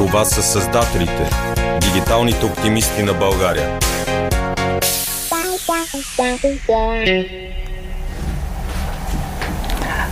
Това 0.00 0.24
са 0.24 0.42
създателите, 0.42 1.30
дигиталните 1.80 2.46
оптимисти 2.46 3.02
на 3.02 3.14
България. 3.14 3.78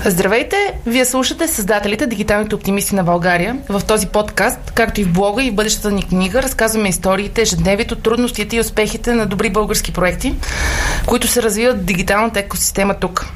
Здравейте! 0.04 0.56
Вие 0.86 1.04
слушате 1.04 1.48
Създателите, 1.48 2.06
дигиталните 2.06 2.54
оптимисти 2.54 2.94
на 2.94 3.04
България. 3.04 3.58
В 3.68 3.82
този 3.86 4.06
подкаст, 4.06 4.72
както 4.74 5.00
и 5.00 5.04
в 5.04 5.12
блога 5.12 5.44
и 5.44 5.50
в 5.50 5.54
бъдещата 5.54 5.90
ни 5.90 6.02
книга, 6.02 6.42
разказваме 6.42 6.88
историите, 6.88 7.42
ежедневието, 7.42 7.96
трудностите 7.96 8.56
и 8.56 8.60
успехите 8.60 9.14
на 9.14 9.26
добри 9.26 9.50
български 9.50 9.92
проекти, 9.92 10.34
които 11.06 11.26
се 11.26 11.42
развиват 11.42 11.78
в 11.78 11.84
дигиталната 11.84 12.40
екосистема 12.40 12.94
тук. 12.94 13.26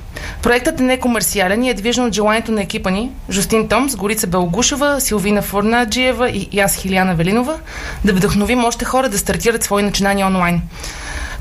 Проектът 0.42 0.80
е 0.80 0.82
некомерциален 0.82 1.64
и 1.64 1.70
е 1.70 1.74
движен 1.74 2.04
от 2.04 2.14
желанието 2.14 2.52
на 2.52 2.62
екипа 2.62 2.90
ни, 2.90 3.10
Жустин 3.30 3.68
Томс, 3.68 3.96
Горица 3.96 4.26
Белогушева, 4.26 5.00
Силвина 5.00 5.42
Форнаджиева 5.42 6.30
и 6.30 6.60
аз 6.60 6.76
Хиляна 6.76 7.14
Велинова, 7.14 7.58
да 8.04 8.12
вдъхновим 8.12 8.64
още 8.64 8.84
хора 8.84 9.08
да 9.08 9.18
стартират 9.18 9.62
свои 9.62 9.82
начинания 9.82 10.26
онлайн. 10.26 10.62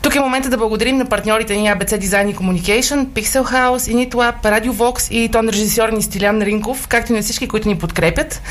Тук 0.01 0.15
е 0.15 0.19
момента 0.19 0.49
да 0.49 0.57
благодарим 0.57 0.97
на 0.97 1.05
партньорите 1.05 1.55
ни 1.55 1.67
ABC 1.67 1.99
Design 1.99 2.31
и 2.31 2.35
Communication, 2.35 3.05
Pixel 3.05 3.43
House, 3.43 3.77
InitLab, 3.77 4.43
Radio 4.43 4.71
Vox 4.71 5.11
и 5.11 5.29
тон 5.29 5.49
режисьор 5.49 5.89
ни 5.89 6.01
Стилян 6.01 6.41
Ринков, 6.41 6.87
както 6.87 7.13
и 7.13 7.15
на 7.15 7.21
всички, 7.21 7.47
които 7.47 7.67
ни 7.67 7.77
подкрепят. 7.77 8.41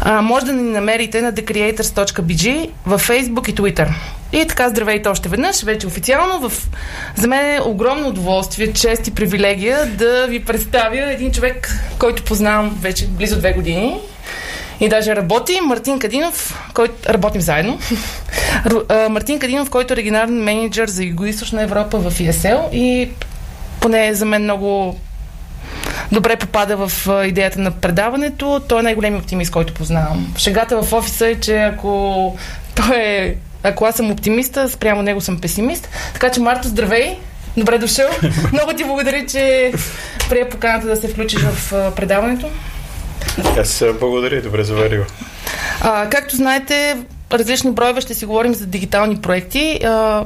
А, 0.00 0.22
може 0.22 0.46
да 0.46 0.52
ни 0.52 0.62
намерите 0.62 1.22
на 1.22 1.32
thecreators.bg 1.32 2.70
във 2.86 3.08
Facebook 3.08 3.50
и 3.50 3.54
Twitter. 3.54 3.88
И 4.34 4.46
така, 4.46 4.68
здравейте 4.68 5.08
още 5.08 5.28
веднъж, 5.28 5.62
вече 5.62 5.86
официално. 5.86 6.48
В... 6.48 6.68
За 7.16 7.28
мен 7.28 7.54
е 7.54 7.60
огромно 7.60 8.08
удоволствие, 8.08 8.72
чест 8.72 9.06
и 9.06 9.14
привилегия 9.14 9.86
да 9.86 10.26
ви 10.26 10.44
представя 10.44 11.12
един 11.12 11.32
човек, 11.32 11.78
който 11.98 12.24
познавам 12.24 12.78
вече 12.80 13.06
близо 13.06 13.38
две 13.38 13.52
години 13.52 14.00
и 14.80 14.88
даже 14.88 15.16
работи. 15.16 15.60
Мартин 15.62 15.98
Кадинов, 15.98 16.68
който 16.74 16.94
работим 17.08 17.40
заедно. 17.40 17.78
Мартин 19.10 19.38
Кадинов, 19.38 19.70
който 19.70 19.92
е 19.92 19.96
регионален 19.96 20.42
менеджер 20.42 20.88
за 20.88 21.02
Юго-Источна 21.02 21.62
Европа 21.62 21.98
в 21.98 22.18
ESL 22.18 22.70
и 22.72 23.10
поне 23.80 24.14
за 24.14 24.24
мен 24.24 24.42
много 24.42 24.96
добре 26.12 26.36
попада 26.36 26.76
в 26.76 27.08
идеята 27.26 27.60
на 27.60 27.70
предаването. 27.70 28.60
Той 28.68 28.80
е 28.80 28.82
най-големият 28.82 29.22
оптимист, 29.22 29.52
който 29.52 29.74
познавам. 29.74 30.34
Шегата 30.38 30.82
в 30.82 30.92
офиса 30.92 31.26
е, 31.26 31.34
че 31.34 31.56
ако 31.56 32.36
той 32.74 32.96
е 32.96 33.34
ако 33.64 33.84
аз 33.84 33.96
съм 33.96 34.10
оптимиста, 34.10 34.70
спрямо 34.70 35.02
него 35.02 35.20
съм 35.20 35.40
песимист. 35.40 35.88
Така 36.12 36.30
че, 36.30 36.40
Марто, 36.40 36.68
здравей! 36.68 37.16
Добре 37.56 37.78
дошъл. 37.78 38.10
Много 38.52 38.72
ти 38.72 38.84
благодаря, 38.84 39.26
че 39.26 39.72
прия 40.28 40.48
поканата 40.48 40.86
да 40.86 40.96
се 40.96 41.08
включиш 41.08 41.40
в 41.40 41.92
предаването. 41.96 42.48
Аз 43.58 43.84
благодаря 44.00 44.36
и 44.36 44.42
добре 44.42 44.64
заварил. 44.64 45.04
А, 45.80 46.10
както 46.10 46.36
знаете, 46.36 46.96
различни 47.32 47.70
броеве 47.70 48.00
ще 48.00 48.14
си 48.14 48.26
говорим 48.26 48.54
за 48.54 48.66
дигитални 48.66 49.16
проекти. 49.16 49.80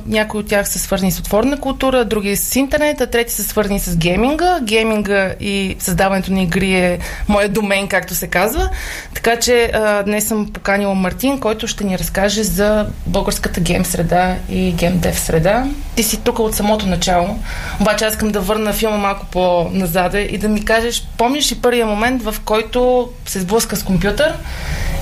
Някои 0.07 0.41
от 0.41 0.49
тях 0.49 0.69
са 0.69 0.79
свързани 0.79 1.13
с 1.13 1.19
отворена 1.19 1.61
култура, 1.61 2.05
други 2.05 2.37
с 2.37 2.57
интернет, 2.57 3.01
а 3.01 3.07
трети 3.07 3.33
са 3.33 3.45
свързани 3.45 3.81
с 3.81 3.97
гейминга. 3.97 4.61
Гейминга 4.63 5.35
и 5.41 5.77
създаването 5.79 6.33
на 6.33 6.43
игри 6.43 6.73
е 6.73 6.99
моят 7.29 7.53
домен, 7.53 7.89
както 7.89 8.15
се 8.15 8.27
казва. 8.27 8.71
Така 9.15 9.37
че 9.37 9.73
днес 10.07 10.27
съм 10.27 10.53
поканила 10.53 10.95
Мартин, 10.95 11.41
който 11.41 11.67
ще 11.67 11.85
ни 11.85 11.99
разкаже 11.99 12.43
за 12.43 12.87
българската 13.07 13.61
гейм 13.61 13.85
среда 13.85 14.37
и 14.51 14.73
гейм 14.73 14.99
дев 14.99 15.19
среда. 15.19 15.67
Ти 15.95 16.03
си 16.03 16.21
тук 16.21 16.39
от 16.39 16.55
самото 16.55 16.87
начало, 16.87 17.39
обаче 17.81 18.05
аз 18.05 18.13
искам 18.13 18.29
да 18.29 18.41
върна 18.41 18.73
филма 18.73 18.97
малко 18.97 19.27
по-назаде 19.27 20.21
и 20.21 20.39
да 20.39 20.49
ми 20.49 20.65
кажеш, 20.65 21.09
помниш 21.19 21.53
ли 21.53 21.57
първия 21.57 21.87
момент, 21.87 22.23
в 22.23 22.35
който 22.45 23.09
се 23.27 23.41
сблъска 23.41 23.77
с 23.77 23.83
компютър 23.83 24.35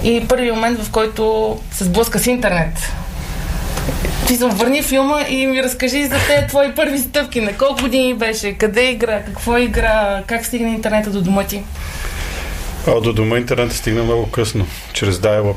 и 0.04 0.28
първият 0.28 0.54
момент, 0.54 0.82
в 0.82 0.90
който 0.90 1.56
се 1.70 1.84
сблъска 1.84 2.18
с 2.18 2.26
интернет. 2.26 2.92
Ти 4.26 4.36
се 4.36 4.46
върни 4.46 4.82
филма 4.82 5.20
и 5.28 5.46
ми 5.46 5.62
разкажи 5.62 6.06
за 6.06 6.16
те 6.26 6.46
твои 6.48 6.74
първи 6.74 6.98
стъпки. 6.98 7.40
На 7.40 7.52
колко 7.52 7.82
години 7.82 8.14
беше? 8.14 8.52
Къде 8.52 8.90
игра? 8.90 9.22
Какво 9.24 9.58
игра? 9.58 10.22
Как 10.26 10.46
стигна 10.46 10.68
интернета 10.68 11.10
до 11.10 11.22
дома 11.22 11.44
ти? 11.44 11.62
А, 12.86 13.00
до 13.00 13.12
дома 13.12 13.38
интернета 13.38 13.74
стигна 13.74 14.02
много 14.02 14.30
късно, 14.30 14.66
чрез 14.92 15.16
dial-up. 15.16 15.56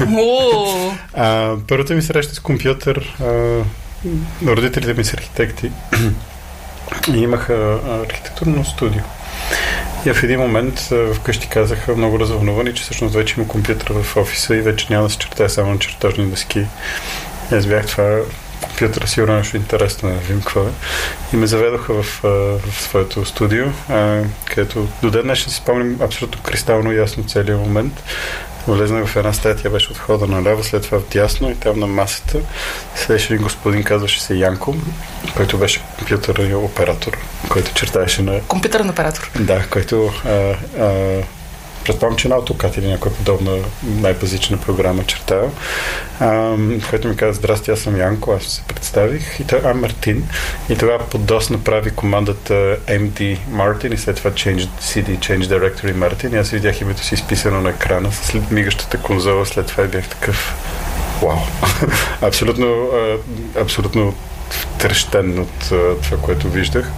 а, 1.14 1.54
първата 1.68 1.94
ми 1.94 2.02
среща 2.02 2.34
с 2.34 2.40
компютър, 2.40 3.16
а, 3.22 3.58
родителите 4.46 4.94
ми 4.94 5.04
са 5.04 5.16
архитекти 5.16 5.70
и 7.14 7.18
имаха 7.18 7.78
архитектурно 8.08 8.64
студио. 8.64 9.02
И 10.06 10.12
в 10.12 10.22
един 10.22 10.40
момент 10.40 10.80
вкъщи 11.14 11.48
казаха 11.48 11.96
много 11.96 12.20
развълнувани, 12.20 12.74
че 12.74 12.82
всъщност 12.82 13.14
вече 13.14 13.34
има 13.36 13.48
компютър 13.48 13.92
в 13.92 14.16
офиса 14.16 14.56
и 14.56 14.60
вече 14.60 14.86
няма 14.90 15.02
да 15.02 15.10
се 15.10 15.18
чертая 15.18 15.50
само 15.50 15.72
на 15.72 15.78
чертежни 15.78 16.26
дъски. 16.26 16.66
И 17.52 17.54
аз 17.54 17.66
бях 17.66 17.86
това 17.86 18.18
компютъра 18.60 19.06
сигурно 19.06 19.36
нещо 19.36 19.56
интересно 19.56 20.08
да 20.08 20.14
видим 20.14 20.40
какво 20.40 20.60
е. 20.60 20.70
И 21.32 21.36
ме 21.36 21.46
заведоха 21.46 22.02
в, 22.02 22.20
в 22.22 22.82
своето 22.82 23.24
студио, 23.24 23.66
където 24.44 24.88
до 25.02 25.10
ден 25.10 25.22
днес 25.22 25.38
си 25.38 25.50
спомням 25.50 25.96
абсолютно 26.00 26.42
кристално 26.42 26.92
ясно 26.92 27.24
целият 27.24 27.60
момент. 27.60 28.02
Влезнах 28.68 29.06
в 29.06 29.16
една 29.16 29.32
стая, 29.32 29.56
тя 29.56 29.70
беше 29.70 29.90
от 29.90 29.98
хода 29.98 30.26
наляво, 30.26 30.64
след 30.64 30.82
това 30.82 30.98
вдясно 30.98 31.50
и 31.50 31.54
там 31.54 31.80
на 31.80 31.86
масата 31.86 32.38
седеше 32.94 33.32
един 33.32 33.44
господин, 33.44 33.84
казваше 33.84 34.22
се 34.22 34.34
Янко, 34.34 34.74
който 35.36 35.58
беше 35.58 35.82
компютърен 35.98 36.54
оператор, 36.54 37.18
който 37.48 37.74
чертаеше 37.74 38.22
на... 38.22 38.40
Компютърен 38.40 38.90
оператор. 38.90 39.30
Да, 39.40 39.66
който 39.70 40.12
а, 40.24 40.30
а, 40.30 41.22
предполагам, 41.84 42.18
че 42.18 42.28
на 42.28 42.36
AutoCAD 42.36 42.78
или 42.78 42.88
някоя 42.88 43.14
подобна 43.14 43.56
най-базична 43.82 44.56
програма 44.56 45.04
чертая, 46.20 46.80
който 46.90 47.08
ми 47.08 47.16
каза, 47.16 47.32
здрасти, 47.32 47.70
аз 47.70 47.80
съм 47.80 47.96
Янко, 47.96 48.32
аз 48.32 48.42
се 48.42 48.62
представих 48.62 49.40
и 49.40 49.44
той 49.44 49.70
е 49.70 49.74
Мартин 49.74 50.28
и 50.68 50.76
тогава 50.78 51.08
под 51.08 51.20
DOS 51.20 51.50
направи 51.50 51.90
командата 51.90 52.76
MD 52.86 53.38
Martin 53.52 53.94
и 53.94 53.96
след 53.96 54.16
това 54.16 54.30
Change 54.30 54.68
CD, 54.80 55.18
Change 55.18 55.42
Directory 55.42 55.94
Martin 55.94 56.34
и 56.34 56.36
аз 56.36 56.50
видях 56.50 56.80
името 56.80 57.04
си 57.04 57.14
изписано 57.14 57.60
на 57.60 57.70
екрана 57.70 58.12
след 58.12 58.50
мигащата 58.50 58.98
конзола, 58.98 59.46
след 59.46 59.66
това 59.66 59.84
бях 59.84 60.08
такъв 60.08 60.54
Вау! 61.22 61.38
абсолютно, 62.22 62.88
абсолютно 63.60 64.14
втрещен 64.50 65.38
от 65.38 65.58
това, 66.02 66.16
което 66.22 66.48
виждах. 66.48 66.90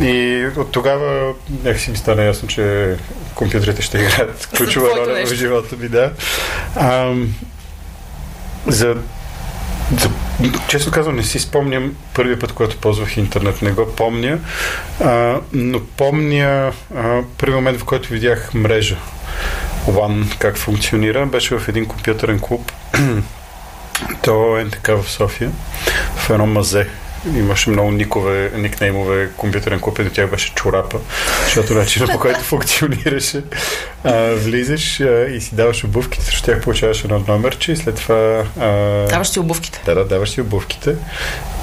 И 0.00 0.46
от 0.56 0.72
тогава 0.72 1.32
някакси 1.64 1.90
ми 1.90 1.96
стана 1.96 2.24
ясно, 2.24 2.48
че 2.48 2.96
компютрите 3.34 3.82
ще 3.82 3.98
играят 3.98 4.48
ключова 4.56 4.88
роля 4.88 5.26
в 5.26 5.34
живота 5.34 5.76
ми, 5.76 5.88
да. 5.88 6.12
А, 6.76 7.14
за, 8.66 8.96
за 10.00 10.10
честно 10.68 10.92
казвам, 10.92 11.16
не 11.16 11.22
си 11.22 11.38
спомням 11.38 11.94
първият 12.14 12.40
път, 12.40 12.52
когато 12.52 12.76
ползвах 12.76 13.16
интернет. 13.16 13.62
Не 13.62 13.70
го 13.70 13.92
помня, 13.96 14.38
а, 15.00 15.36
но 15.52 15.80
помня 15.80 16.72
а, 16.96 17.22
първи 17.38 17.54
момент, 17.54 17.80
в 17.80 17.84
който 17.84 18.08
видях 18.08 18.54
мрежа. 18.54 18.96
One 19.86 20.38
как 20.38 20.56
функционира. 20.56 21.26
Беше 21.26 21.58
в 21.58 21.68
един 21.68 21.86
компютърен 21.86 22.40
клуб. 22.40 22.72
То 24.22 24.58
е 24.58 24.68
така 24.70 24.94
в 24.94 25.10
София, 25.10 25.50
в 26.16 26.30
едно 26.30 26.46
мазе 26.46 26.88
имаше 27.34 27.70
много 27.70 27.90
никове, 27.90 28.52
никнеймове, 28.56 29.28
компютърен 29.36 29.80
клуб, 29.80 30.04
до 30.04 30.10
тях 30.10 30.30
беше 30.30 30.54
чорапа, 30.54 30.98
защото 31.44 31.74
начинът 31.74 32.10
по 32.12 32.18
който 32.18 32.40
функционираше. 32.40 33.42
А, 34.04 34.34
влизаш 34.34 35.00
а, 35.00 35.26
и 35.30 35.40
си 35.40 35.54
даваш 35.54 35.84
обувките, 35.84 36.24
срещу 36.24 36.44
тях 36.44 36.60
получаваш 36.60 37.04
едно 37.04 37.24
номерче 37.28 37.72
и 37.72 37.76
след 37.76 37.94
това... 37.94 38.44
А, 38.60 38.68
даваш 39.08 39.28
си 39.28 39.38
обувките. 39.38 39.80
Да, 39.86 39.94
да, 39.94 40.04
даваш 40.04 40.30
си 40.30 40.40
обувките. 40.40 40.96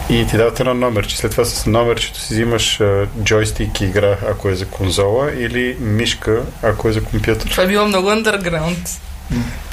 И 0.09 0.28
ти 0.28 0.38
дават 0.38 0.59
едно 0.59 0.74
номерче. 0.74 1.18
След 1.18 1.31
това 1.31 1.46
с 1.46 1.66
номерчето 1.66 2.19
си 2.19 2.34
взимаш 2.34 2.81
а, 2.81 3.07
джойстик 3.24 3.81
и 3.81 3.85
игра, 3.85 4.18
ако 4.30 4.50
е 4.50 4.56
за 4.56 4.66
конзола, 4.66 5.31
или 5.38 5.78
мишка, 5.80 6.41
ако 6.62 6.90
е 6.90 6.94
за 6.94 7.03
компютър. 7.03 7.50
Това 7.50 7.63
е 7.63 7.68
било 7.68 7.88
много 7.88 8.10
underground. 8.10 9.00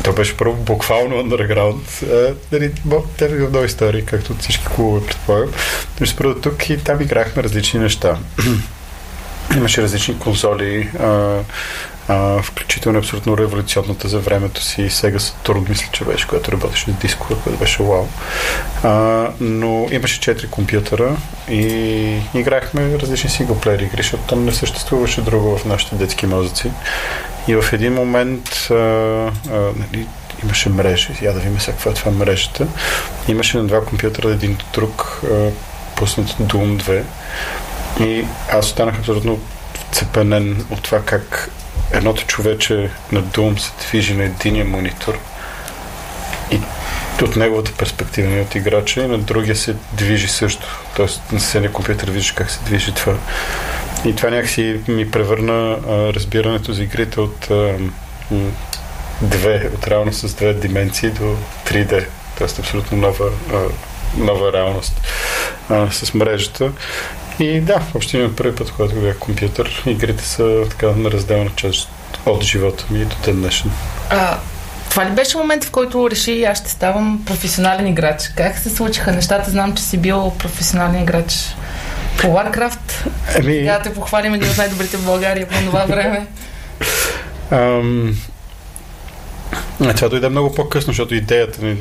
То 0.04 0.12
беше 0.12 0.36
първо 0.36 0.54
буквално 0.54 1.16
underground. 1.16 2.06
Нали, 2.52 2.72
те 3.16 3.24
има 3.24 3.48
много 3.48 3.64
истории, 3.64 4.04
както 4.04 4.32
от 4.32 4.40
всички 4.40 4.64
клубове, 4.64 5.06
предполагам. 5.06 5.50
Но 6.00 6.06
ще 6.06 6.14
спра 6.14 6.40
тук 6.40 6.70
и 6.70 6.84
там 6.84 7.00
играхме 7.00 7.42
различни 7.42 7.80
неща. 7.80 8.18
Имаше 9.56 9.82
различни 9.82 10.18
конзоли, 10.18 10.90
а, 11.00 11.38
а, 12.10 12.42
включително 12.42 12.98
абсолютно 12.98 13.38
революционната 13.38 14.08
за 14.08 14.18
времето 14.18 14.62
си 14.62 14.90
Sega 14.90 15.18
Saturn, 15.18 15.68
мисля, 15.68 15.88
че 15.92 16.04
беше, 16.04 16.26
която 16.26 16.52
работеше 16.52 16.90
с 16.90 16.94
дискове, 16.94 17.40
което 17.44 17.58
беше 17.58 17.82
вау. 17.82 18.06
А, 18.82 19.26
но 19.40 19.88
имаше 19.90 20.20
четири 20.20 20.48
компютъра 20.48 21.16
и 21.50 21.62
играхме 22.34 22.98
различни 22.98 23.30
синглплеер 23.30 23.78
игри, 23.78 24.02
защото 24.02 24.22
там 24.22 24.44
не 24.44 24.52
съществуваше 24.52 25.20
друго 25.20 25.58
в 25.58 25.64
нашите 25.64 25.96
детски 25.96 26.26
мозъци. 26.26 26.70
И 27.48 27.56
в 27.56 27.72
един 27.72 27.92
момент 27.92 28.48
а, 28.70 28.74
а, 28.74 29.30
нали, 29.52 30.06
имаше 30.44 30.68
мрежа. 30.68 31.12
Я 31.22 31.32
да 31.32 31.40
видим 31.40 31.58
какво 31.66 31.90
е 31.90 31.94
това 31.94 32.10
мрежата. 32.10 32.66
Имаше 33.28 33.56
на 33.56 33.64
два 33.64 33.84
компютъра 33.84 34.30
един 34.30 34.54
до 34.54 34.64
друг 34.74 35.22
а, 35.24 35.50
пуснат 35.96 36.28
Doom 36.28 36.82
2. 36.82 37.02
И 38.00 38.24
аз 38.52 38.66
останах 38.66 38.98
абсолютно 38.98 39.38
вцепенен 39.74 40.66
от 40.70 40.82
това 40.82 41.02
как 41.02 41.50
едното 41.92 42.26
човече 42.26 42.90
на 43.12 43.22
Doom 43.22 43.58
се 43.58 43.72
движи 43.86 44.14
на 44.14 44.24
единия 44.24 44.64
монитор 44.64 45.18
и 46.50 46.60
от 47.22 47.36
неговата 47.36 47.72
перспектива, 47.72 48.28
не 48.28 48.40
от 48.40 48.54
играча, 48.54 49.00
и 49.00 49.06
на 49.06 49.18
другия 49.18 49.56
се 49.56 49.76
движи 49.92 50.28
също. 50.28 50.66
Тоест 50.96 51.32
на 51.32 51.40
съседния 51.40 51.72
компютър 51.72 52.10
виждаш 52.10 52.32
как 52.32 52.50
се 52.50 52.64
движи 52.64 52.94
това. 52.94 53.14
И 54.04 54.16
това 54.16 54.30
някакси 54.30 54.80
ми 54.88 55.10
превърна 55.10 55.78
а, 55.88 56.12
разбирането 56.12 56.72
за 56.72 56.82
игрите 56.82 57.20
от 57.20 57.50
а, 57.50 57.74
две, 59.22 59.70
от 59.74 59.88
реално 59.88 60.12
с 60.12 60.34
две 60.34 60.54
дименции 60.54 61.10
до 61.10 61.36
3D. 61.66 62.06
Тоест 62.38 62.58
абсолютно 62.58 62.98
нова, 62.98 63.30
а, 63.52 63.58
нова 64.16 64.52
реалност 64.52 65.00
а, 65.68 65.90
с 65.90 66.14
мрежата. 66.14 66.72
И 67.40 67.60
да, 67.60 67.78
въобще 67.78 68.18
има 68.18 68.36
първи 68.36 68.56
път, 68.56 68.72
когато 68.72 68.94
бях 68.94 69.18
компютър, 69.18 69.82
игрите 69.86 70.24
са 70.24 70.64
така 70.70 70.86
неразделна 70.96 71.50
част 71.56 71.88
от 72.26 72.42
живота 72.42 72.84
ми 72.90 73.04
до 73.04 73.16
ден 73.24 73.40
днешен. 73.40 73.70
А, 74.10 74.38
това 74.90 75.06
ли 75.06 75.10
беше 75.10 75.38
момент, 75.38 75.64
в 75.64 75.70
който 75.70 76.10
реши 76.10 76.44
аз 76.44 76.58
ще 76.58 76.70
ставам 76.70 77.22
професионален 77.26 77.86
играч? 77.86 78.28
Как 78.36 78.58
се 78.58 78.70
случиха 78.70 79.12
нещата? 79.12 79.50
Знам, 79.50 79.74
че 79.74 79.82
си 79.82 79.98
бил 79.98 80.32
професионален 80.38 81.02
играч 81.02 81.54
по 82.20 82.26
Warcraft. 82.26 83.06
Ами... 83.36 83.54
Сега 83.54 83.82
те 83.82 83.94
похвалим 83.94 84.34
един 84.34 84.50
от 84.50 84.58
най-добрите 84.58 84.96
в 84.96 85.04
България 85.04 85.48
по 85.48 85.54
това 85.54 85.84
време. 85.84 86.26
Ам... 87.50 88.16
Това 89.96 90.08
дойде 90.08 90.28
много 90.28 90.54
по-късно, 90.54 90.92
защото 90.92 91.14
идеята 91.14 91.64
не, 91.64 91.76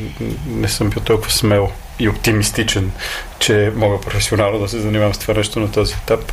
не 0.47 0.67
съм 0.67 0.89
бил 0.89 1.01
толкова 1.01 1.31
смел 1.31 1.71
и 1.99 2.09
оптимистичен, 2.09 2.91
че 3.39 3.71
мога 3.75 4.01
професионално 4.01 4.59
да 4.59 4.67
се 4.67 4.79
занимавам 4.79 5.13
с 5.13 5.17
това 5.17 5.33
нещо 5.33 5.59
на 5.59 5.71
този 5.71 5.93
етап. 6.03 6.31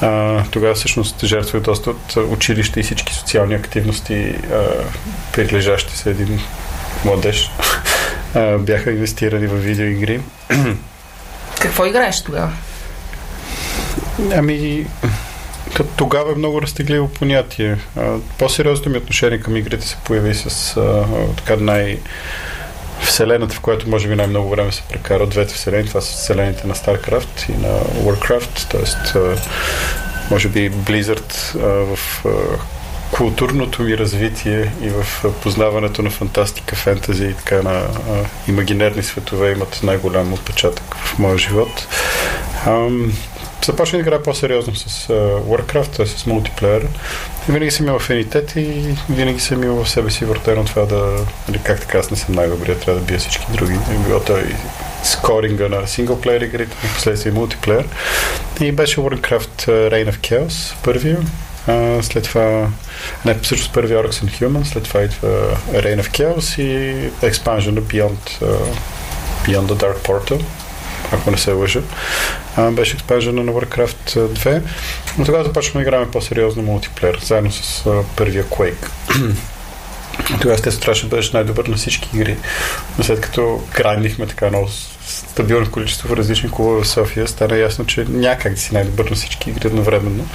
А, 0.00 0.42
тогава 0.50 0.74
всъщност 0.74 1.24
жертвах 1.24 1.62
доста 1.62 1.90
от 1.90 2.16
училище 2.16 2.80
и 2.80 2.82
всички 2.82 3.14
социални 3.14 3.54
активности, 3.54 4.34
а, 4.52 4.64
прилежащи 5.32 5.96
се 5.96 6.10
един 6.10 6.40
младеж, 7.04 7.50
а, 8.34 8.58
бяха 8.58 8.90
инвестирани 8.90 9.46
в 9.46 9.56
видеоигри. 9.56 10.20
Какво 11.60 11.86
играеш 11.86 12.22
тогава? 12.22 12.52
Ами, 14.34 14.86
тогава 15.96 16.32
е 16.32 16.34
много 16.34 16.62
разтегливо 16.62 17.08
понятие. 17.08 17.76
По-сериозното 18.38 18.90
ми 18.90 18.96
отношение 18.96 19.40
към 19.40 19.56
игрите 19.56 19.86
се 19.86 19.96
появи 20.04 20.34
с 20.34 20.76
а, 20.76 21.04
така 21.36 21.56
най- 21.56 21.98
вселената, 23.12 23.54
в 23.54 23.60
която 23.60 23.88
може 23.88 24.08
би 24.08 24.14
най-много 24.14 24.48
време 24.48 24.72
се 24.72 24.82
прекара 24.82 25.26
двете 25.26 25.54
вселени. 25.54 25.88
Това 25.88 26.00
са 26.00 26.12
вселените 26.12 26.66
на 26.66 26.74
StarCraft 26.74 27.48
и 27.48 27.52
на 27.52 27.80
Warcraft, 27.80 28.70
т.е. 28.70 29.20
може 30.30 30.48
би 30.48 30.70
Blizzard 30.70 31.58
в 31.94 32.24
културното 33.10 33.82
ми 33.82 33.98
развитие 33.98 34.72
и 34.82 34.88
в 34.88 35.06
познаването 35.42 36.02
на 36.02 36.10
фантастика, 36.10 36.76
фентази 36.76 37.24
и 37.24 37.34
така 37.34 37.62
на 37.62 37.82
имагинерни 38.48 39.02
светове 39.02 39.52
имат 39.52 39.80
най-голям 39.82 40.32
отпечатък 40.32 40.94
в 40.94 41.18
моя 41.18 41.38
живот. 41.38 41.88
Започна 43.66 43.96
да 43.96 44.00
играя 44.00 44.22
по-сериозно 44.22 44.76
с 44.76 45.08
uh, 45.08 45.40
Warcraft, 45.42 46.04
с 46.04 46.26
мултиплеер. 46.26 46.88
И 47.48 47.52
винаги 47.52 47.70
съм 47.70 47.86
имал 47.86 47.96
афинитет 47.96 48.52
и 48.56 48.94
винаги 49.10 49.40
съм 49.40 49.62
имал 49.62 49.84
в 49.84 49.90
себе 49.90 50.10
си 50.10 50.24
въртено 50.24 50.64
това 50.64 50.82
да, 50.82 51.26
нали, 51.48 51.60
как 51.64 51.80
така, 51.80 51.98
аз 51.98 52.10
не 52.10 52.16
съм 52.16 52.34
най-добрият, 52.34 52.80
трябва 52.80 53.00
да 53.00 53.06
бия 53.06 53.18
всички 53.18 53.46
други. 53.52 53.78
И 53.94 54.08
било 54.08 54.20
той 54.20 54.54
скоринга 55.04 55.68
на 55.68 55.86
синглплеер 55.86 56.40
игрите, 56.40 56.76
и 56.84 56.94
последствие 56.94 57.32
мултиплеер. 57.32 57.88
И 58.60 58.72
беше 58.72 59.00
Warcraft 59.00 59.66
Reign 59.66 60.12
of 60.12 60.16
Chaos, 60.16 60.74
първия. 60.84 61.18
Uh, 61.68 62.00
след 62.00 62.24
това, 62.24 62.68
не, 63.24 63.34
всъщност 63.34 63.72
първи 63.72 63.94
Orcs 63.94 64.24
and 64.24 64.40
Humans, 64.40 64.64
след 64.64 64.84
това 64.84 65.00
идва 65.00 65.56
Reign 65.72 66.02
of 66.02 66.08
Chaos 66.08 66.62
и 66.62 67.10
Expansion 67.10 67.80
Beyond, 67.80 68.42
uh, 68.42 68.56
Beyond 69.46 69.66
the 69.66 69.74
Dark 69.74 69.96
Portal 70.08 70.42
ако 71.12 71.30
не 71.30 71.38
се 71.38 71.52
лъжа. 71.52 71.80
А, 72.56 72.70
беше 72.70 72.94
експанжена 72.94 73.42
на 73.42 73.52
Warcraft 73.52 74.16
2. 74.16 74.62
Но 75.18 75.24
тогава 75.24 75.44
започваме 75.44 75.84
да 75.84 75.88
играме 75.88 76.10
по-сериозно 76.10 76.62
мултиплеер, 76.62 77.18
заедно 77.24 77.52
с 77.52 77.86
а, 77.86 78.02
първия 78.16 78.44
Quake. 78.44 78.88
Тогава 80.40 80.54
естествено 80.54 80.80
трябваше 80.80 81.02
да 81.02 81.08
бъдеш 81.08 81.32
най-добър 81.32 81.66
на 81.66 81.76
всички 81.76 82.08
игри. 82.14 82.36
Но 82.98 83.04
след 83.04 83.20
като 83.20 83.64
грандихме 83.74 84.26
така 84.26 84.48
много 84.48 84.68
стабилно 85.06 85.70
количество 85.70 86.08
в 86.08 86.12
различни 86.12 86.50
клубове 86.50 86.82
в 86.84 86.88
София, 86.88 87.28
стана 87.28 87.56
ясно, 87.56 87.86
че 87.86 88.04
някак 88.08 88.54
да 88.54 88.60
си 88.60 88.74
най-добър 88.74 89.04
на 89.04 89.16
всички 89.16 89.50
игри 89.50 89.66
едновременно. 89.66 90.26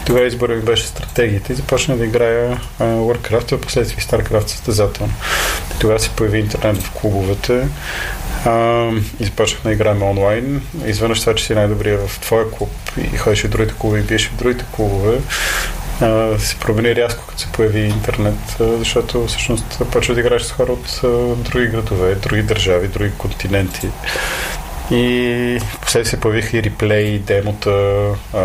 И 0.00 0.04
тогава 0.04 0.26
избора 0.26 0.54
ми 0.54 0.62
беше 0.62 0.86
стратегията 0.86 1.52
и 1.52 1.56
започна 1.56 1.96
да 1.96 2.04
играя 2.04 2.60
а, 2.78 2.84
Warcraft, 2.84 3.52
а 3.52 3.60
последствие 3.60 4.04
StarCraft 4.04 4.46
състезателно. 4.46 5.12
И 5.76 5.78
тогава 5.78 6.00
се 6.00 6.10
появи 6.10 6.38
интернет 6.38 6.82
в 6.82 6.90
клубовете 6.90 7.68
а, 8.46 8.90
и 9.20 9.30
да 9.64 9.72
играем 9.72 10.02
онлайн. 10.02 10.62
Изведнъж 10.86 11.20
това, 11.20 11.34
че 11.34 11.44
си 11.44 11.54
най-добрия 11.54 11.98
в 11.98 12.20
твоя 12.20 12.50
клуб 12.50 12.70
и 13.12 13.16
ходиш 13.16 13.44
в 13.44 13.48
другите 13.48 13.74
клубове 13.78 14.00
и 14.00 14.02
биеш 14.02 14.28
в 14.28 14.36
другите 14.36 14.64
клубове, 14.72 15.18
а, 16.00 16.38
се 16.38 16.56
промени 16.56 16.96
рязко, 16.96 17.24
като 17.26 17.40
се 17.40 17.52
появи 17.52 17.80
интернет, 17.80 18.56
а, 18.60 18.64
защото 18.78 19.26
всъщност 19.26 19.82
почва 19.92 20.14
да 20.14 20.20
играеш 20.20 20.42
с 20.42 20.52
хора 20.52 20.72
от 20.72 21.00
а, 21.04 21.08
други 21.34 21.66
градове, 21.66 22.14
други 22.14 22.42
държави, 22.42 22.88
други 22.88 23.10
континенти. 23.18 23.88
И 24.90 25.58
после 25.80 26.04
се 26.04 26.20
появиха 26.20 26.56
и 26.56 26.62
реплеи, 26.62 27.14
и 27.14 27.18
демота 27.18 27.70
а, 28.34 28.38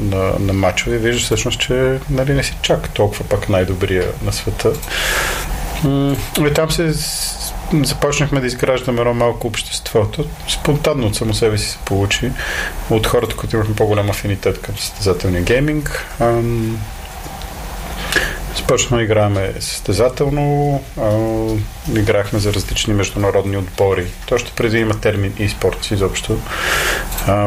на, 0.00 0.32
на 0.40 0.52
матчове. 0.52 0.98
Виждаш 0.98 1.24
всъщност, 1.24 1.60
че 1.60 1.98
нали, 2.10 2.32
не 2.32 2.42
си 2.42 2.56
чак 2.62 2.88
толкова 2.88 3.24
пак 3.24 3.48
най-добрия 3.48 4.04
на 4.24 4.32
света. 4.32 4.72
И 6.40 6.54
там 6.54 6.70
се 6.70 6.92
започнахме 7.72 8.40
да 8.40 8.46
изграждаме 8.46 9.00
едно 9.00 9.14
малко 9.14 9.46
обществото. 9.46 10.24
Спонтанно 10.48 11.06
от 11.06 11.16
само 11.16 11.34
себе 11.34 11.58
си 11.58 11.68
се 11.68 11.78
получи. 11.84 12.30
От 12.90 13.06
хората, 13.06 13.36
които 13.36 13.56
имахме 13.56 13.74
по-голям 13.74 14.10
афинитет 14.10 14.60
към 14.60 14.76
състезателния 14.78 15.42
гейминг. 15.42 16.06
Ам, 16.20 16.78
започнахме 18.56 18.96
да 18.96 19.02
играеме 19.04 19.52
състезателно, 19.60 20.82
а, 21.00 21.98
играхме 21.98 22.38
за 22.38 22.52
различни 22.52 22.94
международни 22.94 23.56
отбори. 23.56 24.06
Точно 24.26 24.50
преди 24.56 24.78
има 24.78 25.00
термин 25.00 25.32
e-sports 25.32 25.94
изобщо. 25.94 26.38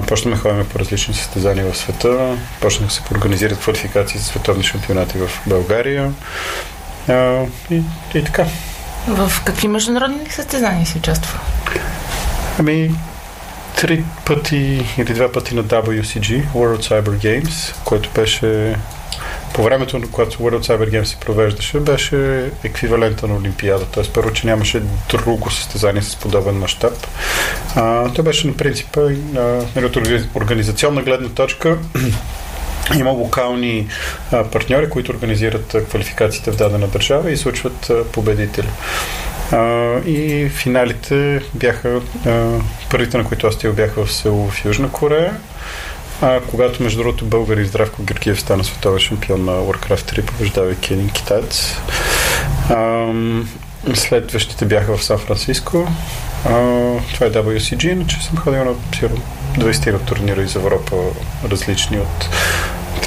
Почнахме 0.07 0.35
да 0.35 0.41
ходим 0.41 0.65
по 0.69 0.79
различни 0.79 1.13
състезания 1.13 1.71
в 1.71 1.77
света, 1.77 2.37
почнахме 2.61 2.87
да 2.87 2.93
се 2.93 3.01
организират 3.15 3.59
квалификации 3.59 4.19
за 4.19 4.25
световни 4.25 4.63
шампионати 4.63 5.17
в 5.17 5.29
България. 5.45 6.13
А, 7.07 7.45
и, 7.71 7.81
и 8.15 8.23
така. 8.23 8.45
В 9.07 9.31
какви 9.45 9.67
международни 9.67 10.29
състезания 10.29 10.85
си 10.85 10.97
участва? 10.97 11.39
Ами, 12.59 12.91
три 13.77 14.03
пъти 14.25 14.85
или 14.97 15.13
два 15.13 15.31
пъти 15.31 15.55
на 15.55 15.63
WCG, 15.63 16.45
World 16.55 16.83
Cyber 16.83 17.03
Games, 17.43 17.75
което 17.85 18.09
беше 18.15 18.75
по 19.53 19.63
времето, 19.63 20.01
когато 20.11 20.37
World 20.37 20.61
Cyber 20.61 20.89
Games 20.89 21.03
се 21.03 21.15
провеждаше, 21.15 21.79
беше 21.79 22.51
еквивалента 22.63 23.27
на 23.27 23.35
Олимпиада. 23.35 23.85
Т.е. 23.85 24.03
първо, 24.03 24.33
че 24.33 24.47
нямаше 24.47 24.81
друго 25.09 25.51
състезание 25.51 26.01
с 26.01 26.15
подобен 26.15 26.55
мащаб. 26.55 26.93
той 28.15 28.23
беше 28.23 28.47
на 28.47 28.53
принципа, 28.53 29.01
нали, 29.75 29.85
от 29.85 29.95
организационна 30.35 31.01
гледна 31.01 31.29
точка, 31.29 31.77
има 32.97 33.11
локални 33.11 33.87
партньори, 34.51 34.89
които 34.89 35.11
организират 35.11 35.75
а, 35.75 35.85
квалификациите 35.85 36.51
в 36.51 36.55
дадена 36.55 36.87
държава 36.87 37.31
и 37.31 37.37
случват 37.37 37.91
победители. 38.11 38.67
И 40.05 40.49
финалите 40.49 41.41
бяха, 41.53 42.01
първите 42.91 43.17
на 43.17 43.23
които 43.23 43.47
аз 43.47 43.53
стил 43.53 43.73
бяха 43.73 44.05
в 44.05 44.11
село 44.11 44.49
в 44.49 44.65
Южна 44.65 44.91
Корея, 44.91 45.37
а, 46.21 46.39
когато 46.49 46.83
между 46.83 46.97
другото 46.97 47.25
българи 47.25 47.65
Здравко 47.65 48.03
Георгиев 48.03 48.41
стана 48.41 48.63
световен 48.63 48.99
шампион 48.99 49.45
на 49.45 49.51
Warcraft 49.51 50.19
3, 50.19 50.25
побеждавайки 50.25 50.93
един 50.93 51.09
китаец. 51.09 51.75
Следващите 53.93 54.65
бяха 54.65 54.97
в 54.97 55.03
Сан 55.03 55.17
Франциско. 55.17 55.87
А, 56.45 56.51
това 57.13 57.25
е 57.25 57.31
WCG, 57.31 57.91
иначе 57.91 58.23
съм 58.23 58.37
ходил 58.37 58.65
на 58.65 58.73
20 59.57 59.91
на 59.91 59.99
турнира 59.99 60.41
из 60.41 60.55
Европа, 60.55 60.95
различни 61.51 61.99
от 61.99 62.29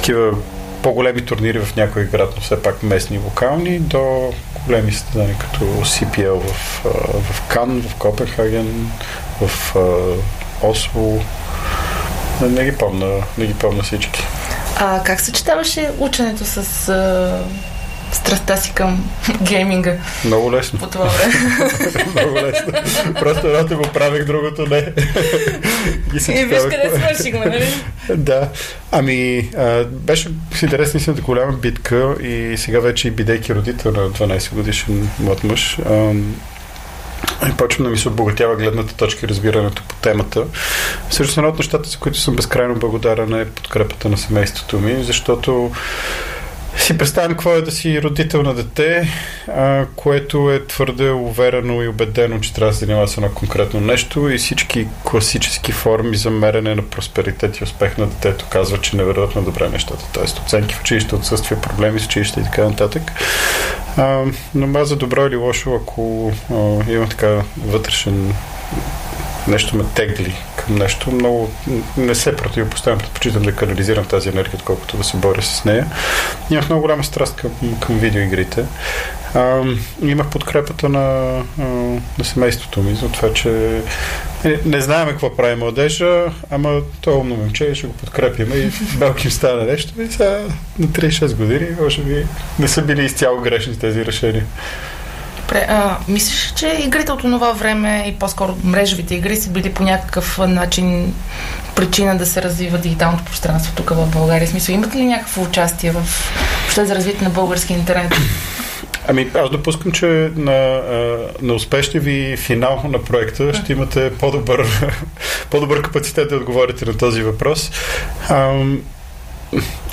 такива 0.03 0.37
по-големи 0.81 1.25
турнири 1.25 1.59
в 1.59 1.75
някой 1.75 2.05
град, 2.05 2.33
но 2.35 2.41
все 2.41 2.61
пак 2.61 2.83
местни 2.83 3.17
локални, 3.17 3.79
до 3.79 4.33
големи 4.65 4.91
състезания 4.91 5.35
като 5.39 5.65
CPL 5.65 6.39
в, 6.39 6.83
в 7.33 7.47
Кан, 7.47 7.81
в 7.81 7.95
Копенхаген, 7.95 8.91
в 9.41 9.75
Осло. 10.63 11.21
Не, 12.41 12.47
не 12.47 12.65
ги 12.65 12.77
помня, 12.77 13.23
не 13.37 13.45
ги 13.45 13.53
помня 13.53 13.83
всички. 13.83 14.23
А 14.77 15.03
как 15.03 15.21
съчетаваше 15.21 15.91
ученето 15.99 16.45
с 16.45 16.89
страстта 18.13 18.57
си 18.57 18.71
към 18.73 19.11
гейминга. 19.41 19.97
Много 20.25 20.51
лесно. 20.51 20.79
По 20.79 20.87
това 20.87 21.05
време. 21.05 21.33
Много 22.15 22.35
лесно. 22.35 22.73
Просто 23.19 23.47
едното 23.47 23.77
го 23.77 23.83
правих, 23.93 24.25
другото 24.25 24.65
не. 24.65 24.93
И 26.13 26.45
виж 26.45 26.61
къде 26.61 26.91
свършихме, 26.95 27.45
нали? 27.45 27.67
да. 28.15 28.49
Ами, 28.91 29.49
а, 29.57 29.83
беше 29.83 30.29
с 30.53 30.61
интересна 30.61 30.97
истина 30.97 31.21
голяма 31.21 31.53
битка 31.53 32.15
и 32.21 32.57
сега 32.57 32.79
вече 32.79 33.07
и 33.07 33.11
бидейки 33.11 33.55
родител 33.55 33.91
на 33.91 34.09
12 34.09 34.53
годишен 34.53 35.09
млад 35.19 35.43
мъж, 35.43 35.77
и 37.49 37.57
почвам 37.57 37.83
да 37.83 37.89
ми 37.89 37.97
се 37.97 38.07
обогатява 38.07 38.55
гледната 38.55 38.95
точка 38.95 39.25
и 39.25 39.29
разбирането 39.29 39.83
по 39.87 39.95
темата. 39.95 40.45
Също 41.09 41.39
едно 41.39 41.49
от 41.49 41.57
нещата, 41.57 41.89
за 41.89 41.97
които 41.97 42.19
съм 42.19 42.35
безкрайно 42.35 42.75
благодарен 42.75 43.33
е 43.33 43.45
подкрепата 43.45 44.09
на 44.09 44.17
семейството 44.17 44.79
ми, 44.79 45.03
защото 45.03 45.71
си 46.77 46.97
представям 46.97 47.31
какво 47.31 47.53
е 47.53 47.61
да 47.61 47.71
си 47.71 48.01
родител 48.01 48.41
на 48.41 48.53
дете, 48.53 49.09
а, 49.47 49.85
което 49.95 50.51
е 50.51 50.65
твърде 50.65 51.09
уверено 51.09 51.83
и 51.83 51.87
убедено, 51.87 52.39
че 52.39 52.53
трябва 52.53 52.71
да 52.71 52.77
се 52.77 52.85
занимава 52.85 53.07
с 53.07 53.17
едно 53.17 53.29
конкретно 53.29 53.79
нещо 53.79 54.29
и 54.29 54.37
всички 54.37 54.87
класически 55.03 55.71
форми 55.71 56.17
за 56.17 56.29
мерене 56.29 56.75
на 56.75 56.81
просперитет 56.81 57.57
и 57.57 57.63
успех 57.63 57.97
на 57.97 58.05
детето 58.05 58.45
казват, 58.49 58.81
че 58.81 58.97
не 58.97 59.03
върват 59.03 59.35
на 59.35 59.41
добре 59.41 59.69
нещата. 59.69 60.05
Тоест 60.13 60.39
оценки 60.39 60.75
в 60.75 60.81
училище, 60.81 61.15
отсъствие, 61.15 61.61
проблеми 61.61 61.99
с 61.99 62.05
училище 62.05 62.39
и 62.39 62.43
така 62.43 62.63
нататък. 62.63 63.01
А, 63.97 64.23
но 64.55 64.79
аз 64.79 64.87
за 64.87 64.95
добро 64.95 65.27
или 65.27 65.35
лошо, 65.35 65.79
ако 65.81 66.31
а, 66.51 66.91
има 66.91 67.09
така 67.09 67.41
вътрешен 67.57 68.33
нещо 69.47 69.77
ме 69.77 69.83
тегли 69.95 70.35
към 70.65 70.75
нещо. 70.75 71.11
Много 71.11 71.51
не 71.97 72.15
се 72.15 72.35
противопоставям, 72.35 72.99
предпочитам 72.99 73.43
да 73.43 73.55
канализирам 73.55 74.05
тази 74.05 74.29
енергия, 74.29 74.55
отколкото 74.55 74.97
да 74.97 75.03
се 75.03 75.17
боря 75.17 75.41
с 75.41 75.65
нея. 75.65 75.87
Имах 76.49 76.69
много 76.69 76.81
голяма 76.81 77.03
страст 77.03 77.35
към, 77.35 77.51
към 77.79 77.99
видеоигрите. 77.99 78.65
А, 79.33 79.63
имах 80.01 80.29
подкрепата 80.29 80.89
на, 80.89 81.37
на 82.17 82.25
семейството 82.25 82.81
ми 82.81 82.95
за 82.95 83.09
това, 83.09 83.33
че 83.33 83.81
не, 84.45 84.59
не 84.65 84.81
знаем 84.81 85.07
какво 85.07 85.35
прави 85.35 85.55
младежа, 85.55 86.25
ама 86.51 86.81
той 87.01 87.13
е 87.13 87.17
умно 87.17 87.35
момче 87.35 87.75
ще 87.75 87.87
го 87.87 87.93
подкрепим 87.93 88.51
и 88.55 88.71
белки 88.97 89.27
им 89.27 89.31
стане 89.31 89.63
нещо. 89.63 90.01
И 90.01 90.11
сега 90.11 90.39
на 90.79 90.87
36 90.87 91.35
години, 91.35 91.67
може 91.81 92.01
би, 92.01 92.25
не 92.59 92.67
са 92.67 92.81
били 92.81 93.05
изцяло 93.05 93.41
грешни 93.41 93.79
тези 93.79 94.05
решения. 94.05 94.45
Добре, 95.53 95.65
а, 95.69 95.97
мислиш, 96.07 96.53
че 96.55 96.77
игрите 96.85 97.11
от 97.11 97.19
това 97.19 97.51
време 97.51 98.05
и 98.07 98.19
по-скоро 98.19 98.57
мрежовите 98.63 99.15
игри 99.15 99.35
са 99.35 99.49
били 99.49 99.73
по 99.73 99.83
някакъв 99.83 100.37
начин 100.37 101.13
причина 101.75 102.17
да 102.17 102.25
се 102.25 102.41
развива 102.41 102.77
дигиталното 102.77 103.23
пространство 103.23 103.73
тук 103.75 103.89
в 103.89 104.11
България? 104.11 104.47
Смисъл, 104.47 104.73
имате 104.73 104.97
ли 104.97 105.05
някакво 105.05 105.41
участие 105.41 105.91
в 105.91 106.01
въобще 106.61 106.85
за 106.85 106.95
развитие 106.95 107.27
на 107.27 107.29
български 107.29 107.73
интернет? 107.73 108.13
Ами, 109.07 109.31
аз 109.35 109.49
допускам, 109.49 109.91
че 109.91 110.31
на, 110.35 110.81
на 111.41 111.53
успешния 111.53 112.01
ви 112.01 112.37
финал 112.37 112.83
на 112.89 113.03
проекта 113.03 113.53
ще 113.53 113.73
имате 113.73 114.11
по-добър, 114.19 114.67
по-добър 115.49 115.81
капацитет 115.81 116.29
да 116.29 116.35
отговорите 116.35 116.85
на 116.85 116.97
този 116.97 117.23
въпрос. 117.23 117.71
Ам, 118.29 118.81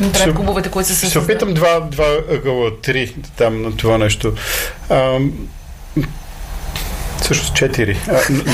интернет 0.01 0.37
клубовете, 0.37 0.71
които 0.71 0.89
се 0.89 1.07
Ще 1.09 1.19
опитам 1.19 1.55
два, 1.55 1.81
два 1.81 2.07
ъгъла, 2.31 2.81
три 2.83 3.15
там 3.37 3.63
на 3.63 3.77
това 3.77 3.99
нещо. 3.99 4.33
Ам, 4.91 5.33
Всъщност 7.23 7.55
четири. 7.55 7.99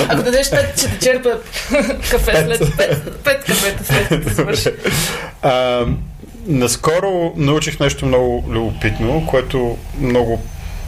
Ако 0.08 0.22
дадеш 0.22 0.50
пет, 0.50 0.78
ще 0.78 0.88
те 0.88 0.98
черпа 0.98 1.38
кафе 2.10 2.44
след 2.46 2.76
пет, 2.76 3.22
пет 3.24 3.44
кафета 3.44 3.84
след 3.84 4.24
да 4.24 4.34
свърши. 4.34 4.68
Наскоро 6.46 7.32
научих 7.36 7.80
нещо 7.80 8.06
много 8.06 8.44
любопитно, 8.50 9.26
което 9.26 9.78
много 10.00 10.42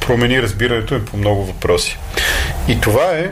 промени 0.06 0.42
разбирането 0.42 0.94
ми 0.94 1.04
по 1.04 1.16
много 1.16 1.44
въпроси. 1.44 1.98
И 2.68 2.80
това 2.80 3.04
е, 3.04 3.30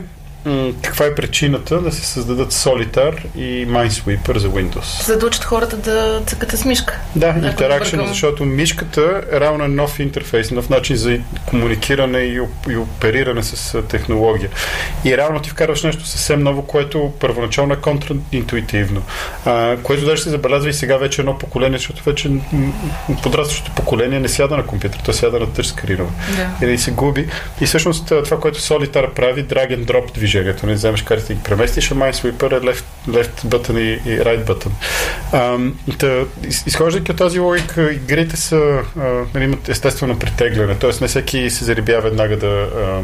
каква 0.81 1.05
е 1.05 1.15
причината 1.15 1.81
да 1.81 1.91
се 1.91 2.05
създадат 2.05 2.53
Solitaire 2.53 3.35
и 3.35 3.67
Minesweeper 3.67 4.37
за 4.37 4.49
Windows? 4.49 5.05
За 5.05 5.17
да 5.17 5.25
учат 5.25 5.43
хората 5.43 5.77
да 5.77 6.21
цъкат 6.25 6.51
с 6.51 6.65
мишка. 6.65 6.99
Да, 7.15 7.35
интеракшн, 7.43 7.99
защото 8.07 8.45
мишката 8.45 9.21
е 9.31 9.39
равно 9.39 9.63
е 9.63 9.67
нов 9.67 9.99
интерфейс, 9.99 10.51
нов 10.51 10.69
начин 10.69 10.95
за 10.95 11.19
комуникиране 11.45 12.19
и, 12.19 12.39
и 12.69 12.77
опериране 12.77 13.43
с 13.43 13.81
технология. 13.81 14.49
И 15.05 15.17
реално 15.17 15.39
ти 15.39 15.49
вкарваш 15.49 15.83
нещо 15.83 16.05
съвсем 16.05 16.43
ново, 16.43 16.61
което 16.61 17.13
първоначално 17.19 17.73
е 17.73 17.77
контраинтуитивно. 17.77 19.01
А, 19.45 19.77
което 19.83 20.05
даже 20.05 20.21
се 20.21 20.29
забелязва 20.29 20.69
и 20.69 20.73
сега 20.73 20.97
вече 20.97 21.21
едно 21.21 21.37
поколение, 21.37 21.77
защото 21.77 22.03
вече 22.03 22.31
подрастващото 23.23 23.71
поколение 23.71 24.19
не 24.19 24.27
сяда 24.27 24.57
на 24.57 24.65
компютър, 24.65 24.99
то 25.05 25.13
сяда 25.13 25.39
на 25.39 25.53
тъчскринове. 25.53 26.11
Да. 26.59 26.67
И 26.67 26.77
се 26.77 26.91
губи. 26.91 27.27
И 27.61 27.65
всъщност 27.65 28.07
това, 28.07 28.39
което 28.39 28.59
Solitaire 28.59 29.13
прави, 29.13 29.45
drag 29.45 29.77
and 29.77 29.85
drop 29.85 30.13
движение 30.13 30.36
движението. 30.37 30.65
Не 30.65 30.73
вземеш 30.73 31.01
картите 31.01 31.33
и 31.33 31.35
ги 31.35 31.43
преместиш, 31.43 31.91
а 31.91 31.95
Minesweeper 31.95 32.57
е 32.57 32.61
left, 32.61 32.83
left 33.07 33.45
button 33.45 33.79
и, 33.79 34.09
и 34.09 34.19
right 34.19 34.45
button. 34.45 35.71
Изхождайки 36.67 37.11
от 37.11 37.17
тази 37.17 37.39
логика, 37.39 37.91
игрите 37.91 38.37
са, 38.37 38.81
а, 38.99 39.01
нали, 39.33 39.43
имат 39.43 39.69
естествено 39.69 40.19
притегляне, 40.19 40.75
т.е. 40.75 40.91
не 41.01 41.07
всеки 41.07 41.49
се 41.49 41.65
заребява 41.65 42.01
веднага 42.01 42.37
да 42.37 42.69
а, 42.77 43.01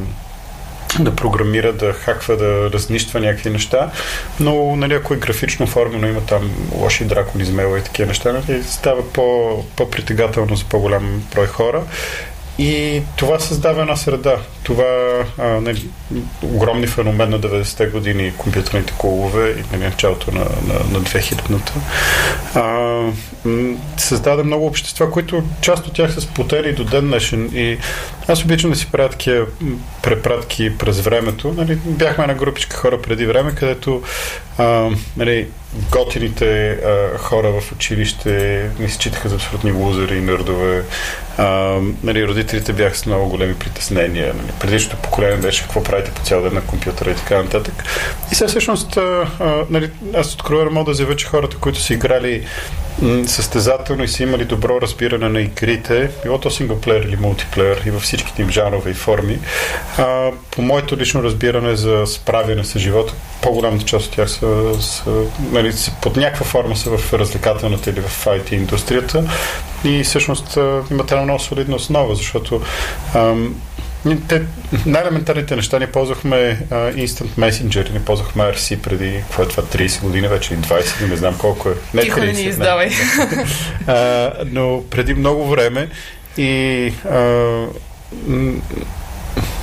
да 0.99 1.15
програмира, 1.15 1.73
да 1.73 1.93
хаква, 1.93 2.37
да 2.37 2.69
разнищва 2.73 3.19
някакви 3.19 3.49
неща, 3.49 3.91
но 4.39 4.75
нали, 4.75 4.93
ако 4.93 5.13
е 5.13 5.17
графично 5.17 5.65
оформено, 5.65 6.07
има 6.07 6.21
там 6.21 6.51
лоши 6.71 7.05
дракони, 7.05 7.45
змела 7.45 7.79
и 7.79 7.81
такива 7.81 8.07
неща, 8.07 8.33
нали, 8.33 8.63
става 8.63 9.11
по, 9.13 9.57
по-притегателно 9.75 10.55
за 10.55 10.65
по-голям 10.65 11.23
брой 11.35 11.47
хора 11.47 11.83
и 12.60 13.01
това 13.15 13.39
създава 13.39 13.81
една 13.81 13.95
среда. 13.95 14.38
Това 14.63 14.83
а, 15.38 15.48
нали, 15.48 15.88
огромни 16.43 16.88
феномен 16.88 17.29
на 17.29 17.39
90-те 17.39 17.86
години, 17.86 18.33
компютърните 18.38 18.93
клубове 18.98 19.50
и 19.50 19.63
нали, 19.72 19.83
началото 19.83 20.31
на, 20.31 20.39
на, 20.39 20.74
на 20.74 21.01
2000-та. 21.01 21.74
А, 22.60 23.01
създаде 23.98 24.43
много 24.43 24.65
общества, 24.65 25.12
които 25.12 25.43
част 25.62 25.88
от 25.88 25.93
тях 25.93 26.13
са 26.13 26.22
сплотени 26.22 26.74
до 26.74 26.83
ден 26.83 27.07
днешен. 27.07 27.50
И 27.53 27.77
аз 28.27 28.43
обичам 28.43 28.69
да 28.69 28.75
си 28.75 28.88
правя 28.91 29.10
такива 29.10 29.45
препратки 30.03 30.77
през 30.77 31.00
времето. 31.00 31.53
Нали, 31.57 31.75
бяхме 31.75 32.27
на 32.27 32.33
групичка 32.33 32.77
хора 32.77 33.01
преди 33.01 33.25
време, 33.25 33.55
където 33.55 34.01
а, 34.57 34.89
нали, 35.17 35.48
готините 35.91 36.69
а, 36.69 37.17
хора 37.17 37.51
в 37.51 37.71
училище 37.71 38.69
ни 38.79 38.89
се 38.89 38.99
читаха 38.99 39.29
за 39.29 39.35
абсолютни 39.35 39.71
лузери 39.71 40.17
и 40.17 40.21
нърдове. 40.21 40.83
А, 41.37 41.79
нали, 42.03 42.27
родителите 42.27 42.73
бяха 42.73 42.95
с 42.95 43.05
много 43.05 43.29
големи 43.29 43.55
притеснения. 43.55 44.33
Нали, 44.33 44.51
предишното 44.59 44.97
поколение 44.97 45.37
беше 45.37 45.63
какво 45.63 45.83
правите 45.83 46.11
по 46.11 46.21
цял 46.21 46.41
ден 46.41 46.53
на 46.53 46.61
компютъра 46.61 47.11
и 47.11 47.15
така 47.15 47.43
нататък. 47.43 47.83
И 48.31 48.35
сега 48.35 48.47
всъщност 48.47 48.97
а, 48.97 49.27
а, 49.39 49.65
нали, 49.69 49.89
аз 50.15 50.33
откровено 50.33 50.71
мога 50.71 50.91
да 50.91 50.95
заявя, 50.95 51.15
че 51.15 51.27
хората, 51.27 51.57
които 51.57 51.79
са 51.79 51.93
играли 51.93 52.45
състезателно 53.25 54.03
и 54.03 54.07
са 54.07 54.23
имали 54.23 54.45
добро 54.45 54.81
разбиране 54.81 55.29
на 55.29 55.41
игрите, 55.41 56.09
било 56.23 56.37
то 56.37 56.51
синглплеер 56.51 57.01
или 57.01 57.15
мултиплеер 57.15 57.81
и 57.85 57.91
във 57.91 58.01
всичките 58.01 58.41
им 58.41 58.49
жанрове 58.49 58.91
и 58.91 58.93
форми. 58.93 59.39
А, 59.97 60.31
по 60.51 60.61
моето 60.61 60.97
лично 60.97 61.23
разбиране 61.23 61.75
за 61.75 62.03
справяне 62.05 62.63
с 62.63 62.79
живота, 62.79 63.13
по-голямата 63.43 63.85
част 63.85 64.05
от 64.05 64.12
тях 64.12 64.29
са, 64.29 64.81
са 64.81 65.12
нали, 65.51 65.73
под 66.01 66.17
някаква 66.17 66.45
форма 66.45 66.75
са 66.75 66.97
в 66.97 67.13
развлекателната 67.13 67.89
или 67.89 68.01
в 68.01 68.25
IT 68.25 68.53
индустрията 68.53 69.23
и 69.83 70.03
всъщност 70.03 70.57
имат 70.91 71.12
една 71.12 71.23
много 71.23 71.39
солидна 71.39 71.75
основа, 71.75 72.15
защото 72.15 72.62
ам, 73.15 73.55
те, 74.27 74.41
най-елементарните 74.85 75.55
неща 75.55 75.79
ни 75.79 75.88
ползвахме 75.88 76.35
uh, 76.69 77.07
Instant 77.07 77.29
Messenger, 77.39 77.93
ни 77.93 78.00
ползвахме 78.00 78.43
RC 78.43 78.77
преди, 78.77 79.23
какво 79.27 79.43
е 79.43 79.47
това, 79.47 79.63
30 79.63 80.01
години 80.01 80.27
вече, 80.27 80.53
или 80.53 80.62
20, 80.62 81.09
не 81.09 81.15
знам 81.15 81.38
колко 81.38 81.69
е. 81.69 81.73
Не 81.93 82.01
Тихо 82.01 82.19
30, 82.19 82.25
не 82.25 82.31
ни 82.31 82.41
издавай. 82.41 82.89
uh, 83.88 84.33
но 84.51 84.83
преди 84.89 85.13
много 85.13 85.47
време 85.47 85.89
и 86.38 86.93
uh, 87.07 87.67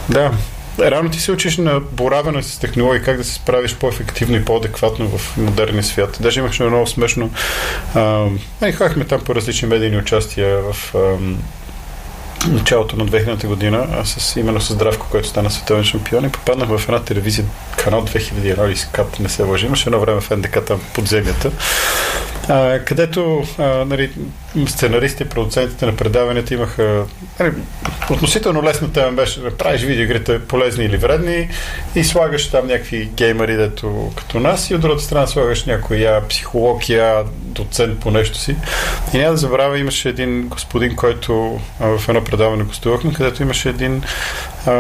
да, 0.09 0.33
Рано 0.81 1.11
ти 1.11 1.21
се 1.21 1.33
учиш 1.33 1.57
на 1.57 1.81
боравене 1.81 2.43
с 2.43 2.59
технологии, 2.59 3.03
как 3.03 3.17
да 3.17 3.25
се 3.25 3.35
справиш 3.35 3.75
по-ефективно 3.75 4.37
и 4.37 4.45
по-адекватно 4.45 5.19
в 5.19 5.37
модерния 5.37 5.83
свят. 5.83 6.19
Даже 6.21 6.41
имаше 6.41 6.63
много 6.63 6.87
смешно. 6.87 7.31
А, 7.95 8.27
ходихме 8.77 9.05
там 9.05 9.21
по 9.21 9.35
различни 9.35 9.69
медийни 9.69 9.97
участия 9.97 10.63
в 10.63 10.95
а, 10.95 10.99
началото 12.49 12.97
на 12.97 13.07
2000-та 13.07 13.49
година, 13.49 13.87
а 13.93 14.05
с, 14.05 14.37
именно 14.37 14.61
с 14.61 14.73
Здравко, 14.73 15.07
който 15.11 15.29
стана 15.29 15.51
световен 15.51 15.85
шампион 15.85 16.25
и 16.25 16.33
попаднах 16.33 16.69
в 16.69 16.83
една 16.89 17.03
телевизия, 17.03 17.45
канал 17.77 18.07
2001 18.07 18.67
или 18.67 18.77
СКАТ, 18.77 19.21
не 19.21 19.29
се 19.29 19.43
лъжи, 19.43 19.67
имаше 19.67 19.89
едно 19.89 20.01
време 20.01 20.21
в 20.21 20.31
НДК 20.31 20.65
там 20.65 20.81
под 20.95 21.07
земята, 21.07 21.51
а, 22.51 22.79
където 22.85 23.45
а, 23.59 23.65
нали, 23.65 24.11
сценаристите 24.67 25.25
продуцентите 25.25 25.87
на 25.87 25.97
предаванията 25.97 26.55
имаха 26.55 27.05
нали, 27.41 27.53
относително 28.11 28.63
лесна 28.63 28.93
тема 28.93 29.13
беше 29.13 29.41
да 29.41 29.57
правиш 29.57 29.83
видеоигрите 29.83 30.41
полезни 30.41 30.85
или 30.85 30.97
вредни 30.97 31.49
и 31.95 32.05
слагаш 32.05 32.51
там 32.51 32.67
някакви 32.67 33.11
геймери, 33.15 33.57
дето 33.57 34.13
като 34.17 34.41
нас 34.41 34.71
и 34.71 34.75
от 34.75 34.81
другата 34.81 35.03
страна 35.03 35.27
слагаш 35.27 35.65
някоя 35.65 36.29
психология, 36.29 37.25
доцент 37.35 38.01
по 38.01 38.11
нещо 38.11 38.39
си. 38.39 38.57
И 39.15 39.19
няма 39.19 39.31
да 39.31 39.37
забравя, 39.37 39.79
имаше 39.79 40.09
един 40.09 40.49
господин, 40.49 40.97
който 40.97 41.61
а, 41.81 41.99
в 41.99 42.09
едно 42.09 42.25
предаване 42.25 42.65
гостувахме, 42.65 43.13
където 43.13 43.43
имаше 43.43 43.69
един 43.69 44.03
а, 44.67 44.71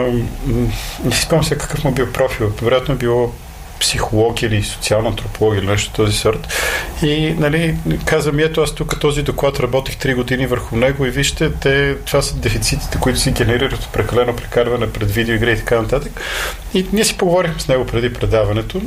не 1.04 1.12
си 1.12 1.22
спомням 1.22 1.44
сега 1.44 1.60
какъв 1.60 1.84
му 1.84 1.90
бил 1.90 2.12
профил. 2.12 2.52
Вероятно 2.62 2.94
било 2.94 3.32
психология 3.80 4.46
или 4.46 4.62
социална 4.62 5.08
антропология 5.08 5.60
или 5.60 5.70
нещо 5.70 5.92
този 5.92 6.16
сорт. 6.16 6.48
И 7.02 7.34
нали, 7.38 7.76
казвам, 8.04 8.38
ето 8.38 8.60
аз 8.60 8.74
тук 8.74 9.00
този 9.00 9.22
доклад 9.22 9.60
работих 9.60 9.96
3 9.96 10.14
години 10.14 10.46
върху 10.46 10.76
него 10.76 11.06
и 11.06 11.10
вижте, 11.10 11.50
те, 11.52 11.96
това 12.06 12.22
са 12.22 12.36
дефицитите, 12.36 12.98
които 13.00 13.18
си 13.18 13.30
генерират 13.30 13.84
от 13.84 13.92
прекалено 13.92 14.36
прекарване 14.36 14.92
пред 14.92 15.10
видеоигри 15.10 15.52
и 15.52 15.56
така 15.56 15.80
нататък. 15.82 16.20
И 16.74 16.86
ние 16.92 17.04
си 17.04 17.16
поговорихме 17.16 17.60
с 17.60 17.68
него 17.68 17.86
преди 17.86 18.12
предаването. 18.12 18.82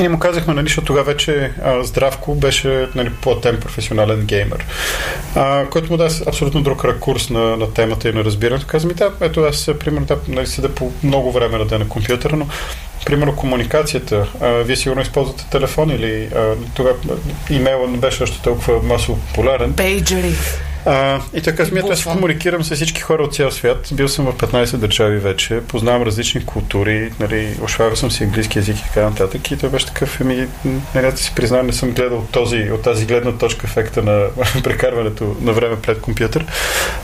И 0.00 0.08
му 0.08 0.18
казахме, 0.18 0.54
нали, 0.54 0.66
защото 0.66 0.86
тогава 0.86 1.04
вече 1.04 1.52
а, 1.64 1.84
Здравко 1.84 2.34
беше 2.34 2.88
нали, 2.94 3.10
платен 3.22 3.60
професионален 3.60 4.20
геймер, 4.20 4.66
а, 5.34 5.66
който 5.70 5.92
му 5.92 5.96
даде 5.96 6.14
абсолютно 6.26 6.62
друг 6.62 6.84
ракурс 6.84 7.30
на, 7.30 7.56
на 7.56 7.72
темата 7.74 8.08
и 8.08 8.12
на 8.12 8.24
разбирането. 8.24 8.66
Казвам, 8.66 8.94
да, 8.96 9.12
ето 9.20 9.40
аз, 9.40 9.70
примерно, 9.80 10.06
да, 10.06 10.18
нали, 10.28 10.46
седа 10.46 10.68
по 10.68 10.92
много 11.02 11.32
време 11.32 11.58
на 11.58 11.78
на 11.78 11.88
компютъра, 11.88 12.36
но 12.36 12.48
примерно 13.06 13.36
комуникацията. 13.36 14.26
А, 14.40 14.48
вие 14.48 14.76
сигурно 14.76 15.02
използвате 15.02 15.46
телефон 15.50 15.90
или 15.90 16.28
а, 16.36 16.54
тогава 16.74 16.96
имейла 17.50 17.88
не 17.88 17.98
беше 17.98 18.22
още 18.22 18.42
толкова 18.42 18.82
масово 18.82 19.18
популярен. 19.18 19.72
Пейджери. 19.72 20.34
А, 20.86 21.20
и 21.34 21.42
така 21.42 21.64
смятам, 21.64 21.90
аз 21.90 22.04
комуникирам 22.04 22.64
с 22.64 22.74
всички 22.74 23.00
хора 23.00 23.22
от 23.22 23.34
цял 23.34 23.50
свят. 23.50 23.88
Бил 23.92 24.08
съм 24.08 24.26
в 24.26 24.34
15 24.34 24.76
държави 24.76 25.18
вече, 25.18 25.60
познавам 25.68 26.02
различни 26.02 26.44
култури, 26.44 27.12
нали, 27.20 27.56
освоявал 27.62 27.96
съм 27.96 28.10
си 28.10 28.24
английски 28.24 28.58
язик 28.58 28.76
и 28.78 28.82
така 28.82 29.02
нататък. 29.02 29.50
И 29.50 29.56
той 29.56 29.70
беше 29.70 29.86
такъв, 29.86 30.20
ами, 30.20 30.48
нали, 30.94 31.10
да 31.10 31.16
си 31.16 31.32
признавам, 31.36 31.66
не 31.66 31.72
съм 31.72 31.90
гледал 31.90 32.26
този, 32.32 32.70
от 32.72 32.82
тази 32.82 33.06
гледна 33.06 33.32
точка 33.32 33.66
ефекта 33.66 34.02
на 34.02 34.26
прекарването 34.64 35.36
на 35.40 35.52
време 35.52 35.76
пред 35.80 36.00
компютър. 36.00 36.46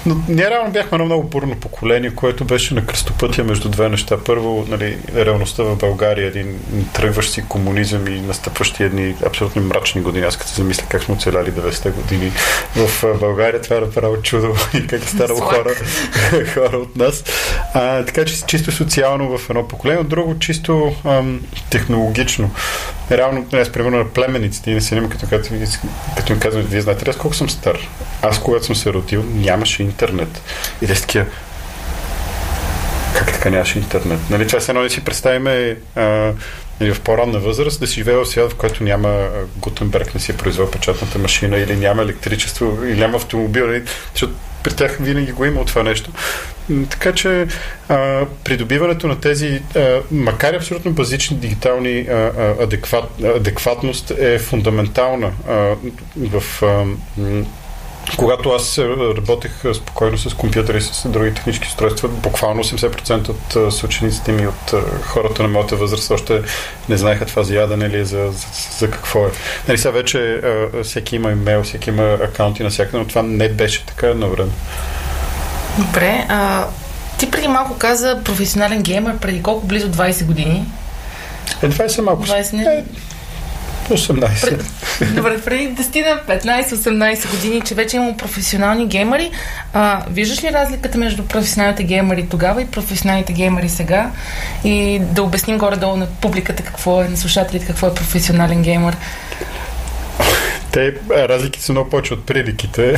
Но 0.07 0.17
ние 0.29 0.51
реално 0.51 0.73
бяхме 0.73 0.99
на 0.99 1.05
много 1.05 1.23
бурно 1.23 1.57
поколение, 1.57 2.15
което 2.15 2.45
беше 2.45 2.75
на 2.75 2.87
кръстопътя 2.87 3.45
между 3.45 3.69
две 3.69 3.89
неща. 3.89 4.17
Първо, 4.27 4.67
нали, 4.69 4.99
реалността 5.15 5.63
в 5.63 5.77
България, 5.77 6.27
един 6.27 6.59
тръгващ 6.95 7.33
си 7.33 7.45
комунизъм 7.49 8.09
и 8.09 8.21
настъпващи 8.21 8.83
едни 8.83 9.15
абсолютно 9.27 9.63
мрачни 9.63 10.01
години. 10.01 10.27
Аз 10.27 10.37
като 10.37 10.51
се 10.51 10.57
замисля 10.57 10.87
как 10.89 11.03
сме 11.03 11.15
оцеляли 11.15 11.53
90-те 11.53 11.91
години 11.91 12.33
в 12.77 13.05
България, 13.21 13.61
това 13.65 13.77
е 13.77 13.81
направо 13.81 14.23
чудо 14.23 14.57
и 14.75 14.87
как 14.87 15.05
е 15.05 15.07
станало 15.07 15.41
хора, 15.41 15.75
хора 16.55 16.77
от 16.77 16.97
нас. 16.97 17.25
А, 17.75 18.05
така 18.05 18.25
че 18.25 18.47
чисто 18.47 18.73
социално 18.73 19.39
в 19.39 19.51
едно 19.51 19.69
поколение, 19.69 20.01
от 20.01 20.09
друго 20.09 20.39
чисто 20.39 20.97
ам, 21.05 21.41
технологично. 21.71 22.51
Реално, 23.11 23.47
аз 23.53 23.73
примерно 23.73 23.99
на 23.99 24.09
племениците 24.09 24.71
и 24.71 24.75
населим, 24.75 25.09
като, 25.09 25.27
като, 25.27 25.49
като 26.17 26.33
ми 26.33 26.41
казвам, 26.41 26.63
вие 26.63 26.81
знаете 26.81 27.07
ли 27.07 27.11
аз 27.11 27.17
колко 27.17 27.37
съм 27.37 27.51
стар? 27.51 27.79
Аз, 28.23 28.39
когато 28.39 28.65
съм 28.65 28.77
се 28.77 28.93
родил, 28.93 29.25
нямаше 29.35 29.83
интернет. 29.83 30.43
И 30.83 30.87
те 30.87 30.95
такива, 30.95 31.27
как 33.17 33.33
така 33.33 33.51
нямаше 33.51 33.79
интернет? 33.79 34.21
Нали, 34.31 34.47
това 34.47 34.59
е 34.59 34.63
едно 34.69 34.83
да 34.83 34.91
си 34.91 35.05
представиме 35.05 35.77
а, 35.97 36.33
или 36.81 36.95
в 36.95 37.01
по-ранна 37.01 37.39
възраст 37.39 37.81
да 37.81 37.87
си 37.87 37.95
живее 37.95 38.17
в 38.17 38.27
свят, 38.27 38.53
в 38.53 38.57
който 38.57 38.85
няма 38.85 39.29
Гутенберг 39.57 40.15
не 40.15 40.21
си 40.21 40.33
е 40.33 40.37
произвел 40.37 40.71
печатната 40.71 41.19
машина 41.19 41.57
или 41.57 41.77
няма 41.77 42.03
електричество 42.03 42.79
или 42.85 43.01
няма 43.01 43.17
автомобил, 43.17 43.67
нали? 43.67 43.83
защото 44.13 44.35
при 44.63 44.75
тях 44.75 44.97
винаги 45.01 45.33
го 45.33 45.45
има 45.45 45.65
това 45.65 45.83
нещо. 45.83 46.11
Така 46.91 47.13
че 47.13 47.47
а, 47.89 48.27
придобиването 48.45 49.07
на 49.07 49.21
тези, 49.21 49.63
а, 49.77 50.01
макар 50.11 50.53
и 50.53 50.57
абсолютно 50.57 50.93
базични 50.93 51.37
дигитални 51.37 51.99
а, 51.99 52.33
адекват, 52.61 53.23
адекватност 53.25 54.11
е 54.11 54.39
фундаментална 54.39 55.33
а, 55.49 55.77
в 56.17 56.63
а, 56.63 56.85
когато 58.17 58.51
аз 58.51 58.79
работех 58.79 59.53
спокойно 59.75 60.19
с 60.19 60.35
компютъри 60.35 60.79
и 60.79 60.81
с 60.81 61.09
други 61.09 61.35
технически 61.35 61.69
устройства, 61.69 62.09
буквално 62.09 62.65
80% 62.65 63.29
от 63.29 63.75
съучениците 63.75 64.33
ми, 64.33 64.47
от 64.47 64.75
хората 65.03 65.43
на 65.43 65.49
моята 65.49 65.77
възраст, 65.77 66.11
още 66.11 66.43
не 66.89 66.97
знаеха 66.97 67.27
това 67.27 67.43
за 67.43 67.55
ядене 67.55 67.85
или 67.85 68.05
за, 68.05 68.31
за, 68.33 68.47
за 68.79 68.91
какво 68.91 69.27
е. 69.27 69.31
Нали, 69.69 69.79
сега 69.79 69.91
вече 69.91 70.41
всеки 70.83 71.17
има 71.17 71.31
имейл, 71.31 71.63
всеки 71.63 71.91
има 71.91 72.03
акаунти 72.03 72.63
на 72.63 72.71
всяка, 72.71 72.99
но 72.99 73.07
това 73.07 73.23
не 73.23 73.49
беше 73.49 73.87
така 73.87 74.07
едно 74.07 74.29
време. 74.29 74.51
Добре. 75.79 76.27
А, 76.29 76.67
ти 77.19 77.31
преди 77.31 77.49
малко 77.49 77.79
каза 77.79 78.21
професионален 78.25 78.83
геймер, 78.83 79.19
преди 79.19 79.43
колко 79.43 79.67
близо 79.67 79.89
20 79.89 80.25
години? 80.25 80.67
Е, 81.63 81.69
20 81.69 82.01
малко. 82.01 82.27
20 82.27 82.53
не... 82.53 82.63
Е, 82.63 82.85
18. 83.91 85.15
Добре, 85.15 85.41
преди 85.41 85.69
10 85.69 86.27
15-18 86.29 87.31
години, 87.31 87.61
че 87.61 87.75
вече 87.75 87.97
имamo 87.97 88.17
професионални 88.17 88.87
геймери. 88.87 89.31
А, 89.73 90.05
виждаш 90.11 90.45
ли 90.45 90.53
разликата 90.53 90.99
между 90.99 91.23
професионалните 91.23 91.83
геймери 91.83 92.27
тогава 92.31 92.63
и 92.63 92.67
професионалните 92.67 93.33
геймери 93.33 93.69
сега? 93.69 94.11
И 94.65 95.01
да 95.01 95.23
обясним 95.23 95.59
горе-долу 95.59 95.97
на 95.97 96.07
публиката 96.07 96.63
какво 96.63 97.03
е, 97.03 97.09
на 97.09 97.17
слушателите 97.17 97.67
какво 97.67 97.87
е 97.87 97.95
професионален 97.95 98.63
геймер. 98.63 98.97
Те 100.73 100.95
разлики 101.11 101.63
са 101.63 101.73
много 101.73 101.91
повече 101.91 102.15
от 102.15 102.27
приликите. 102.27 102.83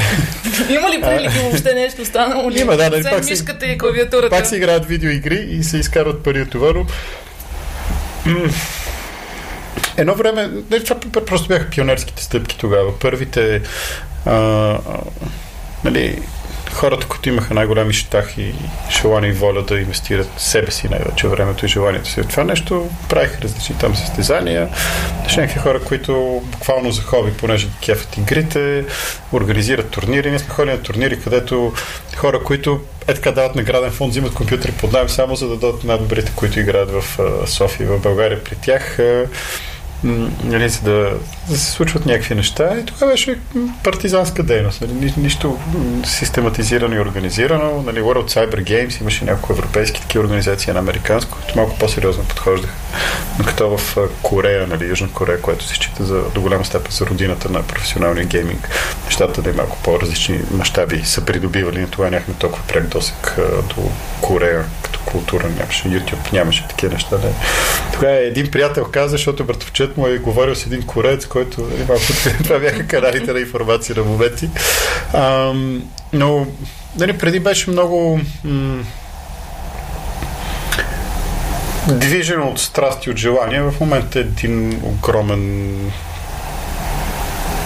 Има 0.69 0.91
ли 0.91 1.01
прилики 1.03 1.39
въобще 1.39 1.75
нещо 1.75 2.03
останало 2.03 2.51
ли? 2.51 2.61
Има, 2.61 2.77
да, 2.77 2.91
да. 2.91 3.11
Пак 3.11 3.25
мишката 3.25 3.67
и 3.67 3.79
клавиатурата. 3.79 4.31
Пак 4.31 4.47
си 4.47 4.57
играят 4.57 4.87
видеоигри 4.87 5.47
и 5.51 5.65
се 5.65 5.79
изкарват 5.79 6.23
пари 6.23 6.43
от 6.43 6.51
това, 6.51 6.73
но 6.75 6.87
Едно 9.97 10.15
време, 10.15 10.51
това 10.85 11.25
просто 11.27 11.49
бяха 11.49 11.71
пионерските 11.71 12.23
стъпки 12.23 12.59
тогава. 12.59 12.99
Първите 12.99 13.63
а, 14.27 14.79
нали, 15.85 16.23
хората, 16.73 17.07
които 17.07 17.29
имаха 17.29 17.55
най-голями 17.55 17.93
щах 17.93 18.39
и 18.39 18.55
желание 19.01 19.31
и 19.31 19.33
воля 19.33 19.63
да 19.63 19.79
инвестират 19.79 20.29
себе 20.37 20.71
си, 20.71 20.89
най-вече 20.89 21.29
времето 21.29 21.67
и 21.67 21.69
желанието 21.69 22.09
си. 22.09 22.23
Това 22.31 22.45
нещо 22.45 22.89
правиха 23.09 23.43
различни 23.43 23.77
там 23.79 23.97
състезания. 23.97 24.69
Някакви 25.37 25.61
хора, 25.61 25.81
които 25.81 26.43
буквално 26.45 26.93
за 26.93 27.03
хоби, 27.03 27.33
понеже 27.33 27.69
кефът 27.85 28.17
игрите, 28.17 28.85
организират 29.33 29.91
турнири. 29.91 30.31
Ние 30.31 30.39
сме 30.39 30.55
ходили 30.55 30.75
на 30.75 30.83
турнири, 30.83 31.21
където 31.21 31.73
хора, 32.17 32.43
които 32.43 32.81
е 33.09 33.15
така 33.15 33.33
дават 33.33 33.55
награден 33.55 33.91
фонд, 33.91 34.11
взимат 34.11 34.35
компютъри 34.35 34.73
под 34.73 34.93
найем, 34.93 35.09
само 35.09 35.37
за 35.37 35.49
да 35.49 35.57
дадат 35.57 35.85
най-добрите, 35.85 36.33
които 36.37 36.61
играят 36.61 36.91
в 36.91 37.05
София, 37.47 37.89
в 37.89 38.01
България 38.01 38.45
при 38.45 38.57
тях 38.57 38.99
нали, 40.45 40.69
за 40.69 40.81
да, 40.83 41.13
да 41.49 41.59
се 41.59 41.71
случват 41.71 42.07
някакви 42.07 42.35
неща. 42.35 42.79
И 42.79 42.87
това 42.87 43.07
беше 43.07 43.39
партизанска 43.83 44.43
дейност. 44.43 44.81
Нали, 44.81 44.93
ни, 44.93 45.15
нищо 45.17 45.59
систематизирано 46.05 46.95
и 46.95 47.01
организирано. 47.01 47.83
Нали, 47.83 48.01
World 48.01 48.31
Cyber 48.31 48.63
Games 48.63 49.01
имаше 49.01 49.25
няколко 49.25 49.53
европейски 49.53 50.01
такива 50.01 50.25
организации 50.25 50.73
на 50.73 50.79
американско, 50.79 51.39
които 51.41 51.59
малко 51.59 51.79
по-сериозно 51.79 52.25
подхождаха. 52.25 52.75
Но 53.39 53.45
като 53.45 53.77
в 53.79 53.97
Корея, 54.23 54.67
нали, 54.67 54.85
Южна 54.85 55.09
Корея, 55.13 55.43
което 55.43 55.65
се 55.65 55.75
счита 55.75 56.05
за, 56.05 56.23
до 56.35 56.41
голяма 56.41 56.65
степен 56.65 56.93
за 56.93 57.07
родината 57.07 57.49
на 57.49 57.63
професионалния 57.63 58.27
гейминг, 58.27 58.69
нещата 59.05 59.43
да 59.43 59.51
е 59.51 59.53
малко 59.53 59.79
по-различни 59.83 60.41
мащаби 60.51 61.03
са 61.05 61.25
придобивали. 61.25 61.81
Но 61.81 61.87
това 61.87 62.11
нямахме 62.11 62.35
толкова 62.35 62.65
прек 62.67 62.87
досек 62.87 63.37
до 63.77 63.91
Корея 64.21 64.65
култура. 65.07 65.49
Нямаше 65.59 65.89
YouTube, 65.89 66.33
нямаше 66.33 66.69
такива 66.69 66.93
неща. 66.93 67.17
Не. 67.17 67.33
Тогава 67.93 68.17
един 68.17 68.51
приятел 68.51 68.85
каза, 68.85 69.09
защото 69.09 69.45
братовчет 69.45 69.97
му 69.97 70.07
е 70.07 70.19
говорил 70.19 70.55
с 70.55 70.67
един 70.67 70.83
корец, 70.83 71.27
който 71.27 71.61
е, 71.61 71.85
малко, 71.89 72.03
това 72.43 72.59
бяха 72.59 72.87
каналите 72.87 73.33
на 73.33 73.41
информация 73.41 73.97
на 73.97 74.05
моменти. 74.05 74.49
А, 75.13 75.53
но 76.13 76.47
нали, 76.99 77.19
преди 77.19 77.41
беше 77.41 77.71
много 77.71 78.21
м- 78.45 78.85
движен 81.89 82.43
от 82.43 82.61
страсти, 82.61 83.11
от 83.11 83.17
желания. 83.17 83.71
В 83.71 83.81
момента 83.81 84.19
е 84.19 84.23
един 84.23 84.81
огромен 84.83 85.77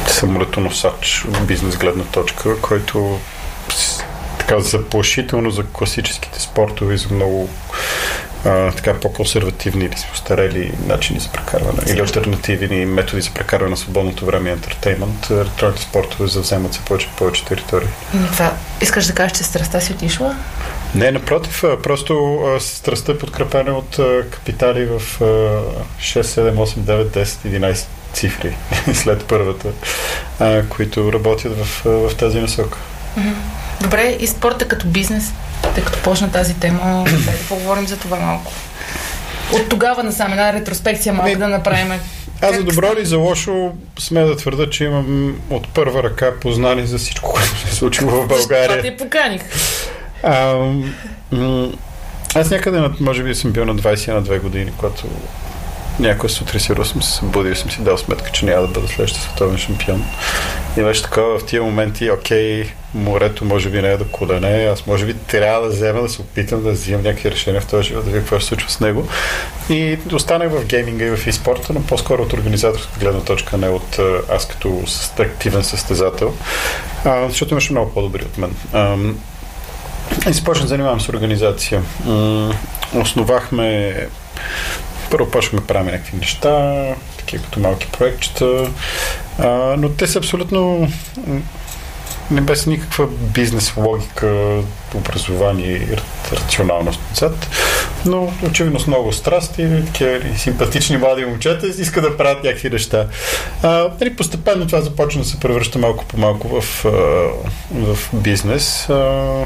самолетоносач 0.09 1.24
от 1.29 1.46
бизнес 1.46 1.76
гледна 1.76 2.05
точка, 2.05 2.61
който 2.61 3.20
така 4.51 4.61
заплашително 4.61 5.51
за 5.51 5.65
класическите 5.65 6.41
спортове 6.41 6.95
и 6.95 6.99
за 6.99 7.15
много 7.15 7.49
а, 8.45 8.73
така 8.73 9.01
по-консервативни 9.01 9.85
или 9.85 9.95
устарели 10.13 10.73
начини 10.87 11.21
за 11.21 11.29
прекарване 11.29 11.79
или 11.89 12.01
альтернативни 12.01 12.87
методи 12.87 13.23
за 13.23 13.31
прекарване 13.31 13.71
на 13.71 13.77
свободното 13.77 14.27
време 14.27 14.51
и 14.51 14.53
ентертеймент, 14.53 15.31
електронните 15.31 15.83
спортове 15.83 16.29
завземат 16.29 16.75
се 16.75 16.81
повече 16.81 17.09
повече 17.19 17.45
територии. 17.45 17.89
Това, 18.33 18.53
искаш 18.81 19.07
да 19.07 19.15
кажеш, 19.15 19.39
че 19.39 19.45
страстта 19.45 19.81
си 19.81 19.93
отишла? 19.93 20.37
Не, 20.95 21.11
напротив, 21.11 21.65
просто 21.83 22.41
страстта 22.61 23.13
е 23.13 23.19
подкрепена 23.19 23.73
от 23.73 23.97
капитали 24.31 24.85
в 24.85 25.03
а, 25.21 25.25
6, 25.25 26.23
7, 26.23 26.55
8, 26.55 26.79
9, 26.79 27.25
10, 27.25 27.25
11 27.25 27.87
цифри 28.13 28.57
след 28.95 29.25
първата, 29.25 29.69
които 30.69 31.13
работят 31.13 31.59
в, 31.59 31.85
в 31.85 32.17
тази 32.17 32.41
насока. 32.41 32.79
Mm-hmm. 33.19 33.35
Добре, 33.81 34.16
и 34.21 34.27
спорта 34.27 34.69
като 34.69 34.87
бизнес, 34.87 35.33
тъй 35.75 35.85
като 35.85 36.03
почна 36.03 36.33
тази 36.33 36.55
тема, 36.55 37.05
да 37.05 37.33
поговорим 37.49 37.87
за 37.87 37.97
това 37.97 38.16
малко. 38.16 38.53
От 39.53 39.69
тогава 39.69 40.03
насам 40.03 40.33
една 40.33 40.53
ретроспекция 40.53 41.12
малко 41.12 41.38
да 41.38 41.49
направим. 41.49 41.93
Аз 42.43 42.57
за 42.57 42.64
добро 42.64 42.87
или 42.99 43.07
за 43.07 43.19
лошо 43.19 43.73
сме 43.99 44.25
да 44.25 44.37
твърда, 44.37 44.71
че 44.71 44.85
имам 44.85 45.37
от 45.51 45.69
първа 45.69 46.03
ръка 46.03 46.33
познани 46.40 46.87
за 46.87 46.99
всичко, 46.99 47.31
което 47.33 47.57
се 47.59 47.69
е 47.69 47.73
случило 47.73 48.11
в 48.11 48.27
България. 48.29 48.69
Защо 48.69 48.83
те 48.83 48.97
поканих? 48.97 49.43
А, 50.23 50.55
м- 51.33 51.69
аз 52.35 52.51
някъде, 52.51 52.88
може 53.01 53.23
би 53.23 53.35
съм 53.35 53.53
бил 53.53 53.64
на 53.64 53.77
20 53.77 54.12
на 54.14 54.23
2 54.23 54.40
години, 54.40 54.73
когато 54.77 55.05
някоя 56.01 56.31
сутрин 56.31 56.61
сигурно 56.61 56.85
съм 56.85 57.03
се 57.03 57.13
събудил 57.13 57.51
и 57.51 57.57
съм 57.57 57.71
си 57.71 57.81
дал 57.81 57.99
сметка, 57.99 58.31
че 58.33 58.45
няма 58.45 58.61
да 58.61 58.69
бъда 58.69 58.89
следващия 58.89 59.23
световен 59.23 59.59
шампион. 59.59 60.05
И 60.77 60.83
беше 60.83 61.03
такова 61.03 61.39
в 61.39 61.47
тия 61.47 61.63
моменти, 61.63 62.11
окей, 62.11 62.71
морето 62.95 63.45
може 63.45 63.71
би 63.71 63.83
не 63.83 63.89
е 63.89 63.97
до 63.97 64.05
колене, 64.05 64.69
аз 64.73 64.87
може 64.87 65.07
би 65.07 65.15
трябва 65.15 65.69
да 65.69 65.75
взема 65.75 66.03
да 66.03 66.09
се 66.09 66.21
опитам 66.21 66.63
да 66.63 66.71
взимам 66.71 67.03
някакви 67.03 67.31
решения 67.31 67.61
в 67.61 67.67
този 67.67 67.89
живот, 67.89 68.05
да 68.05 68.11
видя 68.11 68.21
какво 68.21 68.41
се 68.41 68.47
случва 68.47 68.71
с 68.71 68.81
него. 68.81 69.09
И 69.71 69.99
останах 70.13 70.51
в 70.51 70.65
гейминга 70.65 71.05
и 71.05 71.11
в 71.11 71.27
e-спорта, 71.27 71.71
но 71.71 71.83
по-скоро 71.83 72.23
от 72.23 72.33
организаторска 72.33 73.01
гледна 73.01 73.21
точка, 73.21 73.57
не 73.57 73.69
от 73.69 73.99
аз 74.31 74.49
като 74.49 74.83
активен 75.19 75.65
състезател, 75.65 76.35
а, 77.05 77.29
защото 77.29 77.55
имаше 77.55 77.73
много 77.73 77.93
по-добри 77.93 78.23
от 78.23 78.39
мен. 78.39 78.55
А, 78.73 78.97
и 80.29 80.33
започнах 80.33 80.65
да 80.65 80.69
занимавам 80.69 81.01
с 81.01 81.09
организация. 81.09 81.83
Основахме 82.95 83.97
първо 85.11 85.31
почваме 85.31 85.61
да 85.61 85.66
правим 85.66 85.87
някакви 85.87 86.16
неща, 86.16 86.85
такива 87.18 87.44
като 87.44 87.61
малки 87.61 87.87
проектчета, 87.87 88.70
а, 89.38 89.49
но 89.79 89.88
те 89.88 90.07
са 90.07 90.18
абсолютно 90.18 90.88
не 92.31 92.40
без 92.40 92.66
никаква 92.66 93.07
бизнес 93.07 93.77
логика, 93.77 94.61
образование 94.94 95.73
и 95.73 95.96
рационалност 96.33 97.01
отзад, 97.12 97.49
но 98.07 98.33
очевидно 98.46 98.81
с 98.81 98.87
много 98.87 99.12
страсти, 99.12 99.68
такива 99.87 100.38
симпатични 100.38 100.96
млади 100.96 101.25
момчета 101.25 101.66
искат 101.66 102.03
да 102.03 102.16
правят 102.16 102.44
някакви 102.44 102.70
неща. 102.70 103.07
А, 103.62 103.90
нали, 104.01 104.16
постепенно 104.16 104.66
това 104.66 104.81
започна 104.81 105.23
да 105.23 105.29
се 105.29 105.40
превръща 105.40 105.79
малко 105.79 106.05
по 106.05 106.18
малко 106.18 106.49
в, 106.61 106.85
в 107.73 107.99
бизнес. 108.12 108.90
А, 108.90 109.44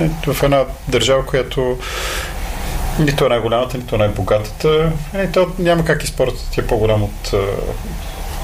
е, 0.00 0.32
в 0.32 0.42
една 0.42 0.64
държава, 0.88 1.26
която 1.26 1.78
нито 2.98 3.26
е 3.26 3.28
най-голямата, 3.28 3.78
нито 3.78 3.94
е 3.94 3.98
най-богатата. 3.98 4.92
Е, 5.14 5.30
то 5.30 5.52
няма 5.58 5.84
как 5.84 6.04
и 6.04 6.06
спортът 6.06 6.48
ти 6.50 6.60
е 6.60 6.66
по-голям 6.66 7.02
от 7.02 7.32
а, 7.32 7.46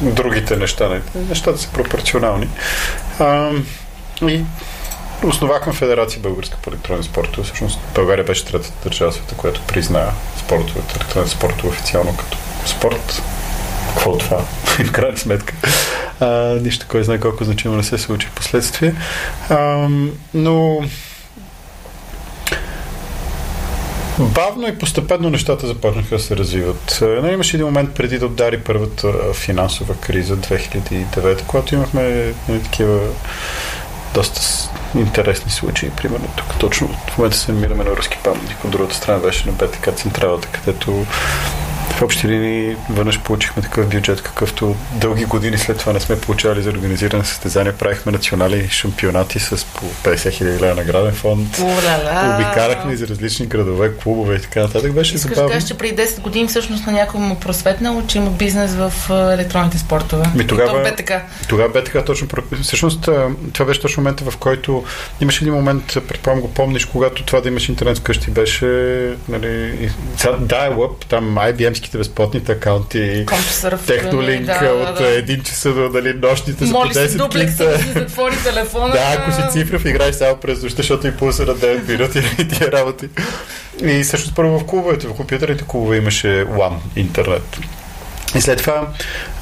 другите 0.03 0.57
неща. 0.57 1.01
Нещата 1.29 1.59
са 1.59 1.69
пропорционални. 1.69 2.49
А, 3.19 3.51
и 4.23 4.45
основахме 5.25 5.73
Федерация 5.73 6.21
Българска 6.21 6.57
по 6.63 6.71
електронни 6.71 7.05
спортове. 7.05 7.45
Всъщност 7.45 7.79
България 7.95 8.25
беше 8.25 8.45
третата 8.45 8.89
държава 8.89 9.13
света, 9.13 9.35
която 9.35 9.63
призна 9.63 10.11
спортовете, 10.39 10.95
електронни 10.97 11.29
спортове 11.29 11.69
официално 11.69 12.17
като 12.17 12.39
спорт. 12.67 13.23
Какво 13.89 14.19
това? 14.19 14.45
И 14.81 14.85
в 14.85 14.93
крайна 14.93 15.19
сметка. 15.19 15.55
А, 16.21 16.27
нищо, 16.63 16.87
кой 16.89 17.05
знае 17.05 17.21
колко 17.21 17.45
значимо 17.45 17.77
не 17.77 17.83
се 17.83 17.99
случи 17.99 18.27
в 18.27 18.35
последствие. 18.35 18.95
А, 19.51 19.89
но 20.35 20.81
Бавно 24.19 24.69
и 24.69 24.79
постепенно 24.79 25.31
нещата 25.31 25.67
започнаха 25.67 26.17
да 26.17 26.23
се 26.23 26.37
развиват. 26.37 26.99
Е, 27.03 27.05
нали, 27.05 27.33
имаше 27.33 27.57
един 27.57 27.67
момент 27.67 27.95
преди 27.95 28.19
да 28.19 28.27
удари 28.27 28.61
първата 28.61 29.13
финансова 29.35 29.95
криза 29.95 30.37
2009, 30.37 31.47
когато 31.47 31.75
имахме 31.75 32.35
нали, 32.49 32.63
такива 32.63 33.01
доста 34.15 34.41
интересни 34.99 35.51
случаи. 35.51 35.91
Примерно 35.91 36.29
тук 36.37 36.59
точно 36.59 36.89
в 36.89 37.19
момента 37.19 37.37
се 37.37 37.53
намираме 37.53 37.85
на 37.85 37.97
руски 37.97 38.19
паметник, 38.25 38.65
от 38.65 38.71
другата 38.71 38.95
страна 38.95 39.19
беше 39.19 39.47
на 39.47 39.53
БТК 39.53 39.93
централата, 39.93 40.49
където 40.49 41.07
в 42.03 42.05
общи 42.05 42.29
линии 42.29 42.77
веднъж 42.91 43.21
получихме 43.21 43.63
такъв 43.63 43.89
бюджет, 43.89 44.23
какъвто 44.23 44.77
дълги 44.93 45.25
години 45.25 45.59
след 45.59 45.79
това 45.79 45.93
не 45.93 46.01
сме 46.01 46.21
получавали 46.21 46.63
за 46.63 46.71
организиране 46.71 47.25
състезания. 47.25 47.79
Правихме 47.79 48.13
национални 48.13 48.69
шампионати 48.69 49.39
с 49.39 49.65
по 49.65 49.87
50 49.87 50.33
хиляди 50.33 50.61
лева 50.61 50.75
награден 50.75 51.15
фонд. 51.15 51.59
Ула-ла. 51.59 52.35
Обикарахме 52.35 52.93
из 52.93 53.03
различни 53.03 53.47
градове, 53.47 53.97
клубове 53.97 54.35
и 54.35 54.41
така 54.41 54.61
нататък. 54.61 54.93
Беше 54.93 55.15
Искаш 55.15 55.31
забавно. 55.31 55.49
да 55.49 55.55
кажеш, 55.55 55.69
че 55.69 55.79
преди 55.79 56.03
10 56.03 56.21
години 56.21 56.49
всъщност 56.49 56.87
на 56.87 56.93
някой 56.93 57.21
му 57.21 57.41
просветнало, 57.41 58.03
че 58.07 58.19
има 58.19 58.31
бизнес 58.31 58.75
в 58.75 58.93
електронните 59.33 59.79
спортове. 59.79 60.25
Ми, 60.35 60.47
тогава, 60.47 60.83
бе 60.83 60.95
така. 60.95 61.23
Тогава 61.49 61.69
бе 61.69 61.85
така 61.85 62.05
точно. 62.05 62.29
Всъщност 62.63 63.09
това 63.53 63.67
беше 63.67 63.81
точно 63.81 64.01
момента, 64.01 64.31
в 64.31 64.37
който 64.37 64.85
имаше 65.21 65.45
един 65.45 65.55
момент, 65.55 65.85
предполагам 66.09 66.43
го 66.43 66.55
помниш, 66.55 66.85
когато 66.85 67.25
това 67.25 67.41
да 67.41 67.49
имаш 67.49 67.69
интернет 67.69 67.99
вкъщи 67.99 68.31
беше 68.31 68.67
нали, 69.29 69.91
dial-up, 70.23 71.05
там 71.09 71.35
IBM-ските 71.39 71.92
безплатните 71.99 72.53
акаунти, 72.53 73.27
Технолинк 73.87 74.47
да, 74.47 74.59
да, 74.59 74.71
от 74.73 74.99
да. 74.99 75.09
един 75.09 75.43
часа 75.43 75.73
до 75.73 75.89
нали, 75.89 76.15
нощните 76.15 76.65
за 76.65 76.73
по 76.73 76.79
Моли 76.79 76.95
се 76.95 77.09
10 77.09 77.17
дуплекс 77.17 77.57
клипта. 77.57 77.73
да 77.73 77.79
си 77.79 77.89
затвори 77.93 78.37
телефона. 78.45 78.93
Да, 78.93 79.17
ако 79.19 79.33
си 79.33 79.43
цифров, 79.53 79.85
играеш 79.85 80.15
само 80.15 80.37
през 80.37 80.63
нощта, 80.63 80.77
защото 80.77 81.07
и 81.07 81.17
пулса 81.17 81.47
на 81.47 81.55
9 81.55 81.89
минути 81.89 82.23
и 82.39 82.49
тия 82.49 82.73
работи. 82.73 83.09
И 83.83 84.03
всъщност 84.03 84.37
първо 84.37 84.59
в 84.59 84.67
клубовете, 84.67 85.07
в 85.07 85.15
компютърните 85.15 85.65
клубове 85.67 85.97
имаше 85.97 86.27
LAN 86.27 86.73
интернет. 86.97 87.59
И 88.35 88.41
след 88.41 88.59
това 88.59 88.89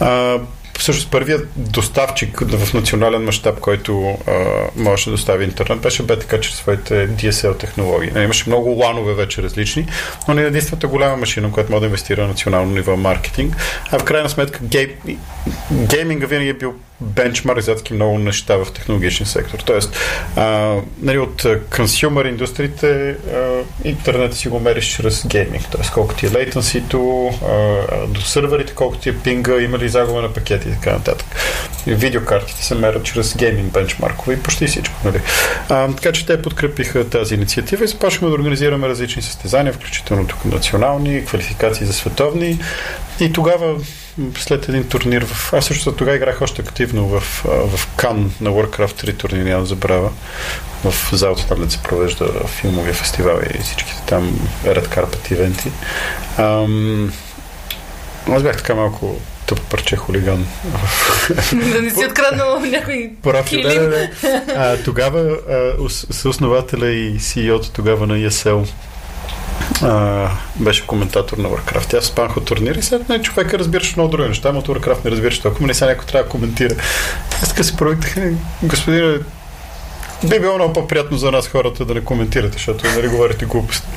а, 0.01 0.39
всъщност 0.81 1.11
първият 1.11 1.49
доставчик 1.57 2.41
в 2.41 2.75
национален 2.75 3.25
мащаб, 3.25 3.61
който 3.61 4.19
а, 4.27 4.33
може 4.77 5.05
да 5.05 5.11
достави 5.11 5.45
интернет, 5.45 5.81
беше 5.81 6.03
БТК 6.03 6.41
чрез 6.41 6.55
своите 6.55 7.09
DSL 7.09 7.59
технологии. 7.59 8.11
Не, 8.11 8.23
имаше 8.23 8.49
много 8.49 8.71
ланове 8.71 9.15
вече 9.15 9.43
различни, 9.43 9.87
но 10.29 10.35
не 10.35 10.43
е 10.43 10.47
единствената 10.47 10.89
голяма 10.89 11.17
машина, 11.17 11.53
която 11.53 11.73
може 11.73 11.81
да 11.81 11.87
инвестира 11.87 12.23
на 12.23 12.29
национално 12.29 12.73
ниво 12.73 12.97
маркетинг. 12.97 13.57
А 13.91 13.99
в 13.99 14.05
крайна 14.05 14.29
сметка 14.29 14.59
гей... 14.63 14.97
гейминга 15.73 16.27
винаги 16.27 16.49
е 16.49 16.55
бил 16.55 16.75
бенчмарк 17.01 17.61
за 17.61 17.73
адски 17.73 17.95
много 17.95 18.19
неща 18.19 18.57
в 18.57 18.73
технологичен 18.73 19.27
сектор. 19.27 19.59
Тоест, 19.59 19.97
а, 20.37 20.77
нали, 21.03 21.19
от 21.19 21.47
консюмер 21.77 22.25
индустрите 22.25 23.11
а, 23.11 23.17
интернет 23.85 24.35
си 24.35 24.49
го 24.49 24.61
мериш 24.61 24.97
чрез 24.97 25.27
гейминг. 25.27 25.65
Тоест, 25.71 25.93
колко 25.93 26.15
ти 26.15 26.27
е 26.27 26.31
лейтенсито, 26.31 27.31
до 28.09 28.21
сървърите, 28.21 28.75
колко 28.75 28.97
ти 28.97 29.09
е 29.09 29.19
пинга, 29.19 29.61
има 29.61 29.79
ли 29.79 29.89
загуба 29.89 30.23
на 30.23 30.33
пакети 30.33 30.69
и 30.69 30.73
така 30.73 30.93
нататък. 30.93 31.27
Видеокартите 31.87 32.65
се 32.65 32.75
мерят 32.75 33.05
чрез 33.05 33.37
гейминг 33.37 33.73
бенчмаркове 33.73 34.35
и 34.35 34.43
почти 34.43 34.67
всичко. 34.67 34.95
Нали? 35.05 35.21
А, 35.69 35.95
така 35.95 36.13
че 36.13 36.27
те 36.27 36.43
подкрепиха 36.43 37.09
тази 37.09 37.35
инициатива 37.35 37.85
и 37.85 37.89
започваме 37.89 38.31
да 38.31 38.35
организираме 38.35 38.89
различни 38.89 39.23
състезания, 39.23 39.73
включително 39.73 40.27
тук 40.27 40.45
национални, 40.45 41.25
квалификации 41.25 41.87
за 41.87 41.93
световни. 41.93 42.59
И 43.21 43.33
тогава 43.33 43.77
след 44.39 44.69
един 44.69 44.89
турнир 44.89 45.25
в... 45.25 45.53
Аз 45.53 45.65
също 45.65 45.93
тогава 45.93 46.17
играх 46.17 46.43
още 46.43 46.63
активно 46.63 47.07
в, 47.07 47.21
в 47.45 47.89
Кан 47.97 48.33
на 48.41 48.51
Warcraft 48.51 49.05
3 49.05 49.17
турнир, 49.17 49.45
няма 49.45 49.61
да 49.61 49.67
забравя. 49.67 50.11
В 50.85 50.95
залата 51.13 51.47
там 51.49 51.71
се 51.71 51.83
провежда 51.83 52.47
филмовия 52.47 52.95
фестивал 52.95 53.39
и 53.55 53.63
всичките 53.63 54.03
там 54.07 54.41
Red 54.65 54.87
Carpet 54.87 55.33
ивенти. 55.33 55.71
Ам, 56.39 57.13
аз 58.29 58.43
бях 58.43 58.57
така 58.57 58.75
малко 58.75 59.21
тъп 59.47 59.61
парче 59.61 59.97
хулиган. 59.97 60.47
да 61.53 61.83
не 61.83 61.91
си 61.91 62.07
откраднал 62.09 62.61
някой 62.61 63.11
килим. 63.45 63.63
да, 63.63 63.89
да. 63.89 64.09
А, 64.57 64.77
тогава 64.85 65.21
а, 65.21 65.89
съоснователя 65.91 66.91
и 66.91 67.19
CEO-то 67.19 67.71
тогава 67.71 68.07
на 68.07 68.15
ESL 68.15 68.69
а, 69.83 70.29
беше 70.57 70.87
коментатор 70.87 71.37
на 71.37 71.49
Warcraft. 71.49 71.99
Аз 71.99 72.05
спанах 72.05 72.37
от 72.37 72.45
турнира 72.45 72.79
и 72.79 72.83
след 72.83 73.09
не, 73.09 73.23
човека 73.23 73.59
разбираше 73.59 73.95
много 73.97 74.11
други 74.11 74.29
неща, 74.29 74.53
но 74.53 74.59
от 74.59 74.69
Warcraft 74.69 75.05
не 75.05 75.11
разбираше 75.11 75.43
толкова, 75.43 75.67
не 75.67 75.75
сега 75.75 75.91
някой 75.91 76.07
трябва 76.07 76.25
да 76.25 76.31
коментира. 76.31 76.75
Аз 77.43 77.49
така 77.49 77.65
се 77.65 77.77
провикнах, 77.77 78.35
господине, 78.63 79.19
би 80.25 80.41
било 80.41 80.55
много 80.55 80.73
по-приятно 80.73 81.17
за 81.17 81.31
нас 81.31 81.49
хората 81.49 81.85
да 81.85 81.95
не 81.95 82.05
коментирате, 82.05 82.53
защото 82.53 82.87
нали 82.87 83.09
говорите 83.09 83.45
глупости. 83.45 83.89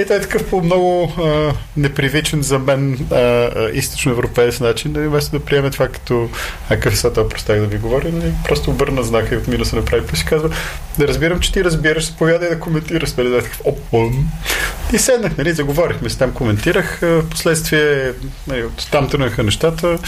И 0.00 0.04
той 0.08 0.16
е 0.16 0.20
такъв 0.20 0.50
по 0.50 0.62
много 0.62 1.12
а, 1.18 1.52
непривичен 1.76 2.42
за 2.42 2.58
мен 2.58 3.06
а, 3.10 3.16
а, 3.16 3.70
източноевропеец 3.72 4.60
начин, 4.60 4.92
нали, 4.92 5.08
вместо 5.08 5.38
да 5.38 5.44
приеме 5.44 5.70
това 5.70 5.88
като 5.88 6.28
а 6.70 6.74
какъв 6.74 6.98
сега 6.98 7.12
това 7.12 7.28
простах 7.28 7.60
да 7.60 7.66
ви 7.66 7.78
говоря, 7.78 8.08
нали, 8.12 8.32
просто 8.48 8.70
обърна 8.70 9.02
знака 9.02 9.34
и 9.34 9.38
отмина 9.38 9.64
се 9.64 9.76
направи, 9.76 10.06
плюс 10.06 10.20
и 10.20 10.24
казва, 10.24 10.50
да 10.98 11.08
разбирам, 11.08 11.40
че 11.40 11.52
ти 11.52 11.64
разбираш, 11.64 12.06
заповядай 12.06 12.48
да 12.48 12.60
коментираш, 12.60 13.12
нали, 13.12 13.28
да 13.28 13.36
е 13.36 13.42
такъв, 13.42 13.60
опън. 13.64 14.28
И 14.92 14.98
седнах, 14.98 15.36
нали, 15.36 15.52
заговорихме 15.52 16.10
с 16.10 16.16
там, 16.16 16.32
коментирах, 16.32 17.02
а, 17.02 17.22
последствие 17.30 18.12
нали, 18.46 18.64
от 18.64 18.90
там 18.90 19.08
тръгнаха 19.08 19.42
нещата, 19.42 19.98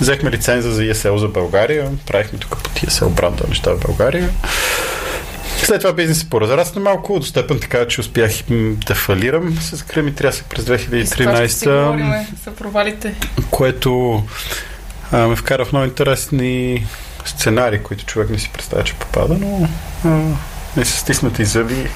взехме 0.00 0.30
лиценза 0.30 0.70
за 0.70 0.82
ESL 0.82 1.16
за 1.16 1.28
България, 1.28 1.90
правихме 2.06 2.38
тук 2.38 2.62
по 2.62 2.70
ESL 2.70 3.08
бранда 3.08 3.44
неща 3.48 3.74
в 3.74 3.80
България. 3.80 4.30
След 5.62 5.80
това 5.80 5.92
бизнес 5.92 6.18
се 6.18 6.30
поразрасна 6.30 6.80
малко, 6.80 7.18
до 7.18 7.26
степен 7.26 7.60
така, 7.60 7.86
че 7.88 8.00
успях 8.00 8.30
да 8.86 8.94
фалирам 8.94 9.58
с 9.60 9.82
Кръми 9.82 10.14
Трясък 10.14 10.46
през 10.50 10.64
И 10.92 11.06
с 11.06 11.10
това 11.10 11.36
ще 11.36 11.48
си 11.48 11.66
говорим 11.68 12.06
2013, 12.06 12.26
за 12.44 12.50
провалите. 12.50 13.14
което 13.50 14.22
а, 15.12 15.18
ме 15.28 15.36
вкара 15.36 15.64
в 15.64 15.72
много 15.72 15.86
интересни 15.86 16.86
сценарии, 17.24 17.78
които 17.78 18.04
човек 18.04 18.30
не 18.30 18.38
си 18.38 18.50
представя, 18.52 18.84
че 18.84 18.94
попада, 18.94 19.36
но 19.40 19.68
а, 20.04 20.08
не 20.76 20.84
са 20.84 20.96
стиснати 20.96 21.44
зъби, 21.44 21.88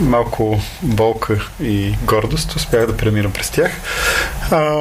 малко 0.00 0.60
болка 0.82 1.48
и 1.62 1.94
гордост, 2.04 2.56
успях 2.56 2.86
да 2.86 2.96
премина 2.96 3.30
през 3.32 3.50
тях. 3.50 3.72
А, 4.50 4.74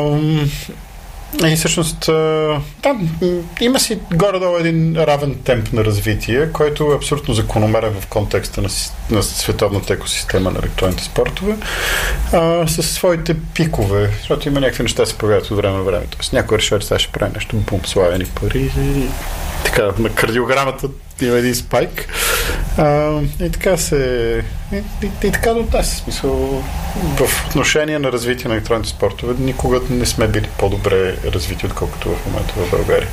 И 1.48 1.56
всъщност, 1.56 2.00
да, 2.84 2.96
има 3.62 3.80
си 3.80 4.00
горе-долу 4.14 4.58
един 4.58 4.96
равен 4.98 5.36
темп 5.44 5.74
на 5.74 5.86
развитие, 5.86 6.52
който 6.52 6.92
е 6.92 6.96
абсолютно 6.96 7.34
закономерен 7.34 7.94
в 8.02 8.08
контекста 8.08 8.62
на, 8.62 8.70
на 9.12 9.24
световната 9.24 9.94
екосистема 9.94 10.52
на 10.52 10.60
електронните 10.60 11.04
спортове, 11.04 11.56
а, 12.34 12.68
с 12.68 12.84
своите 12.84 13.36
пикове, 13.54 14.10
защото 14.20 14.48
има 14.48 14.60
някакви 14.60 14.84
неща 14.84 15.06
се 15.06 15.18
появяват 15.18 15.52
от 15.52 15.58
време 15.58 15.78
на 15.78 15.84
време. 15.84 16.06
Тоест, 16.10 16.34
някой 16.34 16.58
решава, 16.58 16.82
че 16.82 16.88
сега 16.88 17.00
ще 17.00 17.12
прави 17.12 17.32
нещо, 17.36 17.56
бум, 17.56 17.82
славени 17.86 18.26
пари 18.26 18.72
и 18.80 19.08
така, 19.66 19.90
на 20.00 20.10
кардиограмата 20.10 20.88
има 21.26 21.38
един 21.38 21.56
спайк. 21.56 22.08
А, 22.78 23.20
и 23.40 23.52
така 23.52 23.78
се... 23.78 23.96
И, 24.74 24.76
и, 24.76 25.12
и 25.24 25.32
така 25.32 25.54
до 25.54 25.64
тази 25.64 25.96
смисъл 25.96 26.64
в 27.18 27.46
отношение 27.48 28.00
на 28.00 28.12
развитие 28.12 28.48
на 28.48 28.54
електронните 28.54 28.90
спортове 28.90 29.34
никога 29.40 29.80
не 29.90 30.06
сме 30.06 30.28
били 30.28 30.50
по-добре 30.58 31.16
развити, 31.26 31.66
отколкото 31.66 32.16
в 32.16 32.26
момента 32.26 32.54
в 32.58 32.72
България. 32.72 33.08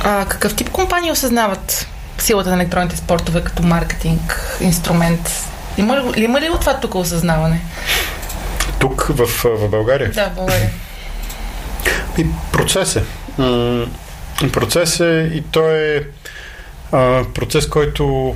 А 0.00 0.26
какъв 0.28 0.56
тип 0.56 0.70
компании 0.70 1.12
осъзнават 1.12 1.86
силата 2.18 2.50
на 2.50 2.56
електронните 2.56 2.96
спортове 2.96 3.44
като 3.44 3.62
маркетинг, 3.62 4.56
инструмент? 4.60 5.30
Има 5.78 5.96
ли, 5.96 6.22
има 6.22 6.40
ли 6.40 6.48
от 6.48 6.60
това 6.60 6.80
тук 6.80 6.94
осъзнаване? 6.94 7.60
Тук 8.78 9.02
в, 9.02 9.26
в 9.44 9.68
България? 9.68 10.10
Да, 10.10 10.30
в 10.30 10.34
България. 10.34 10.70
И 12.18 12.26
процес 12.52 12.96
е. 12.96 13.02
Процес 14.52 15.00
е 15.00 15.30
и 15.34 15.42
то 15.42 15.70
е 15.70 16.06
процес, 17.34 17.68
който 17.68 18.34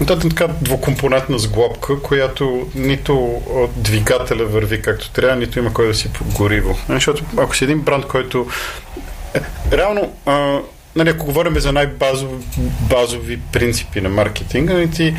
да, 0.00 0.12
е 0.12 0.18
така 0.18 0.48
двукомпонентна 0.60 1.38
сглобка, 1.38 2.02
която 2.02 2.68
нито 2.74 3.42
двигателя 3.76 4.44
върви 4.44 4.82
както 4.82 5.10
трябва, 5.10 5.36
нито 5.36 5.58
има 5.58 5.72
кой 5.72 5.86
да 5.86 5.94
си 5.94 6.10
гориво. 6.22 6.78
Защото 6.88 7.24
ако 7.36 7.56
си 7.56 7.64
един 7.64 7.80
бранд, 7.80 8.06
който 8.06 8.46
е, 9.34 9.40
реално 9.76 10.12
а, 10.26 10.58
нали, 10.96 11.08
ако 11.08 11.26
говорим 11.26 11.58
за 11.58 11.72
най-базови 11.72 12.44
базови 12.80 13.40
принципи 13.52 14.00
на 14.00 14.08
маркетинга, 14.08 14.72
нали, 14.72 14.90
ти, 14.90 15.14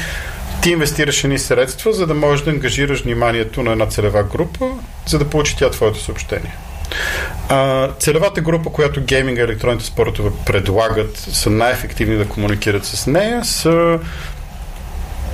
ти 0.61 0.71
инвестираш 0.71 1.23
едни 1.23 1.39
средства, 1.39 1.93
за 1.93 2.07
да 2.07 2.13
можеш 2.13 2.45
да 2.45 2.51
ангажираш 2.51 3.01
вниманието 3.01 3.63
на 3.63 3.71
една 3.71 3.85
целева 3.85 4.23
група, 4.23 4.65
за 5.07 5.19
да 5.19 5.29
получи 5.29 5.55
тя 5.57 5.69
твоето 5.69 5.99
съобщение. 5.99 6.55
А, 7.49 7.89
целевата 7.99 8.41
група, 8.41 8.69
която 8.69 9.01
гейминг 9.01 9.37
и 9.37 9.41
електронните 9.41 9.85
спортове 9.85 10.29
предлагат, 10.45 11.17
са 11.17 11.49
най-ефективни 11.49 12.17
да 12.17 12.27
комуникират 12.27 12.85
с 12.85 13.07
нея, 13.07 13.45
са 13.45 13.99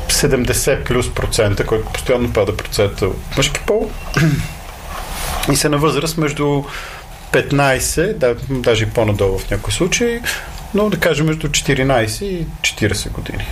70 0.07 0.83
плюс 0.83 1.13
процента, 1.13 1.65
който 1.65 1.85
постоянно 1.85 2.33
пада 2.33 2.57
процента 2.57 3.05
от 3.05 3.37
мъжки 3.37 3.59
пол 3.67 3.91
и 5.51 5.55
са 5.55 5.69
на 5.69 5.77
възраст 5.77 6.17
между 6.17 6.63
15, 7.31 8.13
да, 8.13 8.35
даже 8.49 8.83
и 8.83 8.89
по-надолу 8.89 9.37
в 9.37 9.51
някои 9.51 9.73
случаи, 9.73 10.21
но 10.73 10.89
да 10.89 10.99
кажем 10.99 11.25
между 11.25 11.47
14 11.47 12.23
и 12.23 12.45
40 12.61 13.11
години. 13.11 13.47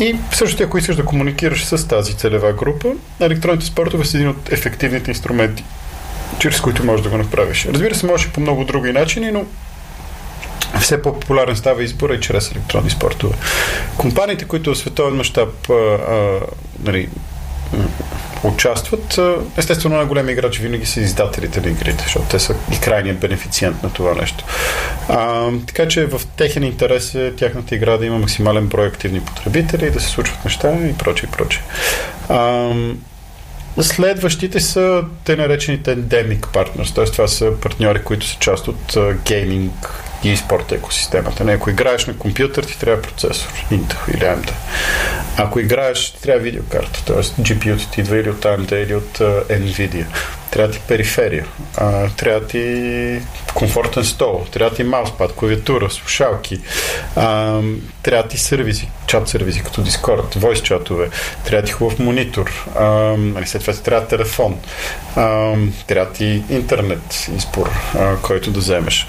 И 0.00 0.16
също 0.32 0.62
ако 0.62 0.78
искаш 0.78 0.96
да 0.96 1.04
комуникираш 1.04 1.64
с 1.64 1.88
тази 1.88 2.14
целева 2.14 2.52
група, 2.52 2.88
електронните 3.20 3.66
спортове 3.66 4.04
са 4.04 4.16
един 4.16 4.28
от 4.28 4.52
ефективните 4.52 5.10
инструменти 5.10 5.64
чрез 6.38 6.60
които 6.60 6.84
можеш 6.84 7.02
да 7.02 7.10
го 7.10 7.18
направиш. 7.18 7.66
Разбира 7.66 7.94
се, 7.94 8.06
може 8.06 8.28
и 8.28 8.30
по 8.30 8.40
много 8.40 8.64
други 8.64 8.92
начини, 8.92 9.30
но 9.30 9.44
все 10.80 11.02
по-популярен 11.02 11.56
става 11.56 11.84
избора 11.84 12.14
и 12.14 12.20
чрез 12.20 12.52
електронни 12.52 12.90
спортове. 12.90 13.34
Компаниите, 13.96 14.44
които 14.44 14.74
в 14.74 14.78
световен 14.78 15.14
мащаб 15.14 15.70
нали, 16.84 17.08
участват, 18.44 19.20
естествено 19.56 19.96
на 19.96 20.06
големи 20.06 20.32
играчи 20.32 20.62
винаги 20.62 20.86
са 20.86 21.00
издателите 21.00 21.60
на 21.60 21.68
игрите, 21.68 22.02
защото 22.02 22.26
те 22.26 22.38
са 22.38 22.54
и 22.72 22.80
крайният 22.80 23.18
бенефициент 23.18 23.82
на 23.82 23.92
това 23.92 24.14
нещо. 24.14 24.44
А, 25.08 25.50
така 25.66 25.88
че 25.88 26.06
в 26.06 26.20
техен 26.36 26.64
интерес 26.64 27.14
е 27.14 27.32
тяхната 27.36 27.74
игра 27.74 27.96
да 27.96 28.06
има 28.06 28.18
максимален 28.18 28.66
брой 28.66 28.86
активни 28.86 29.20
потребители, 29.20 29.90
да 29.90 30.00
се 30.00 30.08
случват 30.08 30.44
неща 30.44 30.72
и 30.72 30.94
прочее, 30.98 31.28
и 31.32 31.36
прочее. 31.36 31.62
Следващите 33.82 34.60
са 34.60 35.04
те 35.24 35.36
наречените 35.36 35.96
endemic 35.96 36.40
partners, 36.40 36.94
т.е. 36.94 37.04
това 37.04 37.28
са 37.28 37.52
партньори, 37.60 38.02
които 38.02 38.26
са 38.26 38.36
част 38.38 38.68
от 38.68 38.96
гейминг 39.24 40.07
и 40.24 40.36
спорт 40.36 40.72
екосистемата. 40.72 41.44
Не, 41.44 41.52
ако 41.52 41.70
играеш 41.70 42.06
на 42.06 42.16
компютър, 42.16 42.64
ти 42.64 42.78
трябва 42.78 43.02
процесор, 43.02 43.48
Intel 43.72 44.14
или 44.14 44.20
AMD. 44.20 44.50
Ако 45.36 45.60
играеш, 45.60 46.12
ти 46.12 46.22
трябва 46.22 46.40
видеокарта, 46.40 47.04
т.е. 47.04 47.22
GPU 47.42 47.90
ти 47.90 48.00
идва 48.00 48.16
или 48.16 48.30
от 48.30 48.44
AMD 48.44 48.74
или 48.74 48.94
от 48.94 49.18
Nvidia. 49.48 50.06
Трябва 50.50 50.72
ти 50.72 50.80
периферия, 50.88 51.46
трябва 52.16 52.46
ти 52.46 53.20
комфортен 53.54 54.04
стол, 54.04 54.46
трябва 54.50 54.76
ти 54.76 54.84
мауспад, 54.84 55.32
клавиатура, 55.32 55.90
слушалки, 55.90 56.60
трябва 58.02 58.28
ти 58.28 58.38
сервизи, 58.38 58.88
чат 59.06 59.28
сервизи 59.28 59.62
като 59.62 59.84
Discord, 59.84 60.36
voice 60.36 60.62
чатове, 60.62 61.08
трябва 61.44 61.66
ти 61.66 61.72
хубав 61.72 61.98
монитор, 61.98 62.66
нали, 63.18 63.46
след 63.46 63.60
това 63.62 63.72
ти 63.72 63.82
трябва 63.82 64.06
телефон, 64.06 64.58
трябва 65.86 66.12
ти 66.12 66.42
интернет 66.50 67.28
избор, 67.36 67.70
който 68.22 68.50
да 68.50 68.58
вземеш. 68.58 69.06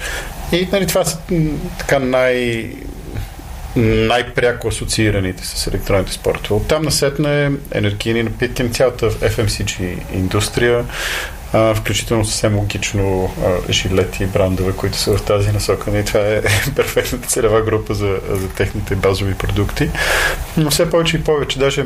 И 0.52 0.68
нали, 0.72 0.86
това 0.86 1.04
са 1.04 1.18
така 1.78 1.98
най- 1.98 2.72
най-пряко 3.76 4.68
асоциираните 4.68 5.46
с 5.46 5.66
електронните 5.66 6.12
спортове. 6.12 6.60
Оттам 6.60 6.82
насетне 6.82 7.52
енергийни 7.72 8.22
напитки, 8.22 8.70
цялата 8.70 9.10
FMCG 9.10 9.96
индустрия, 10.14 10.84
а, 11.52 11.74
включително 11.74 12.24
съвсем 12.24 12.56
логично 12.56 13.34
а, 13.44 13.72
жилети 13.72 14.22
и 14.22 14.26
брандове, 14.26 14.72
които 14.72 14.96
са 14.96 15.16
в 15.16 15.22
тази 15.22 15.52
насока. 15.52 15.98
И 15.98 16.04
това 16.04 16.20
е 16.20 16.42
перфектната 16.76 17.28
целева 17.28 17.62
група 17.62 17.94
за, 17.94 18.20
за 18.30 18.48
техните 18.48 18.94
базови 18.94 19.34
продукти. 19.34 19.90
Но 20.56 20.70
все 20.70 20.90
повече 20.90 21.16
и 21.16 21.24
повече. 21.24 21.58
Даже 21.58 21.84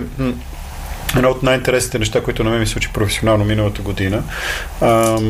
Едно 1.16 1.30
от 1.30 1.42
най-интересните 1.42 1.98
неща, 1.98 2.22
които 2.22 2.44
на 2.44 2.50
мен 2.50 2.60
ми 2.60 2.66
случи 2.66 2.88
професионално 2.92 3.44
миналата 3.44 3.82
година. 3.82 4.22
А, 4.80 5.20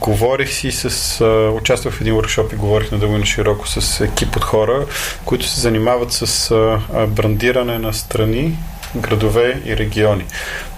говорих 0.00 0.52
си 0.52 0.72
с... 0.72 1.20
А, 1.20 1.50
участвах 1.50 1.94
в 1.94 2.00
един 2.00 2.14
workshop 2.14 2.54
и 2.54 2.56
говорих 2.56 2.92
надълго 2.92 3.16
и 3.16 3.18
на 3.18 3.26
широко 3.26 3.68
с 3.68 4.04
екип 4.04 4.36
от 4.36 4.44
хора, 4.44 4.86
които 5.24 5.46
се 5.46 5.60
занимават 5.60 6.12
с 6.12 6.50
а, 6.50 7.06
брандиране 7.06 7.78
на 7.78 7.92
страни, 7.92 8.58
градове 8.96 9.62
и 9.64 9.76
региони. 9.76 10.24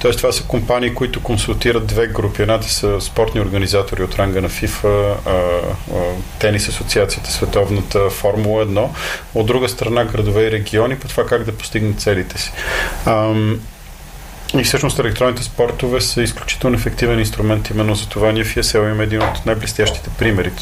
Тоест 0.01 0.18
това 0.18 0.33
са 0.33 0.42
компании, 0.42 0.94
които 0.94 1.23
консултират 1.23 1.87
две 1.87 2.07
групи. 2.07 2.42
Едната 2.42 2.68
са 2.68 3.01
спортни 3.01 3.40
организатори 3.40 4.03
от 4.03 4.14
ранга 4.14 4.40
на 4.40 4.49
FIFA, 4.49 5.14
а, 5.27 5.31
а, 5.31 6.01
тенис 6.38 6.68
асоциацията, 6.68 7.31
световната 7.31 8.11
Формула 8.11 8.66
1. 8.66 8.88
От 9.35 9.46
друга 9.46 9.68
страна 9.68 10.05
градове 10.05 10.42
и 10.42 10.51
региони 10.51 10.99
по 10.99 11.09
това 11.09 11.27
как 11.27 11.44
да 11.44 11.53
постигнат 11.53 12.01
целите 12.01 12.38
си. 12.40 12.53
И 14.59 14.65
всъщност 14.65 14.99
електронните 14.99 15.43
спортове 15.43 16.01
са 16.01 16.23
изключително 16.23 16.77
ефективен 16.77 17.19
инструмент. 17.19 17.71
Именно 17.71 17.95
за 17.95 18.09
това 18.09 18.33
ние 18.33 18.45
в 18.45 18.55
ESL 18.55 18.87
имаме 18.87 19.05
един 19.05 19.23
от 19.23 19.47
най-блестящите 19.47 20.11
примери. 20.19 20.53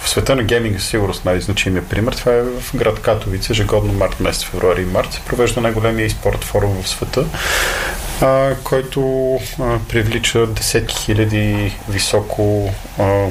В 0.00 0.08
света 0.08 0.36
на 0.36 0.42
гейминга 0.42 0.78
сигурност 0.78 1.24
най-значимия 1.24 1.88
пример. 1.88 2.12
Това 2.12 2.32
е 2.32 2.42
в 2.42 2.76
град 2.76 3.00
Катовица, 3.00 3.52
ежегодно 3.52 3.92
март 3.92 4.20
месец, 4.20 4.44
февруари 4.44 4.82
и 4.82 4.84
март 4.84 5.12
се 5.12 5.20
провежда 5.20 5.60
най-големия 5.60 6.08
e-спорт 6.08 6.44
форум 6.44 6.82
в 6.82 6.88
света, 6.88 7.24
а, 8.20 8.54
който 8.64 9.34
а, 9.60 9.78
привлича 9.88 10.46
десетки 10.46 10.96
хиляди 10.96 11.72
високо 11.88 12.74
а, 12.98 13.26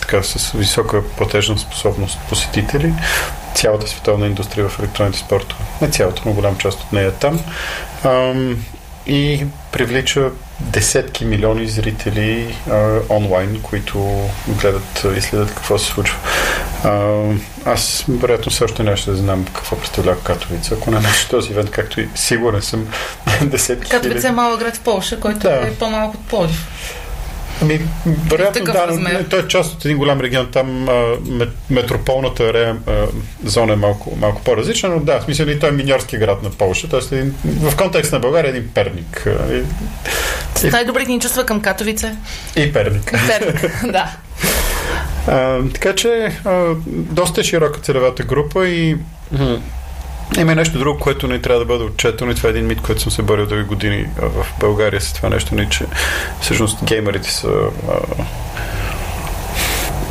така, 0.00 0.22
с 0.22 0.52
висока 0.52 1.02
платежна 1.16 1.58
способност 1.58 2.18
посетители. 2.28 2.92
Цялата 3.54 3.88
световна 3.88 4.26
индустрия 4.26 4.68
в 4.68 4.78
електронните 4.78 5.18
спортове. 5.18 5.64
Не 5.80 5.90
цялата, 5.90 6.22
но 6.26 6.32
голям 6.32 6.56
част 6.56 6.80
от 6.80 6.92
нея 6.92 7.08
е 7.08 7.12
там 7.12 7.40
и 9.06 9.46
привлича 9.72 10.30
десетки 10.60 11.24
милиони 11.24 11.68
зрители 11.68 12.56
а, 12.70 12.98
онлайн, 13.08 13.62
които 13.62 14.28
гледат 14.48 15.06
и 15.16 15.20
следят 15.20 15.54
какво 15.54 15.78
се 15.78 15.86
случва. 15.86 16.18
А, 16.84 17.22
аз, 17.64 18.04
вероятно, 18.08 18.52
все 18.52 18.64
още 18.64 18.82
нещо 18.82 19.10
да 19.10 19.16
знам 19.16 19.46
какво 19.54 19.76
представлява 19.76 20.20
Катовица, 20.20 20.74
ако 20.74 20.90
не 20.90 21.00
нещо 21.00 21.30
този 21.30 21.52
ивент, 21.52 21.70
както 21.70 22.00
и 22.00 22.08
сигурен 22.14 22.62
съм 22.62 22.88
десетки 23.42 23.90
Катовица 23.90 24.28
е 24.28 24.32
малък 24.32 24.60
град 24.60 24.76
в 24.76 24.80
Польша, 24.80 25.20
който 25.20 25.38
да. 25.38 25.54
е 25.54 25.74
по-малко 25.74 26.16
от 26.16 26.26
Плодив. 26.26 26.66
Ами, 27.62 27.80
вероятно, 28.06 28.64
да, 28.64 28.86
размер. 28.88 29.26
той 29.30 29.40
е 29.40 29.48
част 29.48 29.74
от 29.74 29.84
един 29.84 29.98
голям 29.98 30.20
регион. 30.20 30.48
Там 30.52 30.88
а, 30.88 31.16
метрополната 31.70 32.44
арея, 32.44 32.76
а, 32.86 32.92
зона 33.44 33.72
е 33.72 33.76
малко, 33.76 34.16
малко 34.20 34.42
по-различна, 34.42 34.88
но 34.88 35.00
да, 35.00 35.20
в 35.20 35.24
смисъл 35.24 35.46
и 35.46 35.58
той 35.58 35.68
е 35.68 35.72
миньорски 35.72 36.18
град 36.18 36.42
на 36.42 36.50
Польша. 36.50 36.88
Тоест, 36.88 37.12
един, 37.12 37.34
в 37.44 37.76
контекст 37.76 38.12
на 38.12 38.18
България 38.18 38.48
е 38.48 38.56
един 38.56 38.70
перник. 38.74 39.28
С 40.54 40.72
най-добрите 40.72 41.10
ни 41.10 41.20
чувства 41.20 41.46
към 41.46 41.60
Катовице. 41.60 42.16
И 42.56 42.72
перник. 42.72 43.12
Перник, 43.28 43.82
да. 43.92 44.16
А, 45.26 45.58
така 45.74 45.94
че, 45.94 46.32
а, 46.44 46.74
доста 46.86 47.40
е 47.40 47.44
широка 47.44 47.80
целевата 47.80 48.22
група 48.22 48.68
и 48.68 48.96
има 50.38 50.54
нещо 50.54 50.78
друго, 50.78 50.98
което 50.98 51.28
не 51.28 51.40
трябва 51.40 51.58
да 51.58 51.66
бъде 51.66 51.84
отчетено 51.84 52.30
и 52.32 52.34
това 52.34 52.48
е 52.48 52.50
един 52.52 52.66
мит, 52.66 52.80
който 52.80 53.00
съм 53.00 53.12
се 53.12 53.22
борил 53.22 53.46
дълги 53.46 53.64
години 53.64 54.06
в 54.16 54.46
България 54.60 55.00
с 55.00 55.12
това 55.12 55.28
нещо, 55.28 55.54
не, 55.54 55.68
че 55.68 55.84
всъщност 56.40 56.84
геймерите 56.84 57.30
са 57.32 57.48
а, 57.48 58.24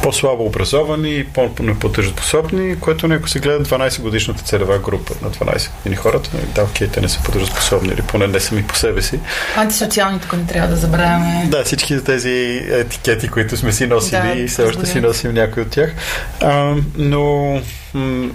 по-слабо 0.03 0.45
образовани 0.45 1.15
и 1.15 1.23
по-неплатежоспособни, 1.23 2.79
което 2.79 3.07
не 3.07 3.15
ако 3.15 3.29
се 3.29 3.39
гледа 3.39 3.63
12 3.63 4.01
годишната 4.01 4.43
целева 4.43 4.79
група 4.79 5.13
на 5.21 5.31
12 5.31 5.69
години 5.77 5.95
хората, 5.95 6.29
да, 6.55 6.63
окей, 6.63 6.87
те 6.87 7.01
не 7.01 7.09
са 7.09 7.23
платежоспособни 7.23 7.93
или 7.93 8.01
поне 8.01 8.27
не 8.27 8.39
сами 8.39 8.63
по 8.63 8.75
себе 8.75 9.01
си. 9.01 9.19
Антисоциални 9.55 10.19
тук 10.19 10.33
не 10.37 10.45
трябва 10.45 10.69
да 10.69 10.75
забравяме. 10.75 11.47
Да, 11.47 11.63
всички 11.63 12.03
тези 12.03 12.65
етикети, 12.71 13.27
които 13.27 13.57
сме 13.57 13.71
си 13.71 13.87
носили 13.87 14.21
да, 14.21 14.39
и 14.39 14.47
все 14.47 14.63
още 14.63 14.85
си 14.85 15.01
носим 15.01 15.33
някой 15.33 15.63
от 15.63 15.69
тях. 15.69 15.93
А, 16.41 16.75
но 16.97 17.53
м- 17.93 18.29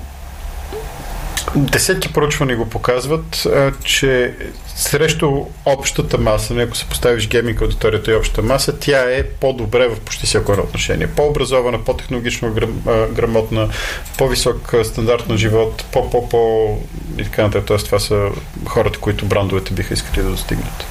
Десетки 1.56 2.12
проучвания 2.12 2.56
го 2.56 2.68
показват, 2.68 3.46
че 3.84 4.34
срещу 4.76 5.44
общата 5.64 6.18
маса, 6.18 6.54
ако 6.54 6.76
се 6.76 6.84
поставиш 6.84 7.28
гейминг 7.28 7.60
аудиторията 7.60 8.12
и 8.12 8.14
общата 8.14 8.42
маса, 8.42 8.78
тя 8.78 9.00
е 9.00 9.22
по-добре 9.22 9.88
в 9.88 10.00
почти 10.00 10.26
всяко 10.26 10.52
едно 10.52 10.64
отношение. 10.64 11.06
По-образована, 11.06 11.84
по-технологично 11.84 12.54
грамотна, 13.12 13.68
по-висок 14.18 14.74
стандарт 14.84 15.28
на 15.28 15.36
живот, 15.36 15.84
по-по-по 15.92 16.76
и 17.18 17.24
така 17.24 17.42
нататък. 17.42 17.66
Тоест 17.66 17.86
това 17.86 17.98
са 17.98 18.28
хората, 18.66 18.98
които 18.98 19.26
брандовете 19.26 19.72
биха 19.72 19.94
искали 19.94 20.22
да 20.22 20.30
достигнат. 20.30 20.84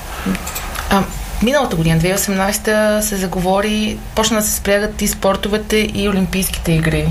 А, 0.89 1.03
Миналата 1.43 1.75
година, 1.75 1.99
2018, 1.99 2.99
се 2.99 3.15
заговори, 3.15 3.97
почна 4.15 4.37
да 4.37 4.43
се 4.43 4.53
спрягат 4.53 5.01
и 5.01 5.07
спортовете 5.07 5.77
и 5.93 6.09
Олимпийските 6.09 6.71
игри. 6.71 7.07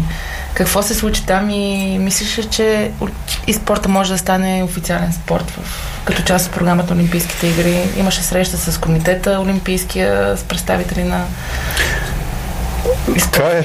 Какво 0.54 0.82
се 0.82 0.94
случи 0.94 1.26
там 1.26 1.50
и 1.50 1.98
мислиш, 1.98 2.48
че 2.48 2.90
и 3.46 3.52
спорта 3.52 3.88
може 3.88 4.12
да 4.12 4.18
стане 4.18 4.62
официален 4.62 5.12
спорт 5.12 5.50
в, 5.50 5.58
като 6.04 6.22
част 6.22 6.46
от 6.46 6.52
програмата 6.52 6.94
Олимпийските 6.94 7.46
игри? 7.46 7.82
Имаше 7.96 8.22
среща 8.22 8.56
с 8.56 8.80
комитета 8.80 9.38
Олимпийския, 9.40 10.36
с 10.36 10.42
представители 10.42 11.04
на... 11.04 11.24
Това 13.32 13.50
е... 13.50 13.64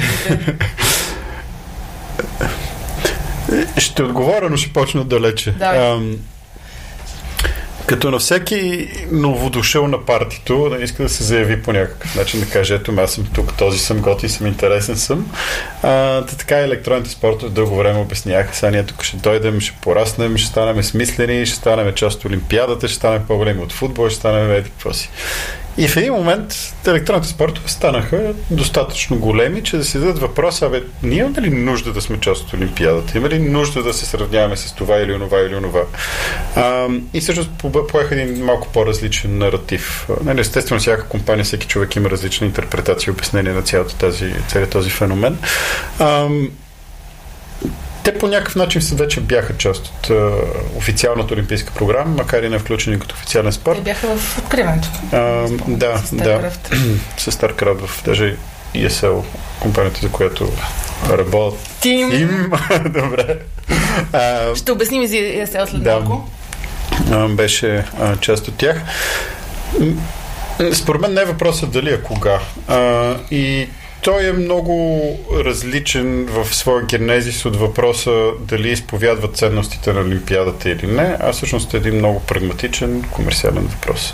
Ще 3.78 4.04
отговоря, 4.04 4.50
но 4.50 4.58
ще 4.58 4.74
почна 4.74 5.04
далече. 5.06 5.52
Да. 5.52 6.00
Като 7.88 8.12
на 8.12 8.20
всеки 8.20 8.90
новодушъл 9.12 9.88
на 9.88 10.06
партито, 10.06 10.70
да 10.70 10.84
иска 10.84 11.04
да 11.04 11.10
се 11.10 11.24
заяви 11.24 11.62
по 11.62 11.74
някакъв 11.74 12.16
начин, 12.16 12.40
да 12.40 12.46
каже, 12.46 12.76
ето 12.76 12.94
аз 12.98 13.14
съм 13.14 13.26
тук, 13.34 13.58
този 13.58 13.80
съм 13.80 14.02
готи, 14.02 14.30
съм 14.30 14.48
интересен 14.48 14.98
съм. 14.98 15.32
А, 15.84 16.26
така 16.26 16.60
електронните 16.60 17.10
спортове 17.10 17.52
дълго 17.52 17.76
време 17.76 18.00
обясняха, 18.00 18.56
сега 18.56 18.72
ние 18.72 18.84
тук 18.84 19.04
ще 19.04 19.18
дойдем, 19.18 19.60
ще 19.60 19.78
пораснем, 19.82 20.38
ще 20.38 20.50
станем 20.50 20.84
смислени, 20.84 21.46
ще 21.46 21.56
станем 21.56 21.94
част 21.94 22.20
от 22.20 22.26
Олимпиадата, 22.26 22.88
ще 22.88 22.98
станем 22.98 23.22
по-големи 23.28 23.62
от 23.62 23.74
футбол, 23.74 24.10
ще 24.10 24.20
станем 24.20 24.52
еди 24.52 24.70
какво 24.70 24.94
си. 24.94 25.10
И 25.78 25.88
в 25.88 25.98
един 25.98 26.14
момент 26.14 26.74
електронните 26.88 27.30
спортове 27.30 27.70
станаха 27.70 28.34
достатъчно 28.52 29.20
големи, 29.20 29.64
че 29.64 29.78
да 29.78 29.84
си 29.84 30.00
дадат 30.00 30.20
въпроса, 30.20 30.66
абе, 30.66 30.84
ние 31.04 31.20
имаме 31.20 31.42
ли 31.42 31.50
нужда 31.50 31.94
да 31.94 32.02
сме 32.02 32.20
част 32.20 32.44
от 32.44 32.54
Олимпиадата? 32.54 33.18
Има 33.18 33.30
ли 33.30 33.40
нужда 33.40 33.84
да 33.84 33.94
се 33.94 34.06
сравняваме 34.06 34.58
с 34.58 34.74
това 34.74 34.98
или 34.98 35.14
онова 35.14 35.40
или 35.40 35.56
онова? 35.56 35.82
А, 36.56 36.88
и 37.14 37.20
всъщност 37.22 37.50
поеха 37.90 38.22
един 38.22 38.46
малко 38.46 38.68
по-различен 38.74 39.38
наратив. 39.38 40.10
Нали, 40.24 40.40
естествено, 40.40 40.80
всяка 40.80 41.04
компания, 41.04 41.46
всеки 41.46 41.68
човек 41.68 41.96
има 41.96 42.10
различна 42.10 42.48
интерпретация 42.48 43.12
и 43.12 43.12
обяснение 43.12 43.54
на 43.54 43.62
цялата 43.62 43.96
тази, 43.96 44.34
целият 44.48 44.72
този 44.72 44.90
феномен. 44.90 45.38
А, 46.00 46.28
те 48.08 48.18
по 48.18 48.28
някакъв 48.28 48.56
начин 48.56 48.82
вече 48.94 49.22
бяха 49.22 49.58
част 49.58 49.88
от 49.88 50.08
uh, 50.08 50.42
официалната 50.78 51.34
олимпийска 51.34 51.74
програма, 51.74 52.16
макар 52.18 52.44
и 52.44 52.50
не 52.50 52.60
включени 52.60 53.00
като 53.00 53.16
официален 53.16 53.52
спорт. 53.52 53.78
Те 53.78 53.84
бяха 53.84 54.18
в 54.18 54.38
откриването. 54.38 54.88
Uh, 54.88 55.78
да, 55.78 55.98
с 55.98 56.16
да. 56.16 56.52
С 57.18 57.32
StarCraft 57.32 57.88
в 57.88 58.04
даже 58.06 58.38
ESL, 58.76 59.24
компанията, 59.60 60.02
за 60.02 60.12
която 60.12 60.52
работя. 61.10 61.58
Тим. 61.82 62.10
Тим. 62.10 62.52
Добре. 62.86 63.40
Uh, 64.12 64.56
Ще 64.56 64.72
обясним 64.72 65.02
и 65.02 65.08
за 65.08 65.16
ESL 65.16 65.70
след 65.70 65.84
да. 65.84 65.92
малко. 65.92 66.30
Uh, 66.92 67.36
беше 67.36 67.86
uh, 68.00 68.20
част 68.20 68.48
от 68.48 68.56
тях. 68.58 68.82
Според 70.74 71.02
мен 71.02 71.14
не 71.14 71.22
е 71.22 71.26
въпросът 71.26 71.72
дали 71.72 71.94
е 71.94 72.02
кога. 72.02 72.40
Uh, 72.70 73.18
и 73.32 73.70
той 74.08 74.30
е 74.30 74.34
много 74.34 75.00
различен 75.34 76.26
в 76.26 76.56
своя 76.56 76.86
генезис 76.86 77.46
от 77.46 77.56
въпроса 77.56 78.32
дали 78.40 78.70
изповядва 78.70 79.28
ценностите 79.28 79.94
на 79.94 80.02
Олимпиадата 80.02 80.70
или 80.70 80.88
не, 80.88 81.18
а 81.20 81.32
всъщност 81.32 81.74
е 81.74 81.78
един 81.78 81.96
много 81.96 82.20
прагматичен, 82.20 83.04
комерциален 83.12 83.64
въпрос. 83.64 84.14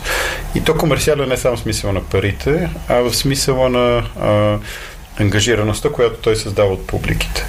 И 0.54 0.60
то 0.60 0.76
комерциален 0.76 1.28
не 1.28 1.36
само 1.36 1.56
в 1.56 1.60
смисъла 1.60 1.92
на 1.92 2.00
парите, 2.04 2.70
а 2.88 2.94
в 2.94 3.14
смисъла 3.14 3.68
на 3.68 4.04
а, 4.20 4.58
ангажираността, 5.22 5.88
която 5.88 6.16
той 6.16 6.36
създава 6.36 6.72
от 6.72 6.86
публиките. 6.86 7.46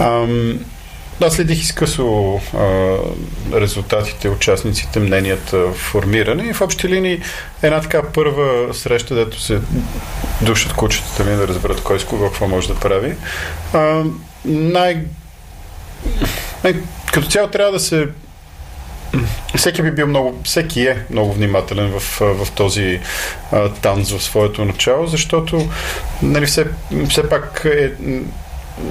Ам, 0.00 0.58
аз 1.20 1.34
следих 1.34 1.60
изкъсо 1.62 2.40
резултатите, 3.54 4.28
участниците, 4.28 5.00
мненията, 5.00 5.72
формиране 5.72 6.44
и 6.44 6.52
в 6.52 6.60
общи 6.60 6.88
линии 6.88 7.20
една 7.62 7.80
така 7.80 8.02
първа 8.02 8.74
среща, 8.74 9.14
дето 9.14 9.40
се 9.40 9.60
душат 10.42 10.72
кучетата 10.72 11.24
ми 11.24 11.36
да 11.36 11.48
разберат 11.48 11.82
кой 11.82 12.00
с 12.00 12.04
кого 12.04 12.24
какво 12.24 12.48
може 12.48 12.68
да 12.68 12.74
прави. 12.74 13.14
А, 13.72 14.02
най... 14.44 15.02
Като 17.12 17.28
цяло 17.28 17.48
трябва 17.48 17.72
да 17.72 17.80
се 17.80 18.08
всеки 19.56 19.82
би 19.82 19.90
бил 19.90 20.06
много, 20.06 20.40
всеки 20.44 20.80
е 20.80 21.04
много 21.10 21.32
внимателен 21.32 21.98
в, 21.98 22.20
в 22.20 22.50
този 22.50 23.00
а, 23.52 23.68
танц 23.68 24.10
в 24.10 24.22
своето 24.22 24.64
начало, 24.64 25.06
защото 25.06 25.68
нали, 26.22 26.46
все, 26.46 26.66
все 27.08 27.28
пак 27.28 27.62
е 27.64 27.92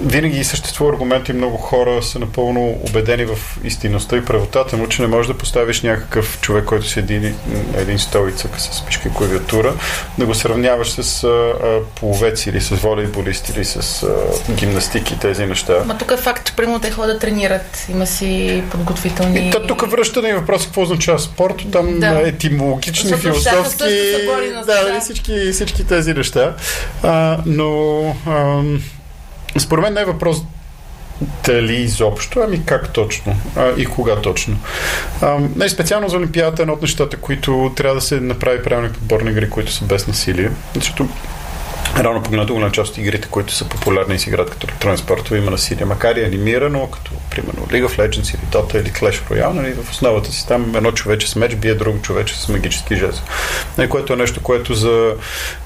винаги 0.05 0.43
съществува 0.43 0.93
аргумент 0.93 1.29
и 1.29 1.33
много 1.33 1.57
хора 1.57 2.03
са 2.03 2.19
напълно 2.19 2.79
убедени 2.89 3.25
в 3.25 3.37
истинността 3.63 4.17
и 4.17 4.25
правотата 4.25 4.77
му, 4.77 4.87
че 4.87 5.01
не 5.01 5.07
можеш 5.07 5.27
да 5.27 5.37
поставиш 5.37 5.81
някакъв 5.81 6.37
човек, 6.41 6.65
който 6.65 6.87
седи 6.87 7.33
един 7.77 7.99
стол 7.99 8.27
и 8.29 8.31
цъка 8.31 8.59
с 8.59 8.85
пишка 8.85 9.07
и 9.07 9.11
клавиатура, 9.11 9.73
да 10.17 10.25
го 10.25 10.35
сравняваш 10.35 10.89
с 10.89 11.23
а, 11.23 11.53
половец 11.95 12.45
или 12.45 12.61
с 12.61 12.69
волейболист 12.69 13.49
или 13.49 13.65
с 13.65 14.03
а, 14.03 14.53
гимнастики 14.53 15.13
и 15.13 15.19
тези 15.19 15.45
неща. 15.45 15.83
Ма 15.85 15.97
тук 15.97 16.11
е 16.11 16.17
факт, 16.17 16.47
че 16.47 16.55
примерно 16.55 16.79
те 16.79 16.91
ходят 16.91 17.15
да 17.15 17.19
тренират. 17.19 17.85
Има 17.89 18.07
си 18.07 18.63
подготвителни... 18.71 19.47
И 19.47 19.51
то, 19.51 19.67
тук 19.67 19.91
връщане 19.91 20.29
и 20.29 20.33
въпрос 20.33 20.65
какво 20.65 20.81
означава 20.81 21.19
спорт, 21.19 21.65
там 21.71 21.99
да. 21.99 22.21
етимологични, 22.25 23.09
Защото 23.09 23.21
философски... 23.21 23.83
Да, 24.65 24.93
да, 24.93 24.99
всички, 25.01 25.51
всички 25.51 25.87
тези 25.87 26.13
неща. 26.13 26.55
А, 27.03 27.37
но... 27.45 28.01
А, 28.27 28.61
според 29.59 29.83
мен 29.83 29.93
не 29.93 30.01
е 30.01 30.05
въпрос 30.05 30.41
дали 31.45 31.73
изобщо, 31.73 32.39
ами 32.39 32.65
как 32.65 32.93
точно 32.93 33.35
а, 33.55 33.71
и 33.77 33.85
кога 33.85 34.15
точно. 34.15 34.57
А, 35.21 35.37
не, 35.55 35.69
специално 35.69 36.09
за 36.09 36.17
Олимпиадата 36.17 36.61
е 36.61 36.63
едно 36.63 36.73
от 36.73 36.81
нещата, 36.81 37.17
които 37.17 37.73
трябва 37.75 37.95
да 37.95 38.01
се 38.01 38.19
направи 38.19 38.63
правилни 38.63 38.93
подборни 38.93 39.31
игри, 39.31 39.49
които 39.49 39.71
са 39.71 39.85
без 39.85 40.07
насилие. 40.07 40.51
Защото 40.75 41.07
Рано 41.99 42.23
погледнато 42.23 42.53
голяма 42.53 42.71
част 42.71 42.91
от 42.91 42.97
игрите, 42.97 43.27
които 43.27 43.53
са 43.53 43.69
популярни 43.69 44.15
и 44.15 44.19
се 44.19 44.29
играят 44.29 44.49
като 44.49 44.67
електронен 44.67 44.97
спортове, 44.97 45.37
има 45.37 45.51
насилие. 45.51 45.85
Макар 45.85 46.15
и 46.15 46.23
анимирано, 46.23 46.87
като 46.87 47.11
примерно 47.31 47.67
League 47.67 47.87
of 47.87 47.97
Legends 47.97 48.35
или 48.35 48.41
Dota 48.51 48.81
или 48.81 48.91
Clash 48.91 49.29
Royale, 49.29 49.53
нали, 49.53 49.73
в 49.73 49.91
основата 49.91 50.31
си 50.31 50.47
там 50.47 50.75
едно 50.75 50.91
човече 50.91 51.29
с 51.29 51.35
меч 51.35 51.55
бие 51.55 51.75
друго 51.75 52.01
човече 52.01 52.37
с 52.37 52.49
магически 52.49 52.95
жезл. 52.95 53.21
Нали, 53.77 53.89
което 53.89 54.13
е 54.13 54.15
нещо, 54.15 54.43
което 54.43 54.73
за 54.73 55.13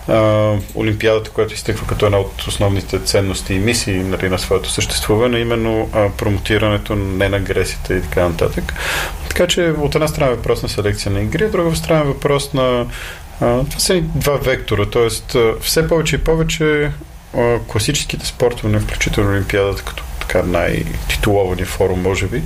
а, 0.08 0.54
Олимпиадата, 0.76 1.30
което 1.30 1.54
изтъква 1.54 1.88
като 1.88 2.06
една 2.06 2.18
от 2.20 2.42
основните 2.42 3.00
ценности 3.00 3.54
и 3.54 3.60
мисии 3.60 4.04
нали, 4.04 4.30
на 4.30 4.40
своето 4.40 4.70
съществуване, 4.70 5.40
именно 5.40 5.90
а, 5.94 6.10
промотирането 6.10 6.96
не 6.96 7.30
на 7.30 7.38
агресията 7.38 7.96
и 7.96 8.02
така 8.02 8.30
нататък. 8.30 8.74
Така 9.30 9.48
че 9.48 9.74
от 9.78 9.96
една 9.96 10.08
страна 10.08 10.32
е 10.32 10.36
въпрос 10.36 10.64
на 10.64 10.70
селекция 10.70 11.12
на 11.12 11.22
игри, 11.22 11.46
от 11.46 11.52
друга 11.52 11.76
страна 11.76 12.00
е 12.00 12.04
въпрос 12.04 12.54
на 12.54 12.86
това 13.40 13.80
са 13.80 14.02
два 14.02 14.38
вектора, 14.38 14.86
т.е. 14.86 15.10
все 15.62 15.88
повече 15.88 16.16
и 16.16 16.24
повече 16.24 16.92
класическите 17.68 18.26
спортове, 18.26 18.80
включително 18.80 19.30
Олимпиадата, 19.30 19.84
като 19.84 20.04
така 20.20 20.44
най-титуловани 20.44 21.66
форум, 21.66 22.02
може 22.02 22.28
би, 22.28 22.42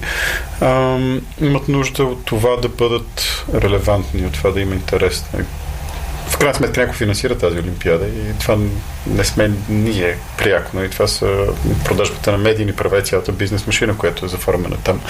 имат 1.42 1.68
нужда 1.68 2.04
от 2.04 2.26
това 2.26 2.56
да 2.56 2.70
бъдат 2.70 3.46
релевантни, 3.54 4.26
от 4.26 4.34
това 4.34 4.52
да 4.52 4.62
има 4.62 4.76
интерес. 4.76 5.26
Крайна 6.44 6.58
сметка 6.58 6.80
някой 6.80 6.96
финансира 6.96 7.38
тази 7.38 7.60
Олимпиада 7.60 8.06
и 8.06 8.40
това 8.40 8.58
не 9.08 9.24
сме 9.24 9.52
ние 9.70 10.18
пряко. 10.38 10.72
Но 10.74 10.84
и 10.84 10.90
това 10.90 11.08
са 11.08 11.48
продажбата 11.86 12.32
на 12.32 12.38
медийни 12.38 12.74
права 12.74 13.00
и 13.00 13.04
цялата 13.04 13.32
бизнес 13.32 13.68
машина, 13.68 13.98
която 13.98 14.26
е 14.26 14.30
заформена 14.30 14.78
там. 14.84 15.02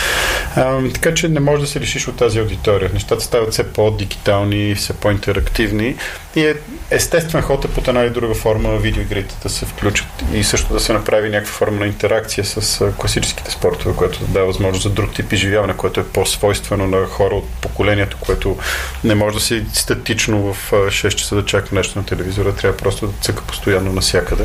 А, 0.56 0.80
така 0.94 1.14
че 1.14 1.28
не 1.28 1.40
можеш 1.40 1.62
да 1.62 1.68
се 1.68 1.80
лишиш 1.80 2.08
от 2.08 2.16
тази 2.16 2.40
аудитория. 2.40 2.90
Нещата 2.94 3.24
стават 3.24 3.52
все 3.52 3.74
по-дигитални, 3.74 4.76
все 4.76 4.94
по-интерактивни 4.94 5.96
И 6.36 6.46
е 6.46 6.56
естествен 6.90 7.42
ход 7.42 7.66
е 7.66 7.68
под 7.68 7.88
една 7.88 8.02
или 8.02 8.10
друга 8.10 8.34
форма 8.34 8.78
видеоигрите 8.78 9.36
да 9.44 9.50
се 9.50 9.66
включат 9.66 10.08
и 10.34 10.44
също 10.44 10.74
да 10.74 10.80
се 10.80 10.94
направи 10.94 11.30
някаква 11.30 11.54
форма 11.54 11.80
на 11.80 11.88
интеракция 11.88 12.46
с 12.46 12.92
класическите 12.98 13.52
спортове, 13.52 13.96
което 13.96 14.20
дава 14.28 14.46
възможност 14.46 14.84
за 14.84 14.90
друг 14.90 15.14
тип 15.14 15.34
изживяване, 15.34 15.78
което 15.78 16.00
е 16.00 16.04
по-свойствено 16.04 16.88
на 16.88 17.06
хора 17.06 17.36
от 17.36 17.50
поколението, 17.62 18.18
което 18.20 18.58
не 19.04 19.16
може 19.16 19.36
да 19.36 19.42
си 19.42 19.66
статично 19.74 20.54
в 20.54 20.72
6 20.72 21.10
часа 21.10 21.36
да 21.36 21.46
чака 21.46 21.76
нещо 21.76 22.00
на 22.00 22.06
телевизора, 22.06 22.56
трябва 22.56 22.78
просто 22.78 23.08
да 23.08 23.14
цъка 23.22 23.44
постоянно 23.44 23.94
навсякъде. 23.94 24.44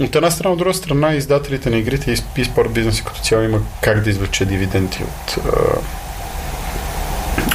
от 0.00 0.16
една 0.16 0.30
страна, 0.30 0.52
от 0.52 0.58
друга 0.58 0.74
страна, 0.74 1.14
издателите 1.14 1.70
на 1.70 1.76
игрите 1.76 2.14
и 2.36 2.44
спорт 2.44 2.72
бизнеса 2.72 3.04
като 3.04 3.20
цяло 3.20 3.42
има 3.42 3.60
как 3.82 4.00
да 4.00 4.10
извлече 4.10 4.44
дивиденти 4.44 5.02
от 5.02 5.36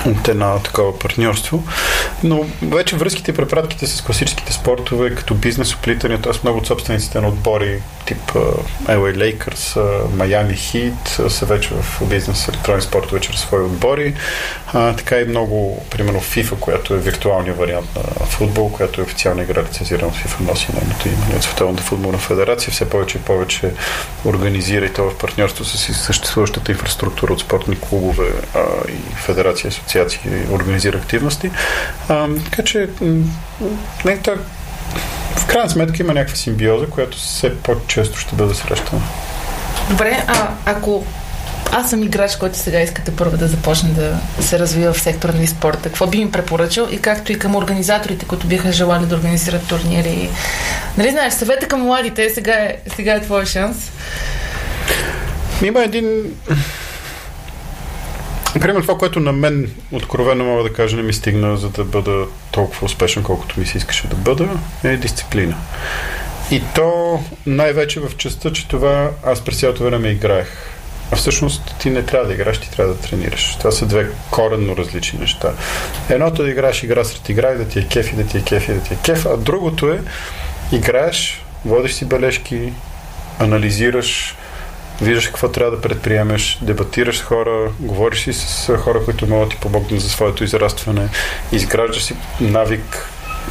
от 0.05 0.27
една 0.27 0.59
такова 0.59 0.99
партньорство. 0.99 1.63
Но 2.23 2.45
вече 2.61 2.95
връзките 2.95 3.31
и 3.31 3.35
препратките 3.35 3.87
с 3.87 4.01
класическите 4.01 4.53
спортове, 4.53 5.15
като 5.15 5.35
бизнес 5.35 5.75
оплитания, 5.75 6.21
т.е. 6.21 6.33
много 6.43 6.59
от 6.59 6.67
собствениците 6.67 7.21
на 7.21 7.27
отбори, 7.27 7.81
тип 8.05 8.31
LA 8.85 9.37
Lakers, 9.37 9.79
Miami 10.07 10.53
Heat, 10.55 11.27
са 11.27 11.45
вече 11.45 11.69
в 11.73 12.01
бизнес 12.09 12.47
електронни 12.47 12.81
спортове 12.81 13.21
чрез 13.21 13.39
свои 13.39 13.63
отбори. 13.63 14.13
А, 14.73 14.95
така 14.95 15.19
и 15.19 15.25
много, 15.25 15.85
примерно 15.89 16.19
FIFA, 16.19 16.59
която 16.59 16.93
е 16.93 16.97
виртуалният 16.97 17.57
вариант 17.57 17.95
на 17.95 18.25
футбол, 18.25 18.71
която 18.71 19.01
е 19.01 19.03
официална 19.03 19.43
игра, 19.43 19.61
лицензирана 19.61 20.07
от 20.07 20.15
FIFA, 20.15 20.49
носи 20.49 20.67
нейното 20.73 21.07
име 21.07 21.35
от 21.37 21.43
Световната 21.43 21.83
футболна 21.83 22.17
федерация. 22.17 22.73
Все 22.73 22.89
повече 22.89 23.17
и 23.17 23.21
повече 23.21 23.71
организира 24.25 24.85
и 24.85 24.93
то 24.93 25.09
в 25.09 25.17
партньорство 25.17 25.65
с 25.65 25.93
съществуващата 25.93 26.71
инфраструктура 26.71 27.33
от 27.33 27.39
спортни 27.39 27.79
клубове 27.79 28.27
а, 28.55 28.59
и 28.89 29.15
федерации, 29.15 29.71
асоциации 29.89 30.31
организира 30.51 30.97
активности. 30.97 31.51
А, 32.09 32.27
така 32.45 32.63
че 32.63 32.89
не, 34.05 34.17
так, 34.17 34.39
в 35.35 35.45
крайна 35.45 35.69
сметка 35.69 36.03
има 36.03 36.13
някаква 36.13 36.35
симбиоза, 36.35 36.85
която 36.85 37.17
все 37.17 37.57
по-често 37.57 38.19
ще 38.19 38.35
бъде 38.35 38.53
срещана. 38.53 39.01
Добре, 39.89 40.23
а 40.27 40.49
ако 40.65 41.05
аз 41.71 41.89
съм 41.89 42.03
играч, 42.03 42.35
който 42.35 42.57
сега 42.57 42.81
искате 42.81 43.15
първо 43.15 43.37
да 43.37 43.47
започне 43.47 43.89
да 43.89 44.17
се 44.39 44.59
развива 44.59 44.93
в 44.93 45.01
сектора 45.01 45.33
на 45.33 45.47
спорта. 45.47 45.83
Какво 45.83 46.07
би 46.07 46.25
ми 46.25 46.31
препоръчал 46.31 46.87
и 46.91 47.01
както 47.01 47.31
и 47.31 47.39
към 47.39 47.55
организаторите, 47.55 48.25
които 48.25 48.47
биха 48.47 48.71
желали 48.71 49.05
да 49.05 49.15
организират 49.15 49.67
турнири. 49.67 50.29
Нали 50.97 51.11
знаеш, 51.11 51.33
съвета 51.33 51.67
към 51.67 51.81
младите, 51.81 52.29
сега 52.29 52.53
е, 52.53 52.77
сега 52.95 53.13
е 53.13 53.21
твой 53.21 53.45
шанс. 53.45 53.91
Има 55.63 55.83
един 55.83 56.35
Примерно 58.53 58.81
това, 58.81 58.97
което 58.97 59.19
на 59.19 59.31
мен 59.31 59.71
откровено 59.91 60.45
мога 60.45 60.63
да 60.63 60.73
кажа 60.73 60.95
не 60.95 61.03
ми 61.03 61.13
стигна, 61.13 61.57
за 61.57 61.69
да 61.69 61.83
бъда 61.83 62.25
толкова 62.51 62.85
успешен, 62.85 63.23
колкото 63.23 63.59
ми 63.59 63.65
се 63.65 63.77
искаше 63.77 64.07
да 64.07 64.15
бъда, 64.15 64.49
е 64.83 64.97
дисциплина. 64.97 65.57
И 66.51 66.63
то 66.75 67.19
най-вече 67.45 67.99
в 67.99 68.17
частта, 68.17 68.53
че 68.53 68.67
това 68.67 69.09
аз 69.25 69.41
през 69.41 69.59
цялото 69.59 69.83
време 69.83 70.09
играех. 70.09 70.47
А 71.11 71.15
всъщност 71.15 71.75
ти 71.79 71.89
не 71.89 72.03
трябва 72.03 72.27
да 72.27 72.33
играш, 72.33 72.57
ти 72.57 72.71
трябва 72.71 72.93
да 72.93 72.99
тренираш. 72.99 73.55
Това 73.57 73.71
са 73.71 73.85
две 73.85 74.09
коренно 74.31 74.77
различни 74.77 75.19
неща. 75.19 75.53
Едното 76.09 76.41
е 76.41 76.45
да 76.45 76.51
играеш 76.51 76.83
игра 76.83 77.03
сред 77.03 77.29
игра 77.29 77.51
и 77.51 77.57
да 77.57 77.67
ти 77.67 77.79
е 77.79 77.87
кеф 77.87 78.13
и 78.13 78.15
да 78.15 78.27
ти 78.27 78.37
е 78.37 78.41
кеф 78.41 78.69
и 78.69 78.73
да 78.73 78.79
ти 78.79 78.93
е 78.93 78.97
кеф, 79.03 79.25
а 79.25 79.37
другото 79.37 79.91
е 79.91 80.01
играеш, 80.71 81.41
водиш 81.65 81.93
си 81.93 82.05
бележки, 82.05 82.73
анализираш, 83.39 84.35
виждаш 85.01 85.27
какво 85.27 85.49
трябва 85.49 85.75
да 85.75 85.81
предприемеш, 85.81 86.59
дебатираш 86.61 87.17
с 87.17 87.21
хора, 87.21 87.71
говориш 87.79 88.23
си 88.23 88.33
с 88.33 88.77
хора, 88.77 89.05
които 89.05 89.27
могат 89.27 89.49
да 89.49 89.55
ти 89.55 89.61
помогнат 89.61 90.01
за 90.01 90.09
своето 90.09 90.43
израстване, 90.43 91.09
изграждаш 91.51 92.03
си 92.03 92.15
навик, 92.41 93.09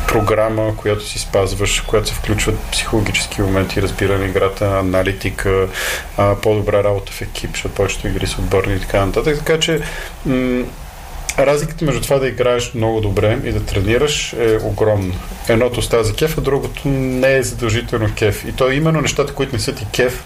програма, 0.08 0.76
която 0.76 1.04
си 1.04 1.18
спазваш, 1.18 1.80
която 1.80 2.08
се 2.08 2.14
включват 2.14 2.58
психологически 2.72 3.42
моменти, 3.42 3.82
разбиране 3.82 4.26
играта, 4.26 4.78
аналитика, 4.78 5.68
по-добра 6.42 6.84
работа 6.84 7.12
в 7.12 7.22
екип, 7.22 7.50
защото 7.50 7.74
повечето 7.74 8.08
игри 8.08 8.26
са 8.26 8.40
отборни 8.40 8.74
и 8.74 8.80
така 8.80 9.06
нататък. 9.06 9.38
Така 9.38 9.60
че 9.60 9.80
м- 10.26 10.64
разликата 11.38 11.84
между 11.84 12.00
това 12.00 12.18
да 12.18 12.28
играеш 12.28 12.74
много 12.74 13.00
добре 13.00 13.38
и 13.44 13.52
да 13.52 13.64
тренираш 13.64 14.32
е 14.32 14.58
огромна. 14.62 15.14
Едното 15.48 15.82
става 15.82 16.04
за 16.04 16.14
кеф, 16.14 16.38
а 16.38 16.40
другото 16.40 16.88
не 16.88 17.36
е 17.36 17.42
задължително 17.42 18.08
кеф. 18.16 18.44
И 18.48 18.52
то 18.52 18.70
именно 18.70 19.00
нещата, 19.00 19.34
които 19.34 19.52
не 19.52 19.58
са 19.58 19.74
ти 19.74 19.86
кеф, 19.92 20.24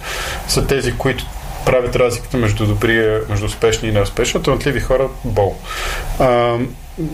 са 0.49 0.67
тези, 0.67 0.93
които 0.93 1.27
правят 1.67 1.97
разликата 1.97 2.37
между 2.37 2.67
добрия, 2.67 3.21
между 3.29 3.47
успешни 3.47 3.89
и 3.89 3.93
неуспешни. 3.93 4.43
Талантливи 4.43 4.81
хора 4.81 5.09
бол. 5.25 5.59
А, 6.19 6.59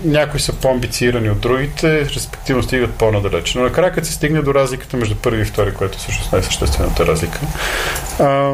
някои 0.04 0.40
са 0.40 0.52
по-амбицирани 0.52 1.30
от 1.30 1.40
другите, 1.40 2.04
респективно 2.04 2.62
стигат 2.62 2.94
по-надалеч. 2.94 3.54
Но 3.54 3.62
накрая, 3.62 3.92
като 3.92 4.06
се 4.06 4.12
стигне 4.12 4.42
до 4.42 4.54
разликата 4.54 4.96
между 4.96 5.14
първи 5.14 5.42
и 5.42 5.44
втори, 5.44 5.74
което 5.74 5.94
е 5.94 5.98
всъщност 5.98 6.32
най-съществената 6.32 7.06
разлика, 7.06 7.40
а, 8.18 8.52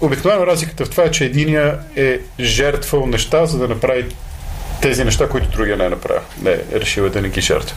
обикновено 0.00 0.46
разликата 0.46 0.84
в 0.84 0.90
това 0.90 1.04
е, 1.04 1.10
че 1.10 1.24
единия 1.24 1.78
е 1.96 2.18
жертвал 2.40 3.06
неща, 3.06 3.46
за 3.46 3.58
да 3.58 3.68
направи 3.68 4.04
тези 4.82 5.04
неща, 5.04 5.28
които 5.28 5.48
другия 5.48 5.76
не 5.76 5.84
е 5.84 5.88
направил. 5.88 6.22
Не, 6.42 6.50
е 6.50 6.80
решил 6.80 7.10
да 7.10 7.22
не 7.22 7.28
ги 7.28 7.40
жертва. 7.40 7.76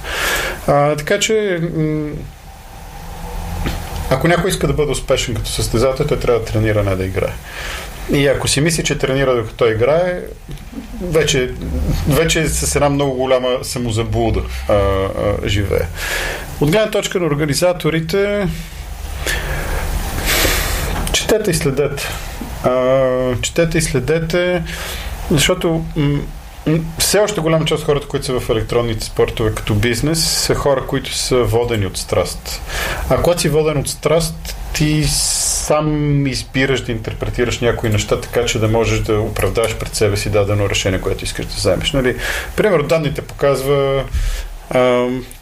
Така 0.98 1.20
че 1.20 1.60
ако 4.10 4.28
някой 4.28 4.50
иска 4.50 4.68
да 4.68 4.74
бъде 4.74 4.92
успешен 4.92 5.36
като 5.36 5.50
състезател, 5.50 6.08
той 6.08 6.20
трябва 6.20 6.40
да 6.40 6.46
тренира, 6.46 6.84
не 6.84 6.96
да 6.96 7.06
играе. 7.06 7.34
И 8.14 8.28
ако 8.28 8.48
си 8.48 8.62
мисли, 8.62 8.84
че 8.84 8.98
тренира 8.98 9.36
докато 9.36 9.68
играе, 9.68 10.20
вече, 11.02 11.52
вече 12.08 12.42
е 12.42 12.50
с 12.50 12.76
една 12.76 12.90
много 12.90 13.14
голяма 13.14 13.50
самозаблуда 13.62 14.42
а, 14.70 14.74
а, 14.74 15.10
живее. 15.48 15.88
От 16.62 16.72
гледна 16.72 16.92
точка 16.92 17.20
на 17.20 17.26
организаторите, 17.26 18.48
четете 21.14 21.52
и 21.52 21.54
следете. 21.54 22.08
А, 22.64 23.36
четете 23.42 23.78
и 23.78 23.82
следете, 23.82 24.64
защото 25.32 25.86
м- 25.96 26.20
все 26.98 27.20
още 27.20 27.42
голяма 27.42 27.66
част 27.66 27.82
от 27.82 27.86
хората, 27.86 28.08
които 28.08 28.26
са 28.26 28.40
в 28.40 28.50
електронните 28.50 29.06
спортове 29.06 29.56
като 29.56 29.74
бизнес, 29.74 30.28
са 30.28 30.56
хора, 30.56 30.84
които 30.88 31.14
са 31.16 31.44
водени 31.44 31.86
от 31.86 31.98
страст. 31.98 32.62
А 33.10 33.22
когато 33.22 33.42
си 33.42 33.50
воден 33.50 33.78
от 33.78 33.90
страст, 33.90 34.56
ти 34.74 35.04
сам 35.08 36.28
избираш 36.28 36.82
да 36.82 36.92
интерпретираш 36.92 37.60
някои 37.60 37.90
неща, 37.90 38.22
така 38.22 38.46
че 38.46 38.60
да 38.60 38.68
можеш 38.68 39.00
да 39.00 39.20
оправдаш 39.20 39.76
пред 39.76 39.96
себе 39.96 40.18
си 40.18 40.30
дадено 40.30 40.70
решение, 40.70 41.02
което 41.02 41.24
искаш 41.24 41.46
да 41.46 41.54
вземеш. 41.56 41.94
Нали? 41.94 42.16
Примерно, 42.56 42.88
данните 42.88 43.22
показва 43.22 44.04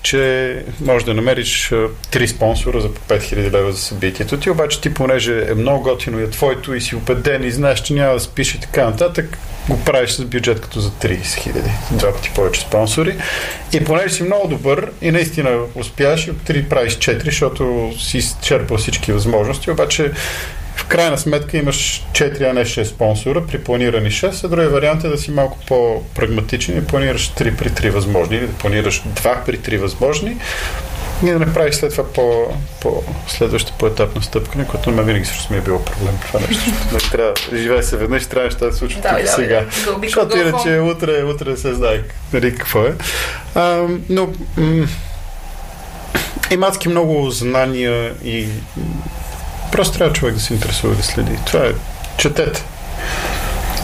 че 0.02 0.64
може 0.82 1.06
да 1.06 1.14
намериш 1.14 1.74
три 2.12 2.28
спонсора 2.28 2.82
за 2.82 2.94
по 2.94 3.02
5000 3.14 3.52
лева 3.52 3.72
за 3.72 3.78
събитието 3.78 4.38
ти, 4.38 4.50
обаче 4.50 4.82
ти 4.82 4.94
понеже 4.94 5.46
е 5.50 5.54
много 5.54 5.84
готино 5.84 6.20
и 6.20 6.24
е 6.24 6.30
твоето 6.30 6.74
и 6.74 6.82
си 6.82 6.96
убеден 6.96 7.44
и 7.44 7.52
знаеш, 7.52 7.82
че 7.82 7.94
няма 7.94 8.14
да 8.14 8.20
спиш 8.20 8.56
и 8.56 8.60
така 8.60 8.86
нататък, 8.86 9.38
го 9.70 9.84
правиш 9.84 10.12
с 10.12 10.26
бюджет 10.26 10.62
като 10.62 10.80
за 10.80 10.90
30 10.90 11.36
хиляди, 11.36 11.72
два 11.92 12.14
пъти 12.14 12.32
повече 12.36 12.62
спонсори. 12.62 13.18
И 13.74 13.84
понеже 13.84 14.14
си 14.14 14.24
много 14.24 14.48
добър 14.48 14.92
и 15.02 15.12
наистина 15.12 15.60
успяш, 15.76 16.28
от 16.28 16.38
3 16.38 16.70
правиш 16.70 16.98
4, 16.98 17.26
защото 17.26 17.92
си 18.00 18.18
изчерпал 18.18 18.78
всички 18.78 19.12
възможности, 19.12 19.72
обаче 19.72 20.12
в 20.76 20.86
крайна 20.86 21.18
сметка 21.18 21.58
имаш 21.58 22.08
4, 22.12 22.50
а 22.50 22.54
не 22.54 22.66
6 22.66 22.84
спонсора 22.84 23.48
при 23.48 23.60
планирани 23.60 24.12
6, 24.12 24.44
а 24.44 24.48
другия 24.48 24.70
вариант 24.70 25.04
е 25.04 25.08
да 25.10 25.18
си 25.18 25.32
малко 25.32 25.58
по-прагматичен 25.68 26.78
и 26.78 26.86
планираш 26.86 27.30
3 27.30 27.56
при 27.56 27.70
3 27.70 27.90
възможни 27.90 28.36
или 28.36 28.48
да 28.48 28.54
планираш 28.54 29.04
2 29.16 29.46
при 29.46 29.60
3 29.60 29.78
възможни 29.78 30.38
и 31.24 31.26
да 31.26 31.40
направиш 31.40 31.76
след 31.76 31.92
това 31.92 32.14
по, 32.14 32.54
по 32.82 33.04
следваща 33.28 33.74
по-етапна 33.80 34.22
стъпка, 34.22 34.58
на 34.58 34.68
което 34.68 34.90
на 34.90 34.96
мен 34.96 35.06
винаги 35.06 35.26
също 35.26 35.54
ми 35.54 35.60
е 35.60 35.62
било 35.62 35.86
проблем 35.86 36.14
това 36.28 36.40
нещо. 36.40 36.72
Не 36.92 37.00
трябва 37.00 37.34
да 37.52 37.58
живее 37.58 37.84
се 37.84 37.98
веднъж, 37.98 38.26
трябва 38.26 38.46
неща 38.46 38.66
да 38.66 38.72
се 38.72 38.80
случват 38.80 39.04
да, 39.04 39.10
тук 39.10 39.22
да, 39.22 39.28
сега. 39.28 39.62
Да, 39.62 40.00
Защото 40.04 40.38
иначе 40.38 40.80
утре, 40.80 41.24
утре 41.24 41.58
се 41.58 41.74
знае 41.74 42.02
нали, 42.34 42.56
какво 42.56 42.84
е. 42.84 42.94
А, 43.56 43.88
но 44.10 44.30
м- 44.58 44.88
има 46.52 46.68
адски 46.68 46.90
много 46.90 47.30
знания 47.30 48.14
и 48.24 48.48
Просто 49.72 49.98
трябва 49.98 50.14
човек 50.14 50.34
да 50.34 50.40
се 50.40 50.54
интересува 50.54 50.96
да 50.96 51.04
следи. 51.04 51.40
Това 51.46 51.66
е. 51.66 51.72
Четете. 52.18 52.64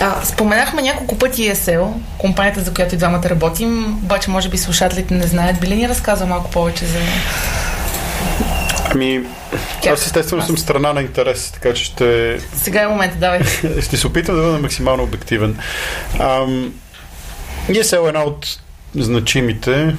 А, 0.01 0.25
споменахме 0.25 0.81
няколко 0.81 1.17
пъти 1.17 1.41
ESL, 1.41 1.93
компанията, 2.17 2.61
за 2.61 2.73
която 2.73 2.95
и 2.95 2.97
двамата 2.97 3.29
работим, 3.29 3.99
обаче 4.03 4.29
може 4.29 4.49
би 4.49 4.57
слушателите 4.57 5.13
не 5.13 5.27
знаят. 5.27 5.59
Би 5.59 5.67
ли 5.67 5.75
ни 5.75 5.89
разказва 5.89 6.25
малко 6.25 6.51
повече 6.51 6.85
за... 6.85 6.99
Ами, 8.91 9.23
аз 9.91 10.05
естествено 10.05 10.41
съм 10.41 10.57
страна 10.57 10.93
на 10.93 11.01
интерес, 11.01 11.51
така 11.51 11.73
че 11.73 11.83
ще... 11.83 12.39
Сега 12.55 12.81
е 12.81 12.87
момента, 12.87 13.17
давай. 13.17 13.39
ще 13.81 13.97
се 13.97 14.07
опитам 14.07 14.35
да 14.35 14.41
бъда 14.41 14.57
максимално 14.57 15.03
обективен. 15.03 15.59
Ам, 16.19 16.73
ESL 17.69 18.05
е 18.05 18.07
една 18.07 18.23
от 18.23 18.59
значимите, 18.95 19.95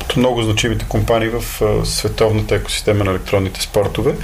от 0.00 0.16
много 0.16 0.42
значимите 0.42 0.84
компании 0.88 1.28
в 1.28 1.44
световната 1.84 2.54
екосистема 2.54 3.04
на 3.04 3.10
електронните 3.10 3.62
спортове. 3.62 4.14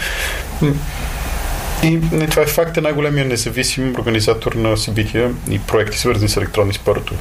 И 1.87 2.01
не, 2.13 2.27
това 2.27 2.43
е 2.43 2.47
факт, 2.47 2.77
е 2.77 2.81
най-големия 2.81 3.27
независим 3.27 3.95
организатор 3.99 4.53
на 4.53 4.77
събития 4.77 5.31
и 5.51 5.59
проекти, 5.59 5.99
свързани 5.99 6.29
с 6.29 6.37
електронни 6.37 6.73
спортове. 6.73 7.21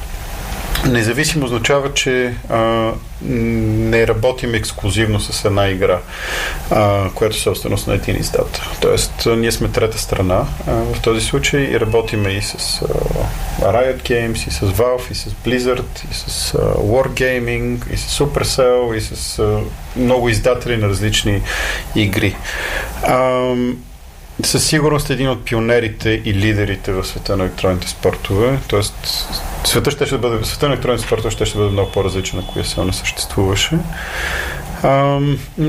Независимо 0.86 1.44
означава, 1.44 1.94
че 1.94 2.34
а, 2.48 2.92
не 3.22 4.06
работим 4.06 4.54
ексклюзивно 4.54 5.20
с 5.20 5.44
една 5.44 5.68
игра, 5.68 5.98
а, 6.70 7.10
която 7.14 7.36
е 7.36 7.40
собственост 7.40 7.86
на 7.86 7.94
един 7.94 8.16
издател. 8.16 8.64
Тоест, 8.80 9.28
ние 9.36 9.52
сме 9.52 9.68
трета 9.68 9.98
страна 9.98 10.46
а, 10.66 10.72
в 10.72 11.00
този 11.02 11.20
случай 11.20 11.60
и 11.60 11.80
работиме 11.80 12.28
и 12.28 12.42
с 12.42 12.82
а, 12.82 12.86
Riot 13.62 14.02
Games, 14.02 14.48
и 14.48 14.50
с 14.50 14.60
Valve, 14.60 15.12
и 15.12 15.14
с 15.14 15.24
Blizzard, 15.24 16.10
и 16.10 16.14
с 16.14 16.54
а, 16.54 16.58
Wargaming, 16.74 17.92
и 17.92 17.96
с 17.96 18.18
Supercell, 18.18 18.94
и 18.94 19.00
с 19.00 19.38
а, 19.38 19.60
много 19.96 20.28
издатели 20.28 20.76
на 20.76 20.88
различни 20.88 21.42
игри. 21.96 22.36
А, 23.02 23.54
със 24.42 24.66
сигурност 24.66 25.10
един 25.10 25.28
от 25.28 25.44
пионерите 25.44 26.22
и 26.24 26.34
лидерите 26.34 26.92
в 26.92 27.04
света 27.04 27.36
на 27.36 27.44
електронните 27.44 27.88
спортове. 27.88 28.58
Тоест, 28.68 28.94
света 29.64 29.90
ще, 29.90 30.06
ще 30.06 30.18
бъде, 30.18 30.44
света 30.44 30.68
на 30.68 30.72
електронните 30.72 31.06
спортове 31.06 31.30
ще, 31.30 31.46
ще 31.46 31.58
бъде 31.58 31.70
много 31.70 31.92
по-различен, 31.92 32.38
ако 32.38 32.64
се 32.64 32.84
не 32.84 32.92
съществуваше. 32.92 33.78
А, 34.82 35.20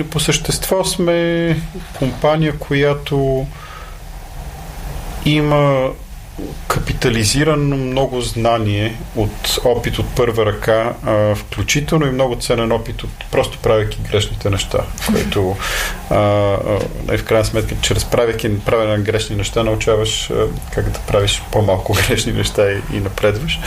по 0.10 0.20
същество 0.20 0.84
сме 0.84 1.60
компания, 2.00 2.58
която 2.58 3.48
има 5.26 5.90
капитализирано 6.68 7.78
много 7.78 8.22
знание 8.22 8.96
от 9.16 9.60
опит 9.66 10.00
от 10.00 10.16
първа 10.16 10.46
ръка, 10.46 10.94
а, 11.06 11.36
включително 11.36 12.08
и 12.08 12.12
много 12.12 12.36
ценен 12.36 12.72
опит 12.72 13.04
от 13.04 13.10
просто 13.32 13.58
правяки 13.58 14.00
грешните 14.12 14.50
неща, 14.50 14.80
което 15.06 15.56
а, 16.10 16.16
а, 16.16 17.18
в 17.18 17.24
крайна 17.24 17.46
сметка, 17.46 17.76
чрез 17.82 18.06
правяки 18.06 18.60
правене 18.60 18.98
на 18.98 19.04
грешни 19.04 19.36
неща, 19.36 19.64
научаваш 19.64 20.30
а, 20.30 20.48
как 20.74 20.90
да 20.90 21.00
правиш 21.00 21.42
по-малко 21.52 21.94
грешни 22.08 22.32
неща 22.32 22.72
и, 22.72 22.82
и 22.94 23.00
напредваш. 23.00 23.60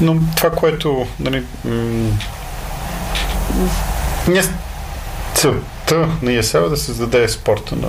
Но 0.00 0.16
това, 0.36 0.50
което 0.50 1.06
нали, 1.20 1.42
м- 1.64 2.10
ние 4.28 4.42
целта 5.34 6.08
на 6.22 6.30
ESL 6.30 6.66
е 6.66 6.68
да 6.68 6.76
създаде 6.76 7.28
спорта 7.28 7.76
на 7.76 7.88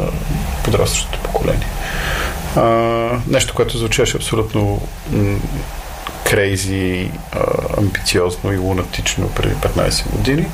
подрастващото 0.63 1.19
поколение. 1.19 1.67
Нещо, 3.27 3.53
което 3.55 3.77
звучеше 3.77 4.17
абсолютно 4.17 4.81
крейзи, 6.31 7.11
амбициозно 7.77 8.53
и 8.53 8.57
лунатично 8.57 9.29
преди 9.29 9.55
15 9.55 10.09
години. 10.09 10.45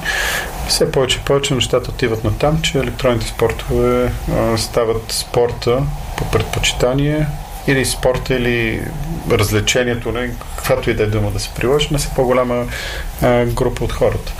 Все 0.67 0.91
повече 0.91 1.17
и 1.17 1.25
повече 1.25 1.53
нещата 1.53 1.91
отиват 1.91 2.23
на 2.23 2.37
там, 2.37 2.61
че 2.61 2.79
електронните 2.79 3.27
спортове 3.27 4.11
а, 4.31 4.57
стават 4.57 5.11
спорта 5.11 5.83
по 6.17 6.31
предпочитание 6.31 7.27
или 7.67 7.85
спорта, 7.85 8.33
или 8.35 8.81
развлечението, 9.31 10.11
не, 10.11 10.31
каквато 10.55 10.89
и 10.89 10.93
да 10.93 11.03
е 11.03 11.07
дума 11.07 11.31
да 11.31 11.39
се 11.39 11.49
приложи, 11.49 11.87
на 11.91 11.97
все 11.97 12.09
по-голяма 12.15 12.65
а, 13.21 13.45
група 13.45 13.83
от 13.83 13.91
хората. 13.91 14.33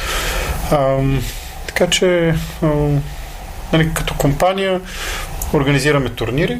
А, 0.71 0.97
така 1.67 1.89
че, 1.89 2.35
а, 2.61 2.67
нали, 3.73 3.93
като 3.93 4.13
компания 4.13 4.81
организираме 5.53 6.09
турнири, 6.09 6.57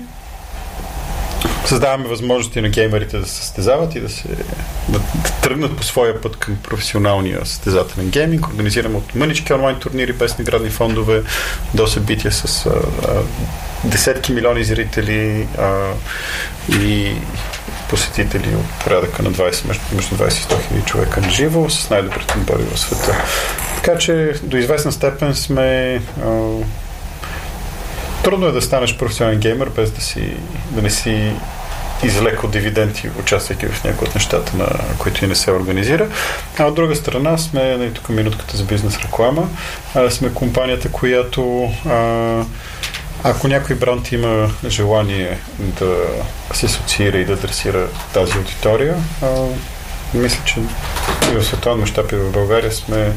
създаваме 1.66 2.08
възможности 2.08 2.62
на 2.62 2.70
геймерите 2.70 3.18
да 3.18 3.26
се 3.26 3.36
състезават 3.36 3.96
и 3.96 4.00
да, 4.00 4.10
се, 4.10 4.28
да, 4.90 5.00
да 5.00 5.32
тръгнат 5.42 5.78
по 5.78 5.84
своя 5.84 6.22
път 6.22 6.38
към 6.38 6.58
професионалния 6.64 7.46
състезателен 7.46 8.10
гейминг. 8.10 8.48
Организираме 8.48 8.98
от 8.98 9.16
мънички 9.16 9.54
онлайн 9.54 9.80
турнири 9.80 10.14
без 10.14 10.38
наградни 10.38 10.70
фондове 10.70 11.24
до 11.74 11.88
събития 11.88 12.32
с 12.32 12.66
а, 12.66 12.70
а, 12.70 13.22
десетки 13.88 14.34
милиони 14.34 14.64
зрители 14.64 15.48
а, 15.58 15.92
и 16.82 17.16
посетители 17.90 18.56
от 18.56 18.84
порядъка 18.84 19.24
на 19.24 19.32
20, 19.32 19.68
между, 19.68 19.84
между 19.96 20.16
20 20.16 20.28
и 20.28 20.32
100 20.32 20.68
хиляди 20.68 20.86
човека 20.86 21.22
на 21.22 21.30
живо 21.30 21.70
с 21.70 21.90
най-добрите 21.90 22.38
отбори 22.38 22.64
в 22.74 22.80
света. 22.80 23.26
Така 23.76 23.98
че 23.98 24.34
до 24.44 24.58
известна 24.58 24.92
степен 24.92 25.36
сме 25.36 26.02
а, 26.26 26.30
трудно 28.28 28.48
е 28.48 28.52
да 28.52 28.62
станеш 28.62 28.98
професионален 28.98 29.40
геймер 29.40 29.70
без 29.70 29.92
да, 29.92 30.02
си, 30.02 30.34
да 30.72 30.82
не 30.82 30.90
си 30.90 31.32
излеко 32.04 32.48
дивиденти, 32.48 33.10
участвайки 33.20 33.66
в 33.66 33.84
някои 33.84 34.08
от 34.08 34.16
нещата, 34.16 34.58
на 34.58 34.68
които 34.98 35.26
и 35.26 35.28
не 35.28 35.36
се 35.36 35.52
организира. 35.52 36.08
А 36.60 36.66
от 36.66 36.76
друга 36.76 36.96
страна 36.96 37.38
сме, 37.38 37.78
нали, 37.78 37.94
тук 37.94 38.10
минутката 38.10 38.58
за 38.58 38.64
бизнес 38.64 39.00
реклама, 39.00 39.50
сме 40.10 40.34
компанията, 40.34 40.92
която 40.92 41.72
а, 41.90 42.44
ако 43.24 43.48
някой 43.48 43.76
бранд 43.76 44.12
има 44.12 44.50
желание 44.68 45.38
да 45.60 45.96
се 46.54 46.66
асоциира 46.66 47.18
и 47.18 47.26
да 47.26 47.34
адресира 47.34 47.88
тази 48.14 48.38
аудитория, 48.38 48.96
а, 49.22 49.28
мисля, 50.14 50.42
че 50.46 50.60
и 51.34 51.36
в 51.36 51.44
световен 51.44 51.80
мащаб 51.80 52.12
и 52.12 52.16
в 52.16 52.32
България 52.32 52.72
сме 52.72 53.12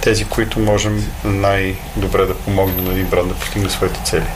тези, 0.00 0.24
които 0.24 0.60
можем 0.60 1.06
най-добре 1.24 2.26
да 2.26 2.34
помогнем 2.34 2.84
на 2.84 2.92
един 2.92 3.06
бранд 3.06 3.28
да 3.28 3.34
постигне 3.34 3.70
своите 3.70 4.00
цели. 4.04 4.26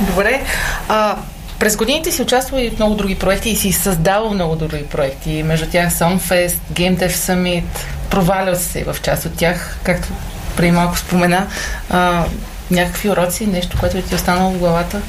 Добре. 0.00 0.44
А, 0.88 1.16
през 1.58 1.76
годините 1.76 2.12
си 2.12 2.22
участвал 2.22 2.58
и 2.58 2.70
в 2.70 2.78
много 2.78 2.94
други 2.94 3.14
проекти 3.14 3.50
и 3.50 3.56
си 3.56 3.72
създавал 3.72 4.34
много 4.34 4.56
други 4.56 4.84
проекти. 4.84 5.42
Между 5.42 5.66
тях 5.70 5.92
Songfest, 5.92 6.56
Game 6.72 6.98
Dev 6.98 7.10
Summit, 7.10 7.64
провалял 8.10 8.56
се 8.56 8.84
в 8.84 8.96
част 9.02 9.24
от 9.24 9.36
тях, 9.36 9.78
както 9.82 10.08
преди 10.56 10.72
малко 10.72 10.98
спомена. 10.98 11.46
А, 11.90 12.24
някакви 12.70 13.10
уроци, 13.10 13.46
нещо, 13.46 13.76
което 13.80 14.02
ти 14.02 14.14
е 14.14 14.16
останало 14.16 14.50
в 14.50 14.58
главата? 14.58 15.00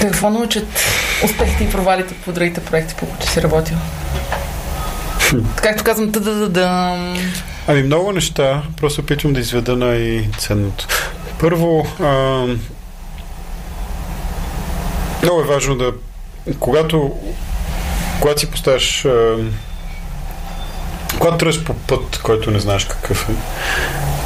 Какво 0.00 0.30
научат 0.30 0.68
успехите 1.24 1.64
и 1.64 1.70
провалите 1.70 2.14
по 2.14 2.32
другите 2.32 2.64
проекти, 2.64 2.94
по 2.94 3.06
които 3.06 3.30
си 3.30 3.42
работил? 3.42 3.76
Както 5.56 5.84
казвам, 5.84 6.10
да 6.10 6.20
да 6.20 6.48
да 6.48 6.96
Ами 7.66 7.82
много 7.82 8.12
неща, 8.12 8.62
просто 8.80 9.00
опитвам 9.00 9.32
да 9.32 9.40
изведа 9.40 9.76
най-ценното. 9.76 10.86
Първо, 11.40 11.86
а, 12.00 12.46
много 15.22 15.40
е 15.40 15.44
важно 15.44 15.76
да 15.76 15.92
когато 16.58 17.18
когато 18.20 18.40
си 18.40 18.50
поставяш 18.50 19.06
когато 21.18 21.38
тръгнеш 21.38 21.64
по 21.64 21.74
път, 21.74 22.20
който 22.22 22.50
не 22.50 22.58
знаеш 22.58 22.84
какъв 22.84 23.28
е, 23.28 23.32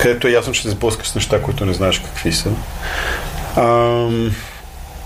където 0.03 0.28
е 0.28 0.30
ясно, 0.30 0.53
че 0.53 0.62
се 0.62 0.70
сблъскаш 0.70 1.09
с 1.09 1.14
неща, 1.14 1.43
които 1.43 1.64
не 1.64 1.72
знаеш 1.72 1.99
какви 1.99 2.32
са. 2.32 2.51
А, 3.57 3.66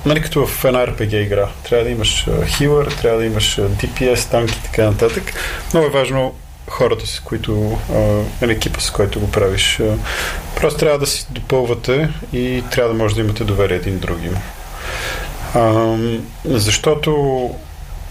нали, 0.07 0.22
като 0.22 0.47
в 0.47 0.64
една 0.64 0.87
RPG 0.87 1.16
игра. 1.16 1.49
Трябва 1.68 1.85
да 1.85 1.91
имаш 1.91 2.26
хилър, 2.47 2.87
трябва 2.87 3.18
да 3.18 3.26
имаш 3.26 3.57
DPS, 3.57 4.31
танки 4.31 4.59
и 4.59 4.62
така 4.62 4.85
нататък. 4.85 5.33
Много 5.72 5.87
е 5.87 5.91
важно 5.91 6.35
хората, 6.71 7.07
с 7.07 7.21
които, 7.21 7.79
а, 7.95 8.47
екипа, 8.51 8.81
с 8.81 8.91
който 8.91 9.21
го 9.21 9.31
правиш. 9.31 9.81
А, 9.81 9.97
просто 10.57 10.79
трябва 10.79 10.99
да 10.99 11.07
си 11.07 11.27
допълвате 11.31 12.09
и 12.33 12.64
трябва 12.71 12.93
да 12.93 12.99
може 12.99 13.14
да 13.14 13.21
имате 13.21 13.45
доверие 13.45 13.77
един 13.77 13.99
другим. 13.99 14.37
А, 15.55 15.97
защото 16.45 17.51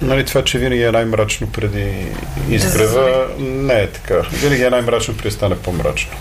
нали, 0.02 0.26
това, 0.26 0.44
че 0.44 0.60
винаги 0.60 0.84
е 0.84 0.92
най-мрачно 0.92 1.48
преди 1.48 2.06
изгрева, 2.50 3.28
не 3.40 3.74
е 3.74 3.88
така. 3.88 4.22
Винаги 4.32 4.64
е 4.64 4.70
най-мрачно 4.70 5.18
преди 5.18 5.36
стане 5.36 5.56
по-мрачно. 5.58 6.12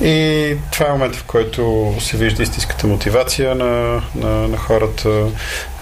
И 0.00 0.56
това 0.72 0.86
е 0.86 0.92
момент, 0.92 1.16
в 1.16 1.24
който 1.24 1.94
се 2.00 2.16
вижда 2.16 2.42
истинската 2.42 2.86
мотивация 2.86 3.54
на, 3.54 4.02
на, 4.14 4.48
на 4.48 4.56
хората, 4.56 5.26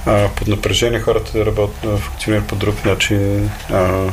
а, 0.06 0.28
под 0.36 0.48
напрежение 0.48 1.00
хората 1.00 1.38
да 1.38 1.46
работят, 1.46 2.00
функционират 2.00 2.46
по 2.46 2.56
друг 2.56 2.84
начин. 2.84 3.50
А, 3.72 4.04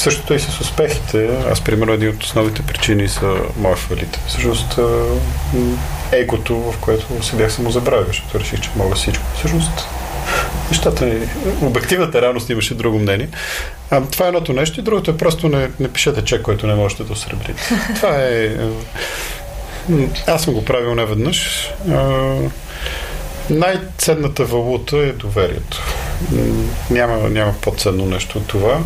Същото 0.00 0.34
и 0.34 0.40
с 0.40 0.60
успехите. 0.60 1.30
Аз, 1.50 1.60
примерно, 1.60 1.92
един 1.92 2.08
от 2.08 2.22
основните 2.22 2.62
причини 2.62 3.08
за 3.08 3.36
моя 3.56 3.76
фалит. 3.76 4.18
Всъщност, 4.26 4.78
егото, 6.12 6.56
в 6.56 6.78
което 6.80 7.24
се 7.24 7.36
бях 7.36 7.52
само 7.52 7.70
забравил, 7.70 8.06
защото 8.06 8.40
реших, 8.40 8.60
че 8.60 8.70
мога 8.76 8.94
всичко. 8.94 9.24
Всъщност, 9.38 9.70
нещата 10.70 11.06
ни, 11.06 11.28
обективната 11.62 12.22
реалност 12.22 12.50
имаше 12.50 12.74
друго 12.74 12.98
мнение. 12.98 13.28
А, 13.90 14.00
това 14.00 14.24
е 14.24 14.28
едното 14.28 14.52
нещо 14.52 14.80
и 14.80 14.82
другото 14.82 15.10
е 15.10 15.16
просто 15.16 15.48
не, 15.48 15.70
не 15.80 15.92
пишете 15.92 16.24
чек, 16.24 16.42
който 16.42 16.66
не 16.66 16.74
можете 16.74 17.04
да 17.04 17.12
осребрите. 17.12 17.62
Това 17.96 18.16
е... 18.16 18.56
Аз 20.26 20.42
съм 20.42 20.54
го 20.54 20.64
правил 20.64 20.94
не 20.94 21.04
веднъж. 21.04 21.70
Най-ценната 23.50 24.44
валута 24.44 24.96
е 24.96 25.12
доверието. 25.12 25.82
Няма, 26.90 27.28
няма 27.28 27.54
по-ценно 27.60 28.06
нещо 28.06 28.38
от 28.38 28.46
това. 28.46 28.80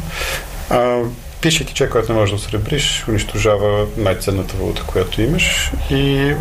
А, 0.71 1.01
пишейки 1.41 1.75
чек, 1.75 1.91
който 1.91 2.12
не 2.12 2.19
можеш 2.19 2.31
да 2.31 2.37
осребриш, 2.37 3.05
унищожава 3.09 3.87
най-ценната 3.97 4.57
валута, 4.57 4.83
която 4.87 5.23
имаш 5.23 5.73
и 5.91 6.35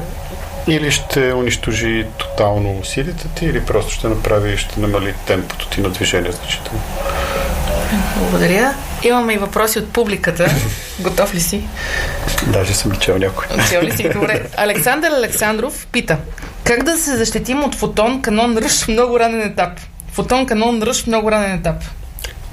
или 0.68 0.92
ще 0.92 1.34
унищожи 1.34 2.06
тотално 2.18 2.80
усилите 2.80 3.28
ти, 3.36 3.46
или 3.46 3.66
просто 3.66 3.94
ще 3.94 4.08
направи 4.08 4.58
ще 4.58 4.80
намали 4.80 5.14
темпото 5.28 5.70
ти 5.70 5.82
на 5.82 5.90
движение 5.90 6.32
значително. 6.32 6.82
Благодаря. 8.18 8.74
Имаме 9.04 9.34
и 9.34 9.38
въпроси 9.38 9.80
от 9.80 9.94
публиката. 9.94 10.52
Готов 11.00 11.36
ли 11.36 11.40
си? 11.40 11.62
Даже 12.48 12.74
съм 12.74 12.92
чел 12.92 13.18
някой. 13.18 13.46
Чел 13.70 13.82
ли 13.82 13.92
си? 13.92 14.10
Добре. 14.14 14.42
Александър 14.58 15.12
Александров 15.12 15.88
пита. 15.92 16.18
Как 16.64 16.84
да 16.84 16.98
се 16.98 17.18
защитим 17.18 17.64
от 17.64 17.76
фотон 17.76 18.22
канон 18.22 18.58
ръж 18.58 18.84
в 18.84 18.88
много 18.88 19.20
ранен 19.20 19.42
етап? 19.42 19.80
Фотон 20.12 20.46
канон 20.46 20.82
ръж 20.84 21.04
в 21.04 21.08
много 21.08 21.32
ранен 21.32 21.52
етап. 21.52 21.76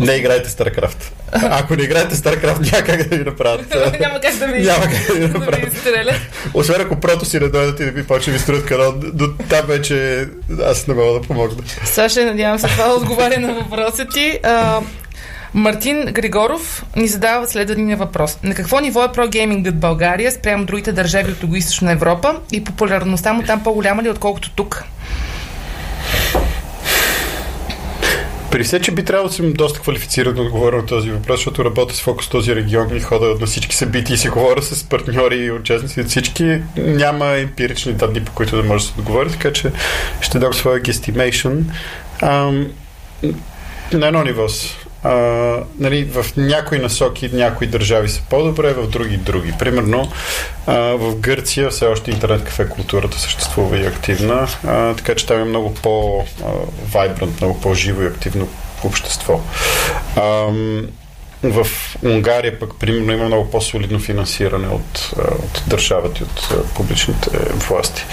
Не 0.00 0.12
играйте 0.12 0.48
StarCraft. 0.48 1.10
Ако 1.32 1.76
не 1.76 1.82
играете 1.82 2.14
StarCraft, 2.14 2.72
няма 2.72 2.86
как 2.86 3.08
да 3.08 3.16
ви 3.16 3.24
направят. 3.24 3.74
Няма 4.00 4.20
как 4.20 4.36
да 4.36 4.46
ви, 4.46 4.62
Няма 4.62 4.82
как 4.82 5.06
да 5.06 5.14
ви 5.14 5.28
направят. 5.38 5.74
Освен 6.54 6.80
ако 6.80 7.00
прото 7.00 7.24
си 7.24 7.40
не 7.40 7.48
дойдат 7.48 7.80
и 7.80 7.84
да 7.84 7.90
ви 7.90 8.06
почне 8.06 8.32
ви 8.32 8.38
строят 8.38 8.66
канал, 8.66 8.94
до 9.12 9.32
там 9.48 9.66
вече 9.66 10.28
аз 10.64 10.86
не 10.86 10.94
мога 10.94 11.12
да 11.12 11.20
помогна. 11.20 11.62
Саша, 11.84 12.24
надявам 12.24 12.58
се 12.58 12.66
това 12.66 12.94
отговаря 12.94 13.40
на 13.40 13.54
въпроса 13.54 14.06
ти. 14.14 14.38
А, 14.42 14.80
Мартин 15.54 16.04
Григоров 16.04 16.84
ни 16.96 17.08
задава 17.08 17.48
следния 17.48 17.96
въпрос. 17.96 18.38
На 18.42 18.54
какво 18.54 18.80
ниво 18.80 19.04
е 19.04 19.12
прогеймингът 19.12 19.78
България 19.78 20.32
спрямо 20.32 20.64
другите 20.64 20.92
държави 20.92 21.32
от 21.32 21.38
Юго-Источна 21.38 21.92
Европа 21.92 22.36
и 22.52 22.64
популярността 22.64 23.32
му 23.32 23.42
там 23.42 23.62
по-голяма 23.62 24.02
ли 24.02 24.06
е, 24.06 24.10
отколкото 24.10 24.50
тук? 24.50 24.84
При 28.50 28.64
все, 28.64 28.80
че 28.80 28.90
би 28.90 29.04
трябвало 29.04 29.28
да 29.28 29.34
съм 29.34 29.52
доста 29.52 29.80
квалифициран 29.80 30.34
да 30.34 30.42
отговоря 30.42 30.76
на 30.76 30.86
този 30.86 31.10
въпрос, 31.10 31.38
защото 31.38 31.64
работя 31.64 31.94
с 31.94 32.00
фокус 32.00 32.26
в 32.26 32.30
този 32.30 32.56
регион 32.56 32.96
и 32.96 33.00
хода 33.00 33.36
на 33.40 33.46
всички 33.46 33.76
събития 33.76 34.14
и 34.14 34.18
си 34.18 34.28
говоря 34.28 34.62
с 34.62 34.84
партньори 34.84 35.36
и 35.36 35.50
участници 35.50 36.00
от 36.00 36.06
всички. 36.06 36.60
Няма 36.76 37.26
емпирични 37.26 37.92
данни, 37.92 38.24
по 38.24 38.32
които 38.32 38.56
да 38.56 38.62
може 38.62 38.84
да 38.84 38.92
се 38.92 39.00
отговори, 39.00 39.30
така 39.30 39.52
че 39.52 39.70
ще 40.20 40.38
дам 40.38 40.54
своя 40.54 40.82
guesstimation. 40.82 41.62
На 43.92 44.06
едно 44.06 44.22
ниво 44.22 44.48
с. 44.48 44.76
А, 45.02 45.12
нали, 45.78 46.04
в 46.04 46.26
някои 46.36 46.78
насоки 46.78 47.30
някои 47.32 47.66
държави 47.66 48.08
са 48.08 48.22
по-добре, 48.30 48.72
в 48.72 48.86
други 48.86 49.16
други. 49.16 49.54
Примерно 49.58 50.08
а, 50.66 50.74
в 50.76 51.16
Гърция 51.16 51.70
все 51.70 51.86
още 51.86 52.10
интернет 52.10 52.44
кафе 52.44 52.68
културата 52.68 53.18
съществува 53.18 53.78
и 53.78 53.86
активна, 53.86 54.48
а, 54.66 54.94
така 54.94 55.14
че 55.14 55.26
там 55.26 55.40
е 55.40 55.44
много 55.44 55.74
по-вайбрант, 55.74 57.40
много 57.40 57.60
по-живо 57.60 58.02
и 58.02 58.06
активно 58.06 58.48
общество. 58.84 59.40
Ам, 60.16 60.86
в 61.42 61.66
Унгария 62.04 62.58
пък, 62.58 62.70
примерно, 62.80 63.12
има 63.12 63.24
много 63.24 63.50
по-солидно 63.50 63.98
финансиране 63.98 64.68
от, 64.68 65.12
а, 65.18 65.34
от 65.34 65.62
държавата 65.66 66.20
и 66.20 66.22
от 66.22 66.48
а, 66.52 66.74
публичните 66.74 67.30
власти. 67.68 68.04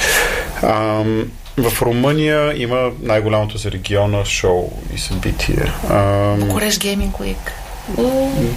В 1.57 1.81
Румъния 1.81 2.61
има 2.61 2.91
най-голямото 3.01 3.57
за 3.57 3.71
региона 3.71 4.25
шоу 4.25 4.71
и 4.95 4.97
събитие. 4.97 5.71
Букуреш 6.39 6.79
Гейминг 6.79 7.19
Уик. 7.19 7.53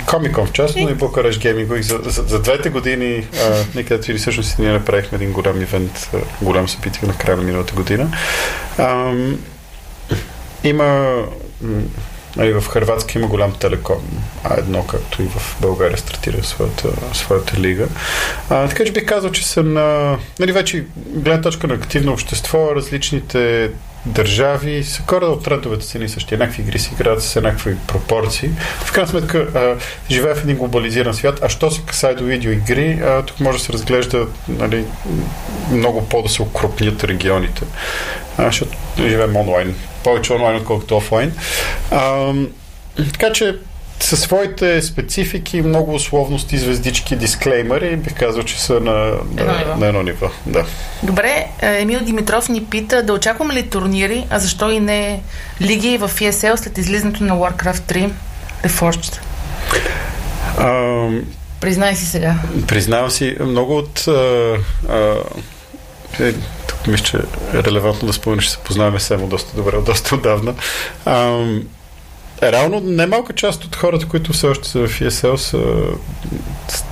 Комикон 0.07 0.47
в 0.47 0.53
частност 0.53 0.91
и 0.91 0.95
Букареш 0.95 1.39
Гейминг 1.39 1.71
Week. 1.71 1.81
За, 1.81 2.11
за, 2.11 2.23
за 2.23 2.43
двете 2.43 2.71
години, 2.71 3.27
а, 3.43 3.65
ние 3.75 3.85
където 3.85 4.11
или 4.11 4.19
всъщност 4.19 4.59
ние 4.59 4.73
направихме 4.73 5.17
един 5.17 5.33
голям 5.33 5.63
ивент, 5.63 6.11
а, 6.15 6.19
голям 6.45 6.69
събитие 6.69 7.09
на 7.09 7.15
края 7.15 7.37
на 7.37 7.43
миналата 7.43 7.75
година. 7.75 8.11
Ам, 8.79 9.39
има 10.65 11.19
нали, 12.37 12.53
в 12.53 12.69
Хрватска 12.69 13.19
има 13.19 13.29
голям 13.29 13.53
телеком, 13.53 14.23
а 14.45 14.59
едно 14.59 14.87
както 14.87 15.23
и 15.23 15.27
в 15.27 15.57
България 15.61 15.99
стартира 15.99 16.45
своята, 16.45 16.89
своята 17.13 17.61
лига. 17.61 17.89
А, 18.51 18.69
така 18.69 18.85
че 18.85 18.93
бих 18.93 19.07
казал, 19.07 19.31
че 19.31 19.47
са 19.47 19.63
на 19.63 20.19
нали, 20.39 20.53
вече 20.53 20.85
гледна 20.97 21.41
точка 21.41 21.67
на 21.67 21.75
активно 21.75 22.13
общество, 22.13 22.77
различните 22.77 23.71
държави 24.07 24.85
са 24.85 25.03
кора 25.03 25.27
от 25.27 25.45
трендовете 25.45 25.87
си 25.87 25.99
ни 25.99 26.09
същи. 26.09 26.35
Еднакви 26.35 26.63
игри 26.63 26.79
си 26.79 26.91
играят 26.95 27.23
с 27.23 27.37
еднакви 27.37 27.77
пропорции. 27.87 28.51
В 28.85 28.93
крайна 28.93 29.09
сметка 29.09 29.39
а, 29.39 29.77
живее 30.11 30.35
в 30.35 30.45
един 30.45 30.57
глобализиран 30.57 31.15
свят, 31.15 31.41
а 31.43 31.49
що 31.49 31.71
се 31.71 31.83
касае 31.83 32.15
до 32.15 32.25
видеоигри, 32.25 33.01
а, 33.05 33.23
тук 33.23 33.41
може 33.41 33.59
да 33.59 33.65
се 33.65 33.73
разглежда 33.73 34.27
нали, 34.49 34.85
много 35.73 36.09
по 36.09 36.23
да 36.23 36.29
се 36.29 36.43
укрупнят 36.43 37.05
регионите. 37.05 37.63
А, 38.39 38.45
защото 38.45 38.77
живеем 39.09 39.37
онлайн. 39.37 39.75
Повече 40.05 40.33
онлайн, 40.33 40.57
отколкото 40.57 40.97
офлайн. 40.97 41.33
А, 41.91 42.33
така 43.13 43.33
че 43.33 43.57
със 44.01 44.21
своите 44.21 44.83
специфики, 44.83 45.63
много 45.63 45.95
условности, 45.95 46.59
звездички, 46.59 47.17
дисклеймери, 47.17 47.97
бих 47.97 48.15
казал, 48.15 48.43
че 48.43 48.61
са 48.61 48.81
на, 48.81 49.19
Едно 49.37 49.53
на, 49.53 49.59
ниво. 49.59 49.77
на 49.77 49.87
едно 49.87 50.03
ниво. 50.03 50.31
Да. 50.47 50.65
Добре, 51.03 51.47
е, 51.63 51.81
Емил 51.81 52.01
Димитров 52.01 52.49
ни 52.49 52.65
пита 52.65 53.03
да 53.03 53.13
очакваме 53.13 53.55
ли 53.55 53.69
турнири, 53.69 54.27
а 54.31 54.39
защо 54.39 54.71
и 54.71 54.81
не 54.81 55.23
лиги 55.61 55.99
в 55.99 56.11
ESL 56.15 56.57
след 56.57 56.79
излизането 56.79 57.25
на 57.25 57.35
Warcraft 57.35 57.93
3 57.93 58.11
Reforged? 58.65 59.19
А, 60.59 61.09
Признай 61.61 61.97
си 61.97 62.07
сега. 62.07 62.35
Признавам 62.69 63.11
си, 63.11 63.37
много 63.41 63.77
от... 63.77 64.05
А, 64.09 64.57
а, 64.89 65.17
е, 66.21 66.33
мисля, 66.87 67.05
че 67.05 67.17
е 67.59 67.63
релевантно 67.63 68.07
да 68.07 68.13
спомена, 68.13 68.43
че 68.43 68.51
се 68.51 68.59
познаваме 68.59 69.01
само 69.01 69.27
доста 69.27 69.57
добре, 69.57 69.81
доста 69.87 70.15
отдавна. 70.15 70.55
А, 71.05 71.45
реално, 72.43 72.81
немалка 72.81 73.33
част 73.33 73.65
от 73.65 73.77
хората, 73.77 74.09
които 74.09 74.33
все 74.33 74.47
още 74.47 74.69
са 74.69 74.79
в 74.79 75.01
ESL, 75.01 75.37
са 75.37 75.57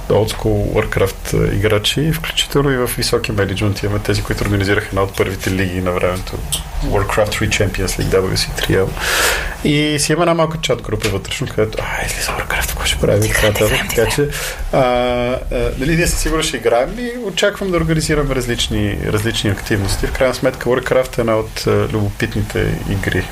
old 0.08 0.32
school 0.32 0.72
Warcraft 0.72 1.54
играчи, 1.54 2.12
включително 2.12 2.70
и 2.70 2.76
в 2.76 2.90
високи 2.96 3.32
менеджмент. 3.32 3.82
Имаме 3.82 3.98
тези, 3.98 4.22
които 4.22 4.44
организираха 4.44 4.88
една 4.88 5.02
от 5.02 5.16
първите 5.16 5.50
лиги 5.50 5.80
на 5.80 5.90
времето. 5.90 6.32
Warcraft 6.84 7.28
3 7.28 7.48
Champions 7.48 7.86
League, 8.02 8.20
WC3L. 8.20 8.88
И 9.64 9.98
си 9.98 10.12
има 10.12 10.22
една 10.22 10.34
малка 10.34 10.58
чат 10.62 10.82
група 10.82 11.08
вътрешно, 11.08 11.46
където, 11.46 11.78
а, 11.80 12.06
излиза 12.06 12.30
Warcraft, 12.30 12.68
какво 12.68 12.84
ще 12.84 12.98
правим? 12.98 13.24
и 13.24 13.28
Така, 13.32 13.46
нататък. 13.46 13.78
така 13.96 14.10
че, 14.10 14.28
а, 14.72 14.78
а, 14.78 15.38
нали, 15.78 15.96
ние 15.96 16.06
със 16.06 16.20
сигурно 16.20 16.42
ще 16.42 16.56
играем 16.56 16.98
и 16.98 17.12
очаквам 17.24 17.70
да 17.70 17.76
организираме 17.76 18.34
различни, 18.34 18.98
различни 19.06 19.50
активности. 19.50 20.06
В 20.06 20.12
крайна 20.12 20.34
сметка, 20.34 20.70
Warcraft 20.70 21.18
е 21.18 21.20
една 21.20 21.36
от 21.36 21.66
а, 21.66 21.70
любопитните 21.70 22.74
игри. 22.90 23.24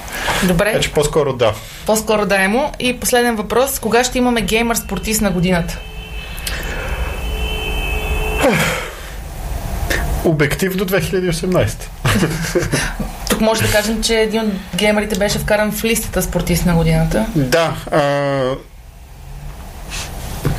Добре, 0.42 0.64
Така 0.64 0.80
че 0.80 0.92
по-скоро 0.92 1.32
да. 1.32 1.54
по-скоро 1.86 2.26
дай 2.26 2.48
му. 2.48 2.72
И 2.78 3.00
последен 3.00 3.36
въпрос. 3.36 3.78
Кога 3.78 4.04
ще 4.04 4.18
имаме 4.18 4.40
геймър 4.40 4.76
спортист 4.76 5.20
на 5.20 5.30
годината? 5.30 5.78
Обективно 10.24 10.86
2018. 10.86 11.68
Тук 13.36 13.42
може 13.42 13.62
да 13.62 13.70
кажем, 13.70 14.02
че 14.02 14.20
един 14.20 14.40
от 14.40 14.52
геймерите 14.76 15.18
беше 15.18 15.38
вкаран 15.38 15.72
в 15.72 15.84
листата 15.84 16.22
спортист 16.22 16.66
на 16.66 16.74
годината. 16.74 17.26
Да. 17.34 17.76
А, 17.92 18.00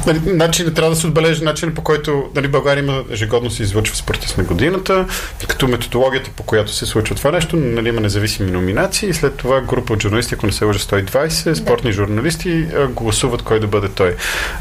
нали, 0.07 0.19
начин, 0.25 0.73
трябва 0.73 0.89
да 0.89 0.95
се 0.95 1.07
отбележи 1.07 1.43
начин 1.43 1.73
по 1.73 1.81
който 1.81 2.29
нали, 2.35 2.47
България 2.47 2.83
има 2.83 3.03
ежегодно 3.11 3.49
се 3.49 3.63
излъчва 3.63 3.95
спортист 3.95 4.37
на 4.37 4.43
годината, 4.43 5.05
като 5.47 5.67
методологията 5.67 6.29
по 6.35 6.43
която 6.43 6.71
се 6.71 6.85
случва 6.85 7.15
това 7.15 7.31
нещо, 7.31 7.55
нали, 7.55 7.89
има 7.89 8.01
независими 8.01 8.51
номинации 8.51 9.09
и 9.09 9.13
след 9.13 9.35
това 9.35 9.61
група 9.61 9.93
от 9.93 10.03
журналисти, 10.03 10.33
ако 10.33 10.45
не 10.45 10.51
се 10.51 10.65
лъжа 10.65 10.79
120, 10.79 11.53
спортни 11.53 11.91
журналисти 11.91 12.65
гласуват 12.89 13.41
кой 13.41 13.59
да 13.59 13.67
бъде 13.67 13.89
той. 13.89 14.15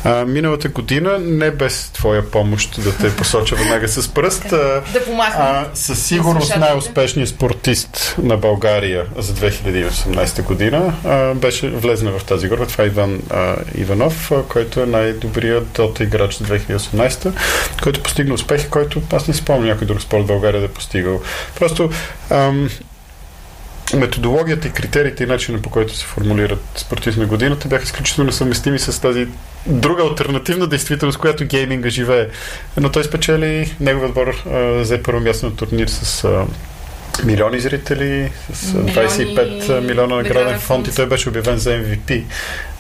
А, 0.05 0.25
миналата 0.25 0.69
година, 0.69 1.19
не 1.19 1.51
без 1.51 1.91
твоя 1.93 2.31
помощ 2.31 2.83
да 2.83 2.97
те 2.97 3.17
посоча 3.17 3.57
веднага 3.57 3.89
с 3.89 4.09
пръст, 4.09 4.53
а, 4.53 4.83
Да 4.93 5.05
помахнем. 5.05 5.47
а, 5.47 5.67
със 5.75 6.07
сигурност 6.07 6.57
най-успешният 6.57 7.29
спортист 7.29 8.15
на 8.23 8.37
България 8.37 9.05
за 9.19 9.35
2018 9.35 10.43
година 10.43 10.95
а, 11.05 11.35
беше 11.35 11.69
влезна 11.69 12.19
в 12.19 12.25
тази 12.25 12.49
група. 12.49 12.67
Това 12.67 12.85
е 12.85 12.87
Иван 12.87 13.21
а, 13.31 13.57
Иванов, 13.75 14.33
а, 14.33 14.43
който 14.43 14.81
е 14.81 14.87
най-добрият 15.37 15.73
дота 15.75 16.05
играч 16.05 16.39
за 16.39 16.45
2018, 16.45 17.33
който 17.83 18.03
постигна 18.03 18.35
успехи, 18.35 18.69
който 18.71 19.03
аз 19.13 19.29
не 19.29 19.35
спомням 19.35 19.67
някой 19.67 19.87
друг 19.87 20.03
спорт 20.03 20.23
в 20.23 20.27
България 20.27 20.61
да 20.61 20.67
е 20.67 20.71
постигал. 20.71 21.21
Просто 21.59 21.91
ам, 22.31 22.71
методологията 23.95 24.69
и 24.69 24.71
критериите 24.71 25.25
и 25.25 25.27
начина 25.27 25.63
по 25.63 25.71
който 25.71 25.97
се 25.97 26.05
формулират 26.05 26.63
спортист 26.77 27.19
на 27.19 27.27
годината 27.27 27.69
бяха 27.69 27.85
изключително 27.85 28.33
съвместими 28.33 28.79
с 28.79 29.01
тази 29.01 29.29
друга 29.67 30.03
альтернативна 30.03 30.67
действителност, 30.67 31.19
която 31.19 31.45
гейминга 31.45 31.89
живее. 31.89 32.29
Но 32.77 32.91
той 32.91 33.05
спечели, 33.05 33.75
неговият 33.81 34.11
отбор 34.11 34.43
а, 34.47 34.59
взе 34.59 35.03
първо 35.03 35.21
място 35.21 35.47
на 35.47 35.57
турнир 35.57 35.87
с 35.89 36.25
а, 36.25 36.47
милиони 37.25 37.61
зрители, 37.61 38.31
с 38.53 38.73
Милиони 38.73 38.93
25 38.93 39.81
милиона 39.81 40.17
награден 40.17 40.59
фонд 40.59 40.89
и 40.89 40.95
той 40.95 41.07
беше 41.07 41.29
обявен 41.29 41.57
за 41.59 41.71
MVP. 41.71 42.25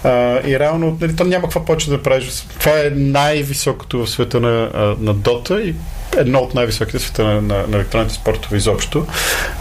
А, 0.06 0.40
и 0.48 0.58
реално, 0.58 0.98
нали, 1.00 1.16
то 1.16 1.24
няма 1.24 1.42
какво 1.42 1.64
повече 1.64 1.90
да 1.90 2.02
правиш. 2.02 2.44
Това 2.60 2.72
е 2.72 2.90
най-високото 2.90 3.98
в 3.98 4.10
света 4.10 4.40
на, 4.40 4.70
на 5.00 5.14
Дота 5.14 5.62
и 5.62 5.74
едно 6.16 6.38
от 6.38 6.54
най-високите 6.54 6.98
в 6.98 7.02
света 7.02 7.24
на, 7.24 7.42
на, 7.42 7.66
на 7.68 7.76
електронните 7.76 8.14
спортове 8.14 8.56
изобщо. 8.56 9.06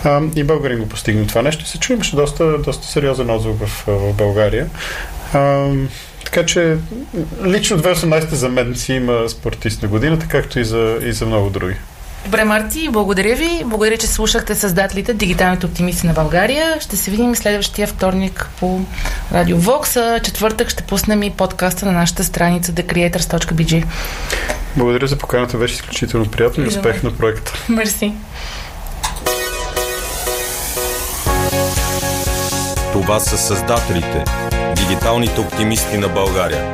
А, 0.04 0.22
и 0.36 0.44
българин 0.44 0.80
го 0.80 0.90
постигна 0.90 1.28
това 1.28 1.42
нещо. 1.42 1.64
И 1.64 1.68
се 1.68 1.80
чу, 1.80 1.94
имаше 1.94 2.16
доста, 2.16 2.58
доста 2.58 2.88
сериозен 2.88 3.30
отзвук 3.30 3.60
в, 3.66 3.84
в 3.88 4.14
България. 4.14 4.70
А, 5.34 5.70
така 6.26 6.46
че 6.46 6.78
лично 7.46 7.78
2018 7.78 8.34
за 8.34 8.50
мен 8.50 8.76
си 8.76 8.94
има 8.94 9.30
спортист 9.30 9.82
на 9.82 9.88
годината, 9.88 10.28
както 10.28 10.60
и 10.60 10.66
за, 10.66 11.00
и 11.04 11.12
за 11.12 11.26
много 11.26 11.50
други. 11.50 11.76
Добре, 12.26 12.44
Марти, 12.44 12.90
благодаря 12.92 13.36
ви. 13.36 13.62
Благодаря, 13.66 13.98
че 13.98 14.08
слушахте 14.08 14.56
създателите 14.56 15.14
Дигиталните 15.14 15.66
оптимисти 15.66 16.08
на 16.08 16.14
България. 16.14 16.78
Ще 16.82 16.98
се 16.98 17.12
видим 17.12 17.36
следващия 17.36 17.88
вторник 17.88 18.50
по 18.60 18.80
Радио 19.34 19.58
Vox. 19.58 19.98
а 19.98 20.20
Четвъртък 20.20 20.70
ще 20.70 20.84
пуснем 20.84 21.24
и 21.24 21.32
подкаста 21.32 21.86
на 21.86 21.92
нашата 21.92 22.24
страница 22.24 22.72
thecreators.bg. 22.72 23.86
Благодаря 24.76 25.08
за 25.08 25.18
поканата, 25.18 25.58
беше 25.58 25.74
изключително 25.74 26.32
приятно 26.32 26.64
и 26.64 26.66
И 26.66 26.70
успех 26.70 27.04
на 27.04 27.18
проекта. 27.18 27.54
Мерси. 27.70 28.14
Това 32.94 33.20
са 33.20 33.38
създателите, 33.38 34.24
Дигиталните 34.76 35.42
оптимисти 35.42 35.98
на 35.98 36.10
България. 36.10 36.74